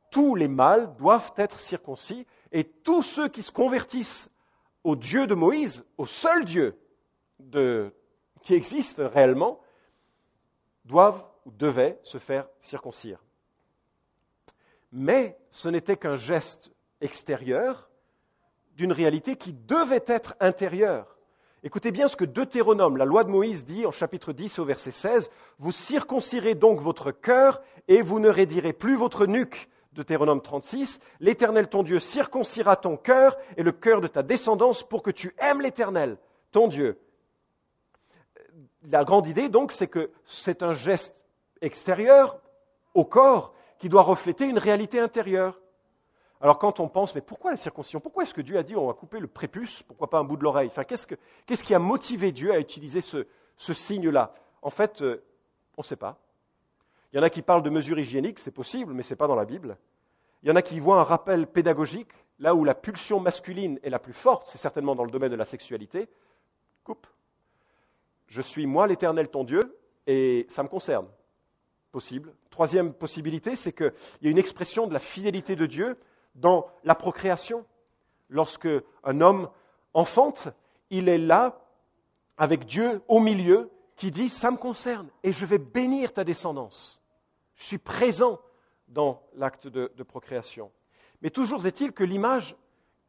Tous 0.10 0.36
les 0.36 0.47
mâles 0.47 0.95
doivent 0.95 1.34
être 1.38 1.60
circoncis 1.60 2.25
et 2.51 2.63
tous 2.63 3.03
ceux 3.03 3.27
qui 3.27 3.43
se 3.43 3.51
convertissent 3.51 4.30
au 4.84 4.95
Dieu 4.95 5.27
de 5.27 5.36
Moïse, 5.36 5.84
au 5.97 6.06
seul 6.06 6.45
Dieu 6.45 6.80
qui 8.47 8.53
existe 8.53 9.01
réellement, 9.03 9.60
doivent 10.86 11.21
ou 11.45 11.51
devaient 11.51 11.99
se 12.01 12.17
faire 12.17 12.47
circoncire. 12.62 13.21
Mais 14.93 15.38
ce 15.51 15.67
n'était 15.67 15.97
qu'un 15.97 16.15
geste 16.15 16.71
extérieur 17.01 17.89
d'une 18.77 18.93
réalité 18.93 19.36
qui 19.36 19.51
devait 19.51 20.05
être 20.07 20.36
intérieure. 20.39 21.17
Écoutez 21.62 21.91
bien 21.91 22.07
ce 22.07 22.15
que 22.15 22.23
Deutéronome, 22.23 22.95
la 22.95 23.03
loi 23.03 23.25
de 23.25 23.29
Moïse, 23.29 23.65
dit 23.65 23.86
en 23.86 23.91
chapitre 23.91 24.31
10 24.31 24.60
au 24.60 24.63
verset 24.63 24.91
16. 24.91 25.29
Vous 25.60 25.73
circoncirez 25.73 26.55
donc 26.55 26.79
votre 26.79 27.12
cœur 27.12 27.62
et 27.89 28.01
vous 28.01 28.21
ne 28.21 28.29
raidirez 28.29 28.71
plus 28.71 28.95
votre 28.95 29.25
nuque. 29.25 29.67
Deutéronome 29.91 30.41
36. 30.41 31.01
L'Éternel 31.19 31.67
ton 31.67 31.83
Dieu 31.83 31.99
circoncira 31.99 32.77
ton 32.77 32.95
cœur 32.95 33.38
et 33.57 33.63
le 33.63 33.73
cœur 33.73 33.99
de 33.99 34.07
ta 34.07 34.23
descendance 34.23 34.88
pour 34.88 35.03
que 35.03 35.12
tu 35.12 35.36
aimes 35.38 35.60
l'Éternel, 35.60 36.17
ton 36.53 36.69
Dieu. 36.69 36.97
La 38.89 39.04
grande 39.04 39.28
idée 39.28 39.50
donc, 39.50 39.71
c'est 39.71 39.88
que 39.88 40.12
c'est 40.23 40.63
un 40.63 40.71
geste 40.71 41.26
extérieur 41.62 42.39
au 42.93 43.04
corps 43.04 43.54
qui 43.80 43.89
doit 43.89 44.02
refléter 44.02 44.47
une 44.47 44.58
réalité 44.58 45.00
intérieure. 45.00 45.60
Alors 46.39 46.58
quand 46.58 46.80
on 46.80 46.88
pense, 46.88 47.15
mais 47.15 47.21
pourquoi 47.21 47.52
la 47.52 47.58
circoncision? 47.58 48.00
Pourquoi 48.00 48.23
est-ce 48.23 48.34
que 48.34 48.41
Dieu 48.41 48.58
a 48.58 48.63
dit 48.63 48.76
on 48.76 48.88
va 48.88 48.93
couper 48.93 49.19
le 49.19 49.28
prépuce 49.28 49.84
Pourquoi 49.84 50.10
pas 50.10 50.19
un 50.19 50.23
bout 50.23 50.38
de 50.38 50.43
l'oreille? 50.43 50.67
Enfin, 50.67 50.84
qu'est-ce, 50.84 51.63
qui 51.63 51.73
a 51.73 51.80
motivé 51.80 52.32
Dieu 52.32 52.54
à 52.54 52.60
utiliser 52.60 53.02
ce, 53.02 53.26
signe-là? 53.58 54.34
En 54.62 54.69
fait, 54.69 55.02
euh, 55.02 55.23
on 55.78 55.82
ne 55.82 55.86
sait 55.86 55.95
pas. 55.95 56.19
Il 57.12 57.17
y 57.17 57.19
en 57.19 57.23
a 57.23 57.30
qui 57.30 57.41
parlent 57.41 57.63
de 57.63 57.69
mesures 57.69 57.97
hygiéniques, 57.97 58.39
c'est 58.39 58.52
possible, 58.52 58.93
mais 58.93 59.04
ce 59.04 59.13
n'est 59.13 59.17
pas 59.17 59.28
dans 59.28 59.36
la 59.36 59.45
Bible. 59.45 59.78
Il 60.43 60.50
y 60.50 60.52
en 60.52 60.56
a 60.56 60.62
qui 60.62 60.80
voient 60.80 61.00
un 61.00 61.04
rappel 61.04 61.47
pédagogique, 61.47 62.12
là 62.39 62.54
où 62.54 62.63
la 62.63 62.76
pulsion 62.76 63.19
masculine 63.19 63.80
est 63.82 63.89
la 63.89 64.00
plus 64.00 64.13
forte, 64.13 64.47
c'est 64.47 64.60
certainement 64.60 64.95
dans 64.95 65.06
le 65.06 65.12
domaine 65.12 65.32
de 65.32 65.36
la 65.36 65.45
sexualité. 65.45 66.08
Coupe. 66.84 67.08
Je 68.27 68.41
suis 68.41 68.65
moi 68.65 68.87
l'Éternel 68.87 69.29
ton 69.29 69.43
Dieu, 69.43 69.77
et 70.05 70.45
ça 70.49 70.63
me 70.63 70.67
concerne. 70.67 71.07
Possible. 71.91 72.33
Troisième 72.49 72.93
possibilité, 72.93 73.55
c'est 73.55 73.73
qu'il 73.73 73.93
y 74.21 74.27
a 74.27 74.31
une 74.31 74.37
expression 74.37 74.87
de 74.87 74.93
la 74.93 74.99
fidélité 74.99 75.55
de 75.55 75.65
Dieu 75.65 75.97
dans 76.35 76.67
la 76.83 76.95
procréation. 76.95 77.65
Lorsque 78.29 78.67
un 79.03 79.21
homme 79.21 79.49
enfante, 79.93 80.49
il 80.89 81.09
est 81.09 81.17
là 81.17 81.61
avec 82.37 82.65
Dieu 82.65 83.01
au 83.07 83.19
milieu 83.19 83.69
qui 83.95 84.11
dit 84.11 84.29
ça 84.29 84.51
me 84.51 84.57
concerne 84.57 85.09
et 85.23 85.31
je 85.31 85.45
vais 85.45 85.57
bénir 85.57 86.13
ta 86.13 86.23
descendance. 86.23 87.01
Je 87.55 87.63
suis 87.63 87.77
présent 87.77 88.39
dans 88.87 89.21
l'acte 89.35 89.67
de, 89.67 89.87
procréation. 90.03 90.71
Mais 91.21 91.29
toujours 91.29 91.65
est-il 91.65 91.91
que 91.91 92.03
l'image, 92.03 92.55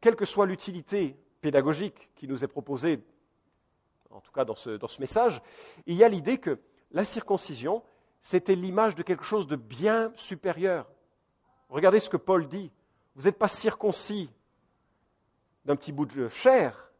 quelle 0.01 0.15
que 0.15 0.25
soit 0.25 0.47
l'utilité 0.47 1.15
pédagogique 1.41 2.09
qui 2.15 2.27
nous 2.27 2.43
est 2.43 2.47
proposée, 2.47 2.99
en 4.11 4.21
tout 4.21 4.31
cas 4.31 4.45
dans 4.45 4.55
ce, 4.55 4.99
message, 4.99 5.41
il 5.85 5.95
y 5.95 6.03
a 6.03 6.09
l'idée 6.09 6.37
que 6.37 6.59
la 6.91 7.05
circoncision, 7.05 7.83
c'était 8.21 8.55
l'image 8.55 8.95
de 8.95 9.03
quelque 9.03 9.23
chose 9.23 9.47
de 9.47 9.55
bien 9.55 10.11
supérieur. 10.15 10.87
Regardez 11.69 11.99
ce 11.99 12.09
que 12.09 12.17
Paul 12.17 12.47
dit 12.47 12.71
vous 13.15 13.23
n'êtes 13.23 13.37
pas 13.37 13.47
circoncis 13.47 14.29
d'un 15.65 15.75
petit 15.75 15.91
bout 15.91 16.05
de 16.05 16.29
chair, 16.29 16.91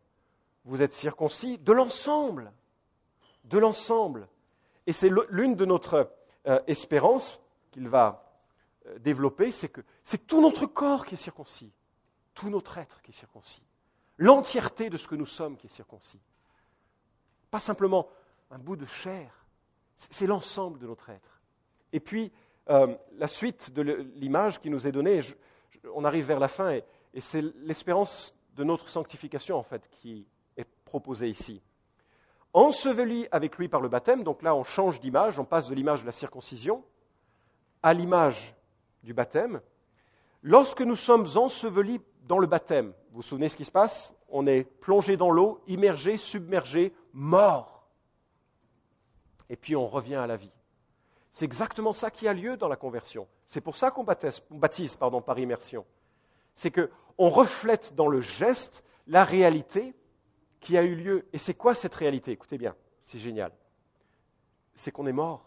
vous 0.66 0.82
êtes 0.82 0.94
circoncis 0.94 1.58
de 1.58 1.72
l'ensemble. 1.72 2.52
De 3.46 3.58
l'ensemble. 3.58 4.28
Et 4.86 4.94
c'est 4.94 5.10
l'une 5.30 5.56
de 5.56 5.66
notre 5.66 6.12
euh, 6.48 6.60
espérance 6.68 7.40
qu'il 7.72 7.88
va 7.88 8.30
euh, 8.88 9.00
développer, 9.00 9.52
c'est 9.52 9.70
que 9.70 9.82
c'est 10.04 10.28
tout 10.28 10.42
notre 10.42 10.66
corps 10.66 11.06
qui 11.06 11.16
est 11.16 11.18
circoncis, 11.18 11.72
tout 12.34 12.50
notre 12.50 12.78
être 12.78 13.02
qui 13.02 13.12
est 13.12 13.14
circoncis, 13.14 13.64
l'entièreté 14.18 14.90
de 14.90 14.98
ce 14.98 15.08
que 15.08 15.16
nous 15.16 15.26
sommes 15.26 15.58
qui 15.58 15.68
est 15.68 15.72
circoncis. 15.72 16.20
Pas 17.52 17.60
simplement 17.60 18.08
un 18.52 18.60
bout 18.60 18.76
de 18.76 18.86
chair, 18.86 19.46
c'est 19.96 20.28
l'ensemble 20.28 20.80
de 20.80 20.88
notre 20.88 21.10
être. 21.10 21.42
Et 21.92 22.00
puis, 22.00 22.32
euh, 22.70 22.96
la 23.18 23.28
suite 23.28 23.74
de 23.74 23.82
l'image 24.16 24.62
qui 24.62 24.70
nous 24.70 24.88
est 24.88 24.92
donnée, 24.92 25.22
on 25.94 26.06
arrive 26.06 26.26
vers 26.26 26.40
la 26.40 26.48
fin 26.48 26.72
et, 26.72 26.84
c'est 27.20 27.42
l'espérance 27.64 28.36
de 28.56 28.64
notre 28.64 28.88
sanctification 28.90 29.58
en 29.58 29.64
fait 29.64 29.90
qui 29.90 30.28
est 30.58 30.68
proposée 30.86 31.28
ici. 31.28 31.62
Enseveli 32.54 33.28
avec 33.32 33.58
lui 33.58 33.68
par 33.68 33.82
le 33.82 33.90
baptême, 33.90 34.24
donc 34.24 34.44
là 34.44 34.56
on 34.56 34.64
change 34.64 35.00
d'image, 35.00 35.40
on 35.40 35.46
passe 35.46 35.68
de 35.70 35.76
l'image 35.76 36.02
de 36.02 36.06
la 36.06 36.12
circoncision 36.12 36.84
à 37.82 37.94
l'image 37.94 38.56
du 39.04 39.14
baptême. 39.14 39.60
Lorsque 40.44 40.82
nous 40.82 40.96
sommes 40.96 41.26
ensevelis 41.36 42.00
dans 42.28 42.38
le 42.38 42.48
baptême, 42.48 42.94
vous 43.10 43.18
vous 43.18 43.22
souvenez 43.22 43.50
ce 43.50 43.58
qui 43.58 43.66
se 43.66 43.72
passe? 43.72 44.14
On 44.30 44.46
est 44.46 44.64
plongé 44.64 45.18
dans 45.18 45.32
l'eau, 45.32 45.62
immergé, 45.68 46.18
submergé, 46.18 46.94
mort. 47.14 47.88
Et 49.50 49.56
puis 49.56 49.76
on 49.76 49.88
revient 49.88 50.16
à 50.16 50.28
la 50.28 50.38
vie. 50.38 50.52
C'est 51.32 51.46
exactement 51.46 51.94
ça 51.94 52.12
qui 52.12 52.28
a 52.28 52.34
lieu 52.34 52.58
dans 52.58 52.68
la 52.68 52.76
conversion. 52.76 53.28
C'est 53.46 53.62
pour 53.62 53.76
ça 53.76 53.92
qu'on 53.92 54.04
baptise, 54.04 54.96
par 54.96 55.40
immersion. 55.40 55.86
C'est 56.54 56.72
qu'on 56.72 57.30
reflète 57.30 57.96
dans 57.96 58.08
le 58.08 58.22
geste 58.22 58.84
la 59.08 59.24
réalité 59.24 59.96
qui 60.60 60.78
a 60.78 60.84
eu 60.84 60.96
lieu. 60.96 61.28
Et 61.34 61.38
c'est 61.38 61.54
quoi 61.54 61.74
cette 61.74 61.96
réalité? 61.96 62.32
Écoutez 62.32 62.58
bien, 62.58 62.76
c'est 63.04 63.20
génial. 63.20 63.52
C'est 64.76 64.92
qu'on 64.92 65.08
est 65.08 65.14
mort. 65.14 65.46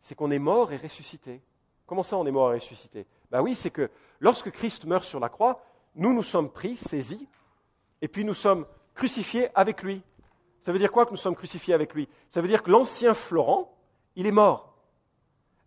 C'est 0.00 0.14
qu'on 0.14 0.30
est 0.30 0.38
mort 0.38 0.72
et 0.72 0.76
ressuscité. 0.76 1.42
Comment 1.86 2.02
ça 2.02 2.16
on 2.16 2.26
est 2.26 2.30
mort 2.30 2.52
et 2.52 2.56
ressuscité? 2.56 3.06
Ben 3.30 3.40
oui, 3.42 3.54
c'est 3.54 3.70
que 3.70 3.90
lorsque 4.20 4.50
Christ 4.50 4.84
meurt 4.84 5.04
sur 5.04 5.20
la 5.20 5.28
croix, 5.28 5.62
nous 5.94 6.12
nous 6.12 6.22
sommes 6.22 6.50
pris, 6.50 6.76
saisis, 6.76 7.28
et 8.02 8.08
puis 8.08 8.24
nous 8.24 8.34
sommes 8.34 8.66
crucifiés 8.94 9.48
avec 9.54 9.82
lui. 9.82 10.02
Ça 10.60 10.72
veut 10.72 10.78
dire 10.78 10.92
quoi 10.92 11.04
que 11.04 11.10
nous 11.10 11.16
sommes 11.16 11.34
crucifiés 11.34 11.74
avec 11.74 11.94
lui? 11.94 12.08
Ça 12.30 12.40
veut 12.40 12.48
dire 12.48 12.62
que 12.62 12.70
l'ancien 12.70 13.14
Florent, 13.14 13.76
il 14.16 14.26
est 14.26 14.32
mort. 14.32 14.74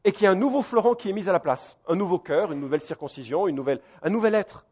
Et 0.03 0.11
qu'il 0.11 0.23
y 0.23 0.27
a 0.27 0.31
un 0.31 0.35
nouveau 0.35 0.61
Florent 0.61 0.95
qui 0.95 1.09
est 1.09 1.13
mis 1.13 1.29
à 1.29 1.31
la 1.31 1.39
place. 1.39 1.77
Un 1.87 1.95
nouveau 1.95 2.19
cœur, 2.19 2.51
une 2.51 2.59
nouvelle 2.59 2.81
circoncision, 2.81 3.47
une 3.47 3.55
nouvelle, 3.55 3.81
un 4.01 4.09
nouvel 4.09 4.35
être. 4.35 4.65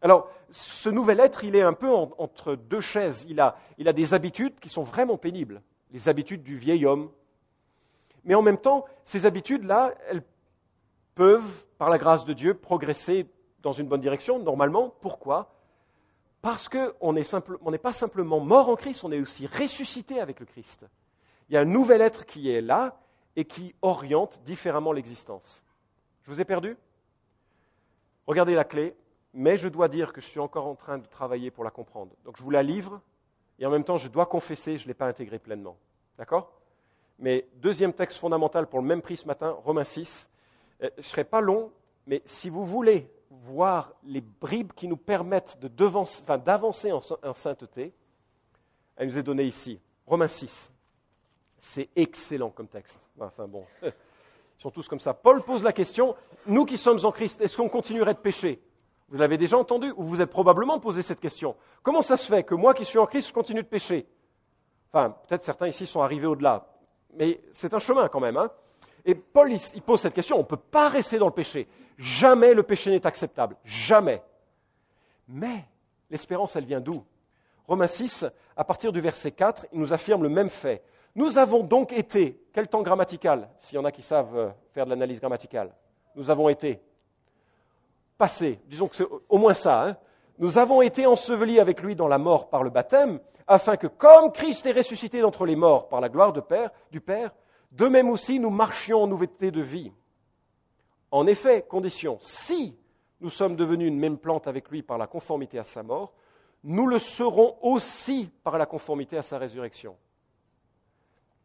Alors, 0.00 0.30
ce 0.50 0.88
nouvel 0.88 1.20
être, 1.20 1.44
il 1.44 1.56
est 1.56 1.62
un 1.62 1.72
peu 1.72 1.90
entre 1.90 2.54
deux 2.54 2.80
chaises. 2.80 3.26
Il 3.28 3.40
a, 3.40 3.56
il 3.76 3.88
a 3.88 3.92
des 3.92 4.14
habitudes 4.14 4.58
qui 4.60 4.68
sont 4.68 4.84
vraiment 4.84 5.16
pénibles. 5.16 5.62
Les 5.90 6.08
habitudes 6.08 6.42
du 6.42 6.56
vieil 6.56 6.86
homme. 6.86 7.10
Mais 8.24 8.34
en 8.34 8.42
même 8.42 8.58
temps, 8.58 8.84
ces 9.04 9.26
habitudes-là, 9.26 9.94
elles 10.08 10.22
peuvent, 11.14 11.66
par 11.78 11.90
la 11.90 11.98
grâce 11.98 12.24
de 12.24 12.32
Dieu, 12.32 12.54
progresser 12.54 13.26
dans 13.62 13.72
une 13.72 13.86
bonne 13.86 14.00
direction, 14.00 14.38
normalement. 14.38 14.94
Pourquoi? 15.00 15.54
Parce 16.40 16.68
qu'on 16.68 17.12
n'est 17.12 17.78
pas 17.78 17.92
simplement 17.92 18.40
mort 18.40 18.68
en 18.68 18.76
Christ, 18.76 19.02
on 19.04 19.12
est 19.12 19.20
aussi 19.20 19.46
ressuscité 19.46 20.20
avec 20.20 20.40
le 20.40 20.46
Christ. 20.46 20.86
Il 21.48 21.54
y 21.54 21.56
a 21.56 21.60
un 21.60 21.64
nouvel 21.64 22.00
être 22.00 22.24
qui 22.26 22.50
est 22.50 22.60
là 22.60 23.00
et 23.34 23.44
qui 23.44 23.74
oriente 23.82 24.40
différemment 24.44 24.92
l'existence. 24.92 25.64
Je 26.22 26.30
vous 26.30 26.40
ai 26.40 26.44
perdu? 26.44 26.76
Regardez 28.26 28.54
la 28.54 28.64
clé, 28.64 28.94
mais 29.32 29.56
je 29.56 29.68
dois 29.68 29.88
dire 29.88 30.12
que 30.12 30.20
je 30.20 30.26
suis 30.26 30.40
encore 30.40 30.66
en 30.66 30.74
train 30.74 30.98
de 30.98 31.06
travailler 31.06 31.50
pour 31.50 31.64
la 31.64 31.70
comprendre. 31.70 32.12
Donc 32.24 32.36
je 32.36 32.42
vous 32.42 32.50
la 32.50 32.62
livre, 32.62 33.00
et 33.58 33.66
en 33.66 33.70
même 33.70 33.84
temps 33.84 33.96
je 33.96 34.08
dois 34.08 34.26
confesser, 34.26 34.78
je 34.78 34.84
ne 34.84 34.88
l'ai 34.88 34.94
pas 34.94 35.06
intégrée 35.06 35.38
pleinement. 35.38 35.76
D'accord? 36.18 36.52
Mais 37.18 37.46
deuxième 37.56 37.92
texte 37.92 38.18
fondamental 38.18 38.68
pour 38.68 38.80
le 38.80 38.86
même 38.86 39.02
prix 39.02 39.16
ce 39.16 39.26
matin, 39.26 39.56
Romains 39.64 39.84
6. 39.84 40.28
Euh, 40.82 40.90
je 40.96 41.00
ne 41.00 41.02
serai 41.02 41.24
pas 41.24 41.40
long, 41.40 41.72
mais 42.06 42.22
si 42.24 42.48
vous 42.48 42.64
voulez 42.64 43.10
voir 43.30 43.92
les 44.04 44.20
bribes 44.20 44.72
qui 44.72 44.88
nous 44.88 44.96
permettent 44.96 45.58
d'avancer 45.60 46.92
en, 46.92 47.00
en 47.22 47.34
sainteté, 47.34 47.92
elle 48.96 49.08
nous 49.08 49.18
est 49.18 49.22
donnée 49.22 49.44
ici. 49.44 49.80
Romains 50.06 50.28
6. 50.28 50.70
C'est 51.58 51.88
excellent 51.96 52.50
comme 52.50 52.68
texte. 52.68 53.00
Enfin 53.20 53.46
bon, 53.46 53.64
ils 53.82 53.92
sont 54.58 54.70
tous 54.70 54.88
comme 54.88 55.00
ça. 55.00 55.14
Paul 55.14 55.42
pose 55.42 55.62
la 55.62 55.72
question, 55.72 56.16
nous 56.46 56.64
qui 56.64 56.78
sommes 56.78 57.00
en 57.04 57.12
Christ, 57.12 57.40
est-ce 57.40 57.56
qu'on 57.56 57.68
continuerait 57.68 58.14
de 58.14 58.18
pécher? 58.18 58.62
Vous 59.08 59.18
l'avez 59.18 59.38
déjà 59.38 59.56
entendu 59.56 59.92
ou 59.96 60.04
vous 60.04 60.20
êtes 60.20 60.30
probablement 60.30 60.78
posé 60.78 61.02
cette 61.02 61.20
question. 61.20 61.56
Comment 61.82 62.02
ça 62.02 62.16
se 62.16 62.26
fait 62.26 62.44
que 62.44 62.54
moi 62.54 62.74
qui 62.74 62.84
suis 62.84 62.98
en 62.98 63.06
Christ, 63.06 63.28
je 63.28 63.32
continue 63.32 63.62
de 63.62 63.68
pécher? 63.68 64.06
Enfin, 64.92 65.16
peut-être 65.26 65.44
certains 65.44 65.68
ici 65.68 65.86
sont 65.86 66.02
arrivés 66.02 66.26
au-delà, 66.26 66.66
mais 67.14 67.40
c'est 67.52 67.74
un 67.74 67.78
chemin 67.78 68.08
quand 68.08 68.20
même. 68.20 68.36
Hein 68.36 68.50
et 69.08 69.14
Paul, 69.14 69.50
il, 69.50 69.80
pose 69.80 70.02
cette 70.02 70.12
question, 70.12 70.36
on 70.36 70.40
ne 70.40 70.44
peut 70.44 70.58
pas 70.58 70.90
rester 70.90 71.18
dans 71.18 71.28
le 71.28 71.32
péché. 71.32 71.66
Jamais 71.96 72.52
le 72.52 72.62
péché 72.62 72.90
n'est 72.90 73.06
acceptable. 73.06 73.56
Jamais. 73.64 74.22
Mais 75.26 75.64
l'espérance, 76.10 76.56
elle 76.56 76.66
vient 76.66 76.82
d'où? 76.82 77.02
Romains 77.66 77.86
6, 77.86 78.26
à 78.54 78.64
partir 78.64 78.92
du 78.92 79.00
verset 79.00 79.30
4, 79.30 79.64
il 79.72 79.80
nous 79.80 79.94
affirme 79.94 80.24
le 80.24 80.28
même 80.28 80.50
fait. 80.50 80.82
Nous 81.14 81.38
avons 81.38 81.64
donc 81.64 81.90
été, 81.90 82.38
quel 82.52 82.68
temps 82.68 82.82
grammatical, 82.82 83.48
s'il 83.56 83.76
y 83.76 83.78
en 83.78 83.86
a 83.86 83.92
qui 83.92 84.02
savent 84.02 84.36
euh, 84.36 84.50
faire 84.74 84.84
de 84.84 84.90
l'analyse 84.90 85.20
grammaticale, 85.20 85.74
nous 86.14 86.28
avons 86.28 86.50
été 86.50 86.78
passés, 88.18 88.60
disons 88.66 88.88
que 88.88 88.96
c'est 88.96 89.06
au 89.30 89.38
moins 89.38 89.54
ça, 89.54 89.84
hein. 89.84 89.96
nous 90.38 90.58
avons 90.58 90.82
été 90.82 91.06
ensevelis 91.06 91.60
avec 91.60 91.82
lui 91.82 91.96
dans 91.96 92.08
la 92.08 92.18
mort 92.18 92.50
par 92.50 92.62
le 92.62 92.68
baptême, 92.68 93.20
afin 93.46 93.78
que 93.78 93.86
comme 93.86 94.32
Christ 94.32 94.66
est 94.66 94.72
ressuscité 94.72 95.22
d'entre 95.22 95.46
les 95.46 95.56
morts 95.56 95.88
par 95.88 96.02
la 96.02 96.10
gloire 96.10 96.34
du 96.34 97.00
Père, 97.00 97.32
de 97.70 97.86
même 97.86 98.08
aussi 98.08 98.38
nous 98.38 98.50
marchions 98.50 99.02
en 99.02 99.06
nouveauté 99.06 99.50
de 99.50 99.60
vie. 99.60 99.92
En 101.10 101.26
effet, 101.26 101.62
condition, 101.62 102.18
si 102.20 102.76
nous 103.20 103.30
sommes 103.30 103.56
devenus 103.56 103.88
une 103.88 103.98
même 103.98 104.18
plante 104.18 104.46
avec 104.46 104.70
lui 104.70 104.82
par 104.82 104.98
la 104.98 105.06
conformité 105.06 105.58
à 105.58 105.64
sa 105.64 105.82
mort, 105.82 106.12
nous 106.64 106.86
le 106.86 106.98
serons 106.98 107.56
aussi 107.62 108.30
par 108.42 108.58
la 108.58 108.66
conformité 108.66 109.16
à 109.16 109.22
sa 109.22 109.38
résurrection. 109.38 109.96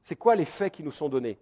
C'est 0.02 0.16
quoi 0.16 0.36
les 0.36 0.46
faits 0.46 0.74
qui 0.74 0.84
nous 0.84 0.92
sont 0.92 1.10
donnés 1.10 1.40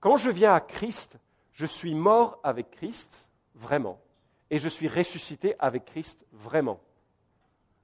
Quand 0.00 0.16
je 0.16 0.30
viens 0.30 0.54
à 0.54 0.60
Christ, 0.60 1.18
je 1.52 1.66
suis 1.66 1.94
mort 1.94 2.38
avec 2.42 2.70
Christ, 2.70 3.30
vraiment, 3.54 4.00
et 4.50 4.58
je 4.58 4.68
suis 4.68 4.88
ressuscité 4.88 5.54
avec 5.58 5.84
Christ, 5.86 6.26
vraiment. 6.32 6.80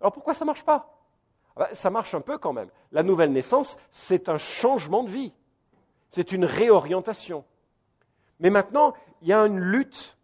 Alors 0.00 0.12
pourquoi 0.12 0.34
ça 0.34 0.44
ne 0.44 0.48
marche 0.48 0.64
pas? 0.64 0.94
Ah 1.56 1.64
ben, 1.64 1.74
Ça 1.74 1.90
marche 1.90 2.14
un 2.14 2.20
peu 2.20 2.38
quand 2.38 2.52
même. 2.52 2.70
La 2.92 3.02
nouvelle 3.02 3.32
naissance, 3.32 3.78
c'est 3.90 4.28
un 4.28 4.38
changement 4.38 5.02
de 5.02 5.10
vie, 5.10 5.32
c'est 6.10 6.32
une 6.32 6.44
réorientation. 6.44 7.44
Mais 8.40 8.50
maintenant, 8.50 8.94
il 9.22 9.28
y 9.28 9.32
a 9.32 9.44
une 9.46 9.58
lutte 9.58 10.16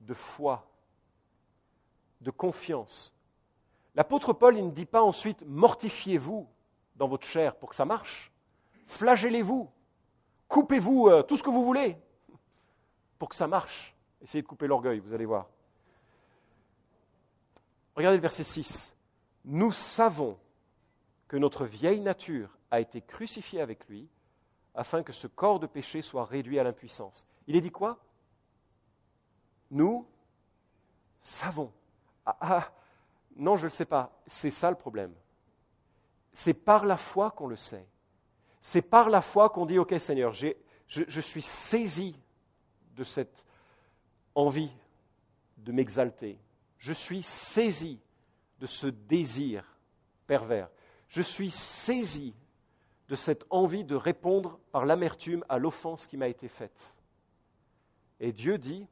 de 0.00 0.14
foi, 0.14 0.66
de 2.20 2.30
confiance. 2.30 3.14
L'apôtre 3.94 4.32
Paul, 4.32 4.56
ne 4.56 4.70
dit 4.70 4.86
pas 4.86 5.02
ensuite 5.02 5.44
mortifiez-vous 5.46 6.48
dans 6.96 7.08
votre 7.08 7.26
chair 7.26 7.54
pour 7.56 7.70
que 7.70 7.76
ça 7.76 7.84
marche 7.84 8.32
flagellez-vous, 8.86 9.70
coupez-vous 10.48 11.08
euh, 11.08 11.22
tout 11.22 11.36
ce 11.36 11.42
que 11.42 11.50
vous 11.50 11.64
voulez 11.64 11.96
pour 13.18 13.28
que 13.28 13.34
ça 13.36 13.46
marche. 13.46 13.94
Essayez 14.22 14.42
de 14.42 14.46
couper 14.48 14.66
l'orgueil, 14.66 14.98
vous 14.98 15.14
allez 15.14 15.26
voir. 15.26 15.48
Regardez 17.96 18.16
le 18.16 18.22
verset 18.22 18.44
6. 18.44 18.94
Nous 19.44 19.72
savons 19.72 20.38
que 21.28 21.36
notre 21.36 21.64
vieille 21.64 22.00
nature 22.00 22.58
a 22.70 22.80
été 22.80 23.00
crucifiée 23.00 23.60
avec 23.60 23.86
lui 23.88 24.08
afin 24.74 25.02
que 25.02 25.12
ce 25.12 25.26
corps 25.26 25.60
de 25.60 25.66
péché 25.66 26.02
soit 26.02 26.24
réduit 26.24 26.58
à 26.58 26.64
l'impuissance. 26.64 27.26
Il 27.46 27.56
est 27.56 27.60
dit 27.60 27.70
quoi? 27.70 27.98
Nous 29.70 30.06
savons. 31.20 31.72
Ah, 32.26 32.36
ah, 32.40 32.72
non, 33.36 33.56
je 33.56 33.62
ne 33.62 33.66
le 33.66 33.70
sais 33.70 33.84
pas. 33.84 34.10
C'est 34.26 34.50
ça 34.50 34.70
le 34.70 34.76
problème. 34.76 35.12
C'est 36.32 36.54
par 36.54 36.84
la 36.84 36.96
foi 36.96 37.30
qu'on 37.30 37.46
le 37.46 37.56
sait. 37.56 37.86
C'est 38.60 38.82
par 38.82 39.08
la 39.08 39.20
foi 39.20 39.50
qu'on 39.50 39.66
dit, 39.66 39.78
OK 39.78 39.94
Seigneur, 40.00 40.32
je, 40.32 40.48
je 40.88 41.20
suis 41.20 41.42
saisi 41.42 42.16
de 42.96 43.04
cette 43.04 43.44
envie 44.34 44.70
de 45.58 45.72
m'exalter. 45.72 46.38
Je 46.78 46.92
suis 46.92 47.22
saisi 47.22 48.00
de 48.58 48.66
ce 48.66 48.86
désir 48.86 49.64
pervers. 50.26 50.68
Je 51.08 51.22
suis 51.22 51.50
saisi 51.50 52.34
de 53.08 53.16
cette 53.16 53.44
envie 53.50 53.84
de 53.84 53.96
répondre 53.96 54.58
par 54.72 54.86
l'amertume 54.86 55.44
à 55.48 55.58
l'offense 55.58 56.06
qui 56.06 56.16
m'a 56.16 56.28
été 56.28 56.48
faite. 56.48 56.94
Et 58.20 58.32
Dieu 58.32 58.58
dit, 58.58 58.86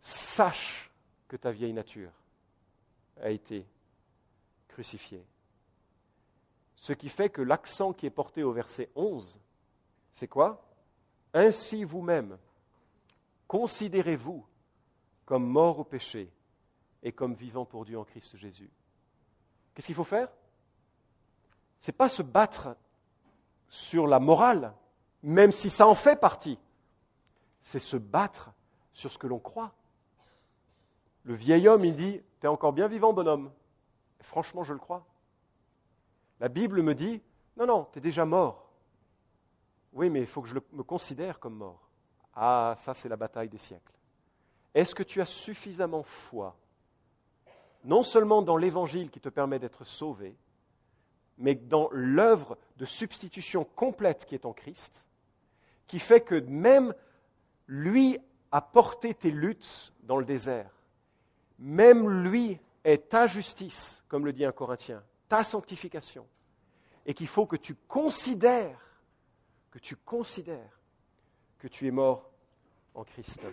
sache 0.00 0.90
que 1.28 1.36
ta 1.36 1.52
vieille 1.52 1.72
nature 1.72 2.12
a 3.20 3.30
été 3.30 3.66
crucifiée. 4.68 5.24
Ce 6.74 6.92
qui 6.92 7.08
fait 7.08 7.30
que 7.30 7.42
l'accent 7.42 7.92
qui 7.92 8.06
est 8.06 8.10
porté 8.10 8.42
au 8.42 8.52
verset 8.52 8.90
11, 8.96 9.38
c'est 10.12 10.26
quoi? 10.26 10.68
Ainsi 11.32 11.84
vous-même, 11.84 12.36
considérez-vous 13.46 14.44
comme 15.24 15.46
mort 15.46 15.78
au 15.78 15.84
péché 15.84 16.32
et 17.02 17.12
comme 17.12 17.34
vivant 17.34 17.64
pour 17.64 17.84
Dieu 17.84 17.98
en 17.98 18.04
Christ 18.04 18.36
Jésus. 18.36 18.70
Qu'est-ce 19.74 19.86
qu'il 19.86 19.94
faut 19.94 20.04
faire? 20.04 20.28
N'est 21.90 21.96
pas 21.96 22.08
se 22.08 22.22
battre 22.22 22.76
sur 23.68 24.06
la 24.06 24.20
morale, 24.20 24.74
même 25.22 25.52
si 25.52 25.70
ça 25.70 25.86
en 25.86 25.94
fait 25.94 26.20
partie. 26.20 26.58
C'est 27.60 27.78
se 27.78 27.96
battre 27.96 28.52
sur 28.92 29.10
ce 29.10 29.18
que 29.18 29.26
l'on 29.26 29.38
croit. 29.38 29.72
Le 31.24 31.34
vieil 31.34 31.68
homme, 31.68 31.84
il 31.84 31.94
dit, 31.94 32.20
T'es 32.42 32.48
encore 32.48 32.72
bien 32.72 32.88
vivant, 32.88 33.12
bonhomme. 33.12 33.52
franchement, 34.20 34.64
je 34.64 34.72
le 34.72 34.80
crois. 34.80 35.06
La 36.40 36.48
Bible 36.48 36.82
me 36.82 36.92
dit, 36.92 37.22
non, 37.56 37.66
non, 37.66 37.88
tu 37.92 37.98
es 37.98 38.02
déjà 38.02 38.24
mort. 38.24 38.68
Oui, 39.92 40.10
mais 40.10 40.18
il 40.18 40.26
faut 40.26 40.42
que 40.42 40.48
je 40.48 40.58
me 40.72 40.82
considère 40.82 41.38
comme 41.38 41.54
mort. 41.54 41.88
Ah, 42.34 42.74
ça 42.78 42.94
c'est 42.94 43.08
la 43.08 43.14
bataille 43.14 43.48
des 43.48 43.58
siècles. 43.58 43.92
Est-ce 44.74 44.92
que 44.92 45.04
tu 45.04 45.20
as 45.20 45.26
suffisamment 45.26 46.02
foi, 46.02 46.56
non 47.84 48.02
seulement 48.02 48.42
dans 48.42 48.56
l'évangile 48.56 49.08
qui 49.08 49.20
te 49.20 49.28
permet 49.28 49.60
d'être 49.60 49.84
sauvé, 49.84 50.34
mais 51.38 51.54
dans 51.54 51.88
l'œuvre 51.92 52.58
de 52.76 52.84
substitution 52.84 53.64
complète 53.64 54.24
qui 54.24 54.34
est 54.34 54.46
en 54.46 54.52
Christ, 54.52 55.06
qui 55.86 55.98
fait 55.98 56.20
que 56.20 56.34
même 56.34 56.94
lui 57.66 58.18
a 58.50 58.60
porté 58.60 59.14
tes 59.14 59.30
luttes 59.30 59.92
dans 60.02 60.18
le 60.18 60.24
désert, 60.24 60.70
même 61.58 62.22
lui 62.22 62.58
est 62.84 63.08
ta 63.08 63.26
justice, 63.26 64.04
comme 64.08 64.24
le 64.24 64.32
dit 64.32 64.44
un 64.44 64.52
Corinthien, 64.52 65.02
ta 65.28 65.44
sanctification, 65.44 66.26
et 67.06 67.14
qu'il 67.14 67.28
faut 67.28 67.46
que 67.46 67.56
tu 67.56 67.74
considères, 67.74 68.80
que 69.70 69.78
tu 69.78 69.96
considères 69.96 70.80
que 71.58 71.68
tu 71.68 71.86
es 71.86 71.92
mort 71.92 72.28
en 72.94 73.04
Christ. 73.04 73.46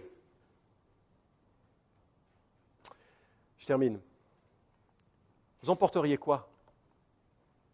Je 3.60 3.66
termine. 3.66 4.00
Vous 5.62 5.70
emporteriez 5.70 6.18
quoi 6.18 6.50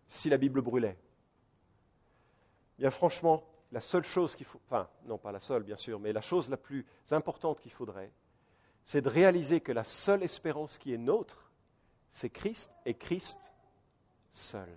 si 0.08 0.30
la 0.30 0.38
Bible 0.38 0.62
brûlait 0.62 0.98
Bien 2.78 2.90
franchement, 2.90 3.44
la 3.72 3.82
seule 3.82 4.04
chose 4.04 4.36
qu'il 4.36 4.46
faut, 4.46 4.60
enfin 4.68 4.90
non 5.06 5.18
pas 5.18 5.32
la 5.32 5.40
seule 5.40 5.64
bien 5.64 5.78
sûr, 5.78 6.00
mais 6.00 6.14
la 6.14 6.22
chose 6.22 6.50
la 6.50 6.58
plus 6.58 6.86
importante 7.12 7.60
qu'il 7.60 7.72
faudrait, 7.72 8.12
c'est 8.84 9.02
de 9.02 9.10
réaliser 9.10 9.62
que 9.62 9.72
la 9.72 9.84
seule 9.84 10.24
espérance 10.24 10.78
qui 10.78 10.94
est 10.94 10.98
nôtre, 10.98 11.52
c'est 12.10 12.30
Christ 12.30 12.72
et 12.86 12.94
Christ 12.94 13.40
seul. 14.30 14.70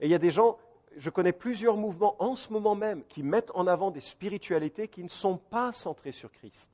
Et 0.00 0.06
il 0.06 0.10
y 0.10 0.14
a 0.14 0.18
des 0.18 0.30
gens, 0.30 0.58
je 0.96 1.10
connais 1.10 1.32
plusieurs 1.32 1.76
mouvements 1.76 2.22
en 2.22 2.36
ce 2.36 2.52
moment 2.52 2.74
même 2.74 3.04
qui 3.04 3.22
mettent 3.22 3.50
en 3.54 3.66
avant 3.66 3.90
des 3.90 4.00
spiritualités 4.00 4.88
qui 4.88 5.02
ne 5.02 5.08
sont 5.08 5.38
pas 5.38 5.72
centrées 5.72 6.12
sur 6.12 6.30
Christ, 6.30 6.70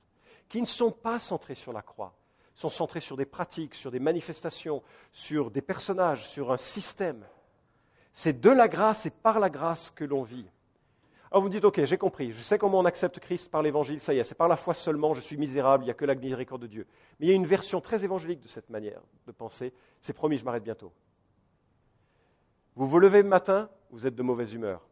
qui 0.49 0.61
ne 0.61 0.67
sont 0.67 0.93
pas 0.93 1.19
centrées 1.19 1.55
sur 1.55 1.73
la 1.73 1.83
croix, 1.83 2.15
sont 2.61 2.69
centrées 2.69 3.01
sur 3.01 3.17
des 3.17 3.25
pratiques, 3.25 3.75
sur 3.75 3.91
des 3.91 4.01
manifestations, 4.01 4.83
sur 5.13 5.51
des 5.51 5.63
personnages, 5.63 6.29
sur 6.29 6.53
un 6.53 6.59
système. 6.59 7.25
C'est 8.13 8.39
de 8.39 8.51
la 8.51 8.69
grâce 8.69 9.07
et 9.07 9.11
par 9.11 9.41
la 9.41 9.49
grâce 9.49 9.91
que 9.91 10.05
l'on 10.05 10.23
vit. 10.23 10.45
Alors 11.31 11.43
vous 11.43 11.49
me 11.49 11.53
dites, 11.53 11.65
ok, 11.65 11.83
j'ai 11.85 11.97
compris, 11.97 12.33
je 12.33 12.43
sais 12.43 12.59
comment 12.59 12.81
on 12.81 12.85
accepte 12.85 13.19
Christ 13.19 13.51
par 13.51 13.63
l'évangile, 13.63 13.99
ça 13.99 14.13
y 14.13 14.19
est, 14.19 14.25
c'est 14.25 14.35
par 14.35 14.49
la 14.49 14.57
foi 14.57 14.75
seulement, 14.75 15.15
je 15.15 15.21
suis 15.21 15.39
misérable, 15.39 15.85
il 15.85 15.87
n'y 15.87 15.93
a 15.93 15.95
que 15.95 16.05
la 16.05 16.15
miséricorde 16.15 16.61
de 16.61 16.67
Dieu. 16.67 16.87
Mais 17.19 17.27
il 17.27 17.29
y 17.31 17.33
a 17.33 17.37
une 17.37 17.47
version 17.47 17.81
très 17.81 18.05
évangélique 18.05 18.41
de 18.41 18.49
cette 18.49 18.69
manière 18.69 19.01
de 19.27 19.33
penser, 19.33 19.73
c'est 20.01 20.13
promis, 20.13 20.37
je 20.37 20.45
m'arrête 20.45 20.65
bientôt. 20.65 20.93
Vous 22.75 22.87
vous 22.87 22.99
levez 22.99 23.23
le 23.23 23.29
matin, 23.29 23.71
vous 23.91 24.07
êtes 24.07 24.17
de 24.17 24.23
mauvaise 24.23 24.53
humeur. 24.53 24.87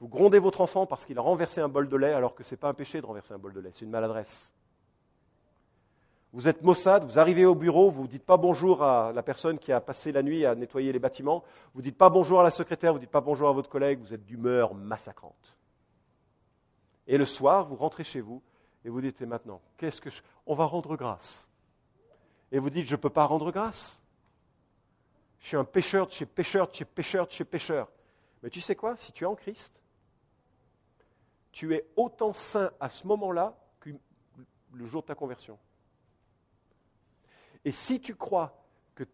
Vous 0.00 0.08
grondez 0.08 0.40
votre 0.40 0.60
enfant 0.60 0.86
parce 0.86 1.06
qu'il 1.06 1.16
a 1.18 1.22
renversé 1.22 1.60
un 1.60 1.68
bol 1.68 1.88
de 1.88 1.96
lait 1.96 2.12
alors 2.12 2.34
que 2.34 2.42
ce 2.42 2.54
n'est 2.54 2.58
pas 2.58 2.68
un 2.68 2.74
péché 2.74 3.00
de 3.00 3.06
renverser 3.06 3.32
un 3.32 3.38
bol 3.38 3.52
de 3.52 3.60
lait, 3.60 3.70
c'est 3.72 3.84
une 3.84 3.90
maladresse. 3.90 4.52
Vous 6.32 6.46
êtes 6.46 6.62
Mossad, 6.62 7.04
vous 7.04 7.18
arrivez 7.18 7.44
au 7.44 7.56
bureau, 7.56 7.90
vous 7.90 8.04
ne 8.04 8.08
dites 8.08 8.24
pas 8.24 8.36
bonjour 8.36 8.84
à 8.84 9.12
la 9.12 9.22
personne 9.22 9.58
qui 9.58 9.72
a 9.72 9.80
passé 9.80 10.12
la 10.12 10.22
nuit 10.22 10.46
à 10.46 10.54
nettoyer 10.54 10.92
les 10.92 11.00
bâtiments, 11.00 11.42
vous 11.74 11.80
ne 11.80 11.84
dites 11.84 11.98
pas 11.98 12.08
bonjour 12.08 12.38
à 12.38 12.44
la 12.44 12.52
secrétaire, 12.52 12.92
vous 12.92 12.98
ne 12.98 13.04
dites 13.04 13.10
pas 13.10 13.20
bonjour 13.20 13.48
à 13.48 13.52
votre 13.52 13.68
collègue, 13.68 13.98
vous 13.98 14.14
êtes 14.14 14.24
d'humeur 14.24 14.74
massacrante. 14.74 15.56
Et 17.08 17.18
le 17.18 17.26
soir, 17.26 17.66
vous 17.66 17.74
rentrez 17.74 18.04
chez 18.04 18.20
vous 18.20 18.40
et 18.84 18.88
vous 18.90 19.00
dites, 19.00 19.20
et 19.20 19.26
maintenant, 19.26 19.60
qu'est-ce 19.76 20.00
que 20.00 20.08
je... 20.08 20.22
On 20.46 20.54
va 20.54 20.66
rendre 20.66 20.96
grâce. 20.96 21.48
Et 22.52 22.60
vous 22.60 22.70
dites, 22.70 22.86
je 22.86 22.94
ne 22.94 23.00
peux 23.00 23.10
pas 23.10 23.24
rendre 23.24 23.50
grâce. 23.50 24.00
Je 25.40 25.48
suis 25.48 25.56
un 25.56 25.64
pécheur 25.64 26.06
de 26.06 26.12
chez 26.12 26.26
pécheur 26.26 26.68
de 26.68 26.74
chez 26.74 26.84
pécheur 26.84 27.26
de 27.26 27.32
chez 27.32 27.44
pécheur. 27.44 27.88
Mais 28.44 28.50
tu 28.50 28.60
sais 28.60 28.76
quoi 28.76 28.96
Si 28.96 29.10
tu 29.10 29.24
es 29.24 29.26
en 29.26 29.34
Christ, 29.34 29.80
tu 31.50 31.74
es 31.74 31.84
autant 31.96 32.32
saint 32.32 32.70
à 32.78 32.88
ce 32.88 33.04
moment-là 33.08 33.56
que 33.80 33.90
le 34.72 34.86
jour 34.86 35.02
de 35.02 35.08
ta 35.08 35.16
conversion. 35.16 35.58
Et 37.64 37.70
si 37.70 38.00
tu 38.00 38.14
crois 38.14 38.64
que 38.94 39.04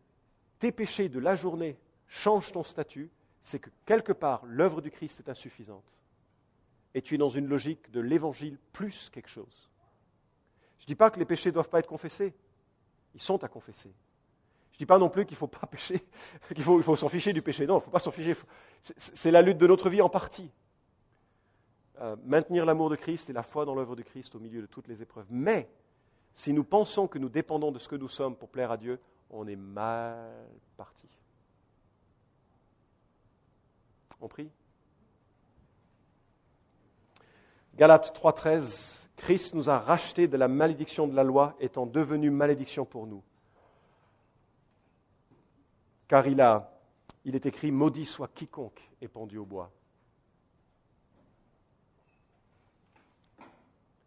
tes 0.59 0.73
péchés 0.73 1.09
de 1.09 1.19
la 1.19 1.35
journée 1.35 1.79
changent 2.07 2.53
ton 2.53 2.63
statut, 2.63 3.11
c'est 3.43 3.59
que 3.59 3.71
quelque 3.85 4.13
part, 4.13 4.45
l'œuvre 4.47 4.81
du 4.81 4.91
Christ 4.91 5.21
est 5.21 5.31
insuffisante 5.31 5.85
et 6.95 7.03
tu 7.03 7.15
es 7.15 7.19
dans 7.19 7.29
une 7.29 7.47
logique 7.47 7.91
de 7.91 8.01
l'évangile 8.01 8.59
plus 8.73 9.11
quelque 9.11 9.29
chose. 9.29 9.71
Je 10.79 10.85
ne 10.85 10.87
dis 10.87 10.95
pas 10.95 11.11
que 11.11 11.19
les 11.19 11.25
péchés 11.25 11.51
ne 11.51 11.55
doivent 11.55 11.69
pas 11.69 11.79
être 11.79 11.87
confessés. 11.87 12.35
Ils 13.15 13.21
sont 13.21 13.43
à 13.45 13.49
confesser. 13.49 13.93
Je 14.73 14.77
ne 14.77 14.79
dis 14.79 14.87
pas 14.87 14.99
non 14.99 15.09
plus 15.09 15.25
qu'il 15.27 15.35
ne 15.35 15.39
faut 15.39 15.47
pas 15.47 15.67
pécher, 15.71 16.05
qu'il 16.55 16.65
faut, 16.65 16.97
s'en 16.97 17.09
ficher 17.09 17.33
du 17.33 17.43
péché. 17.43 17.67
Non, 17.67 17.75
il 17.75 17.79
ne 17.79 17.85
faut 17.85 17.91
pas 17.91 17.99
s'en 17.99 18.11
ficher. 18.11 18.35
C'est 18.81 19.31
la 19.31 19.43
lutte 19.43 19.59
de 19.59 19.67
notre 19.67 19.91
vie 19.91 20.01
en 20.01 20.09
partie. 20.09 20.51
Euh, 22.01 22.17
maintenir 22.25 22.67
l'amour 22.67 22.91
de 22.91 22.97
Christ 22.97 23.31
et 23.31 23.33
la 23.33 23.43
foi 23.43 23.65
dans 23.65 23.75
l'œuvre 23.75 23.97
de 23.97 24.03
Christ 24.03 24.35
au 24.35 24.39
milieu 24.39 24.61
de 24.61 24.67
toutes 24.67 24.89
les 24.89 25.03
épreuves. 25.03 25.27
Mais 25.31 25.69
si 26.37 26.53
nous 26.53 26.65
pensons 26.65 27.09
que 27.09 27.19
nous 27.19 27.31
dépendons 27.31 27.73
de 27.73 27.79
ce 27.79 27.89
que 27.89 27.97
nous 27.97 28.09
sommes 28.09 28.37
pour 28.37 28.51
plaire 28.51 28.71
à 28.71 28.77
Dieu, 28.77 29.01
on 29.31 29.49
est 29.49 29.57
mal 29.57 30.47
parti. 30.77 31.09
On 34.21 34.29
prie 34.29 34.51
Galates 37.75 38.15
3.13, 38.15 39.07
Christ 39.17 39.55
nous 39.55 39.71
a 39.71 39.79
rachetés 39.79 40.29
de 40.29 40.37
la 40.37 40.47
malédiction 40.47 41.07
de 41.09 41.17
la 41.17 41.25
loi, 41.25 41.57
étant 41.59 41.87
devenu 41.87 42.31
malédiction 42.31 42.85
pour 42.85 43.07
nous. 43.07 43.23
Car 46.07 46.27
il, 46.27 46.41
a, 46.43 46.71
il 47.25 47.35
est 47.35 47.47
écrit, 47.47 47.71
maudit 47.71 48.05
soit 48.05 48.29
quiconque 48.29 48.91
est 49.01 49.09
pendu 49.09 49.39
au 49.39 49.47
bois. 49.47 49.71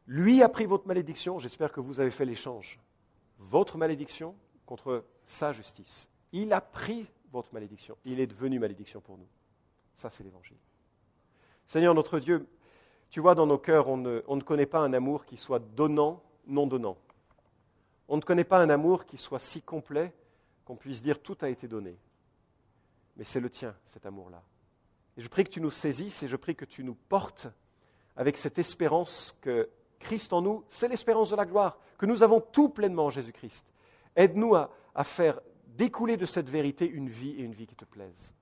Lui 0.09 0.41
a 0.41 0.49
pris 0.49 0.65
votre 0.65 0.87
malédiction, 0.87 1.37
j'espère 1.37 1.71
que 1.71 1.79
vous 1.79 1.99
avez 1.99 2.09
fait 2.09 2.25
l'échange. 2.25 2.79
Votre 3.37 3.77
malédiction 3.77 4.33
contre 4.65 5.05
sa 5.23 5.53
justice. 5.53 6.09
Il 6.31 6.51
a 6.51 6.61
pris 6.61 7.05
votre 7.31 7.53
malédiction. 7.53 7.95
Il 8.05 8.19
est 8.19 8.25
devenu 8.25 8.57
malédiction 8.57 9.01
pour 9.01 9.19
nous. 9.19 9.27
Ça, 9.93 10.09
c'est 10.09 10.23
l'évangile. 10.23 10.57
Seigneur 11.67 11.93
notre 11.93 12.17
Dieu, 12.17 12.47
tu 13.11 13.19
vois, 13.19 13.35
dans 13.35 13.45
nos 13.45 13.59
cœurs, 13.59 13.87
on 13.87 13.97
ne, 13.97 14.41
connaît 14.41 14.65
pas 14.65 14.79
un 14.79 14.93
amour 14.93 15.25
qui 15.25 15.37
soit 15.37 15.59
donnant, 15.59 16.23
non 16.47 16.65
donnant. 16.65 16.97
On 18.07 18.17
ne 18.17 18.23
connaît 18.23 18.43
pas 18.43 18.57
un 18.57 18.71
amour 18.71 19.05
qui 19.05 19.17
soit 19.17 19.37
si 19.37 19.61
complet 19.61 20.11
qu'on 20.65 20.75
puisse 20.75 21.03
dire 21.03 21.21
tout 21.21 21.37
a 21.41 21.49
été 21.49 21.67
donné. 21.67 21.95
Mais 23.15 23.25
c'est 23.25 23.39
le 23.39 23.51
tien, 23.51 23.75
cet 23.85 24.07
amour-là. 24.07 24.41
Je 25.17 25.27
prie 25.27 25.43
que 25.43 25.51
tu 25.51 25.61
nous 25.61 25.69
saisisses 25.69 26.23
et 26.23 26.27
je 26.27 26.35
prie 26.35 26.55
que 26.55 26.65
tu 26.65 26.83
nous 26.83 26.95
portes 26.95 27.47
avec 28.15 28.37
cette 28.37 28.57
espérance 28.57 29.37
que 29.41 29.69
Christ 29.99 30.33
en 30.33 30.41
nous, 30.41 30.63
c'est 30.67 30.87
l'espérance 30.87 31.29
de 31.29 31.35
la 31.35 31.45
gloire, 31.45 31.77
que 31.97 32.05
nous 32.05 32.23
avons 32.23 32.41
tout 32.41 32.69
pleinement 32.69 33.05
en 33.05 33.09
Jésus-Christ. 33.09 33.65
Aide-nous 34.15 34.55
à, 34.55 34.71
à 34.95 35.03
faire 35.03 35.39
découler 35.67 36.17
de 36.17 36.25
cette 36.25 36.49
vérité 36.49 36.89
une 36.89 37.09
vie 37.09 37.31
et 37.31 37.43
une 37.43 37.53
vie 37.53 37.67
qui 37.67 37.75
te 37.75 37.85
plaise. 37.85 38.33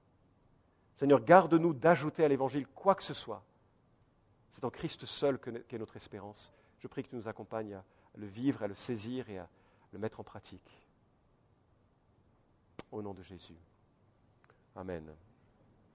Seigneur, 0.95 1.23
garde-nous 1.23 1.73
d'ajouter 1.73 2.23
à 2.23 2.27
l'Évangile 2.27 2.67
quoi 2.67 2.95
que 2.95 3.03
ce 3.03 3.13
soit 3.13 3.43
c'est 4.57 4.65
en 4.65 4.71
Christ 4.71 5.05
seul 5.05 5.37
qu'est 5.37 5.77
notre 5.77 5.97
espérance. 5.97 6.51
Je 6.79 6.87
prie 6.87 7.03
que 7.03 7.09
tu 7.09 7.15
nous 7.15 7.27
accompagnes 7.27 7.75
à 7.75 7.83
le 8.15 8.25
vivre, 8.25 8.63
à 8.63 8.67
le 8.67 8.73
saisir 8.73 9.29
et 9.29 9.37
à 9.37 9.47
le 9.91 9.99
mettre 9.99 10.19
en 10.19 10.23
pratique. 10.23 10.83
Au 12.91 13.03
nom 13.03 13.13
de 13.13 13.21
Jésus. 13.21 13.53
Amen. 14.75 15.13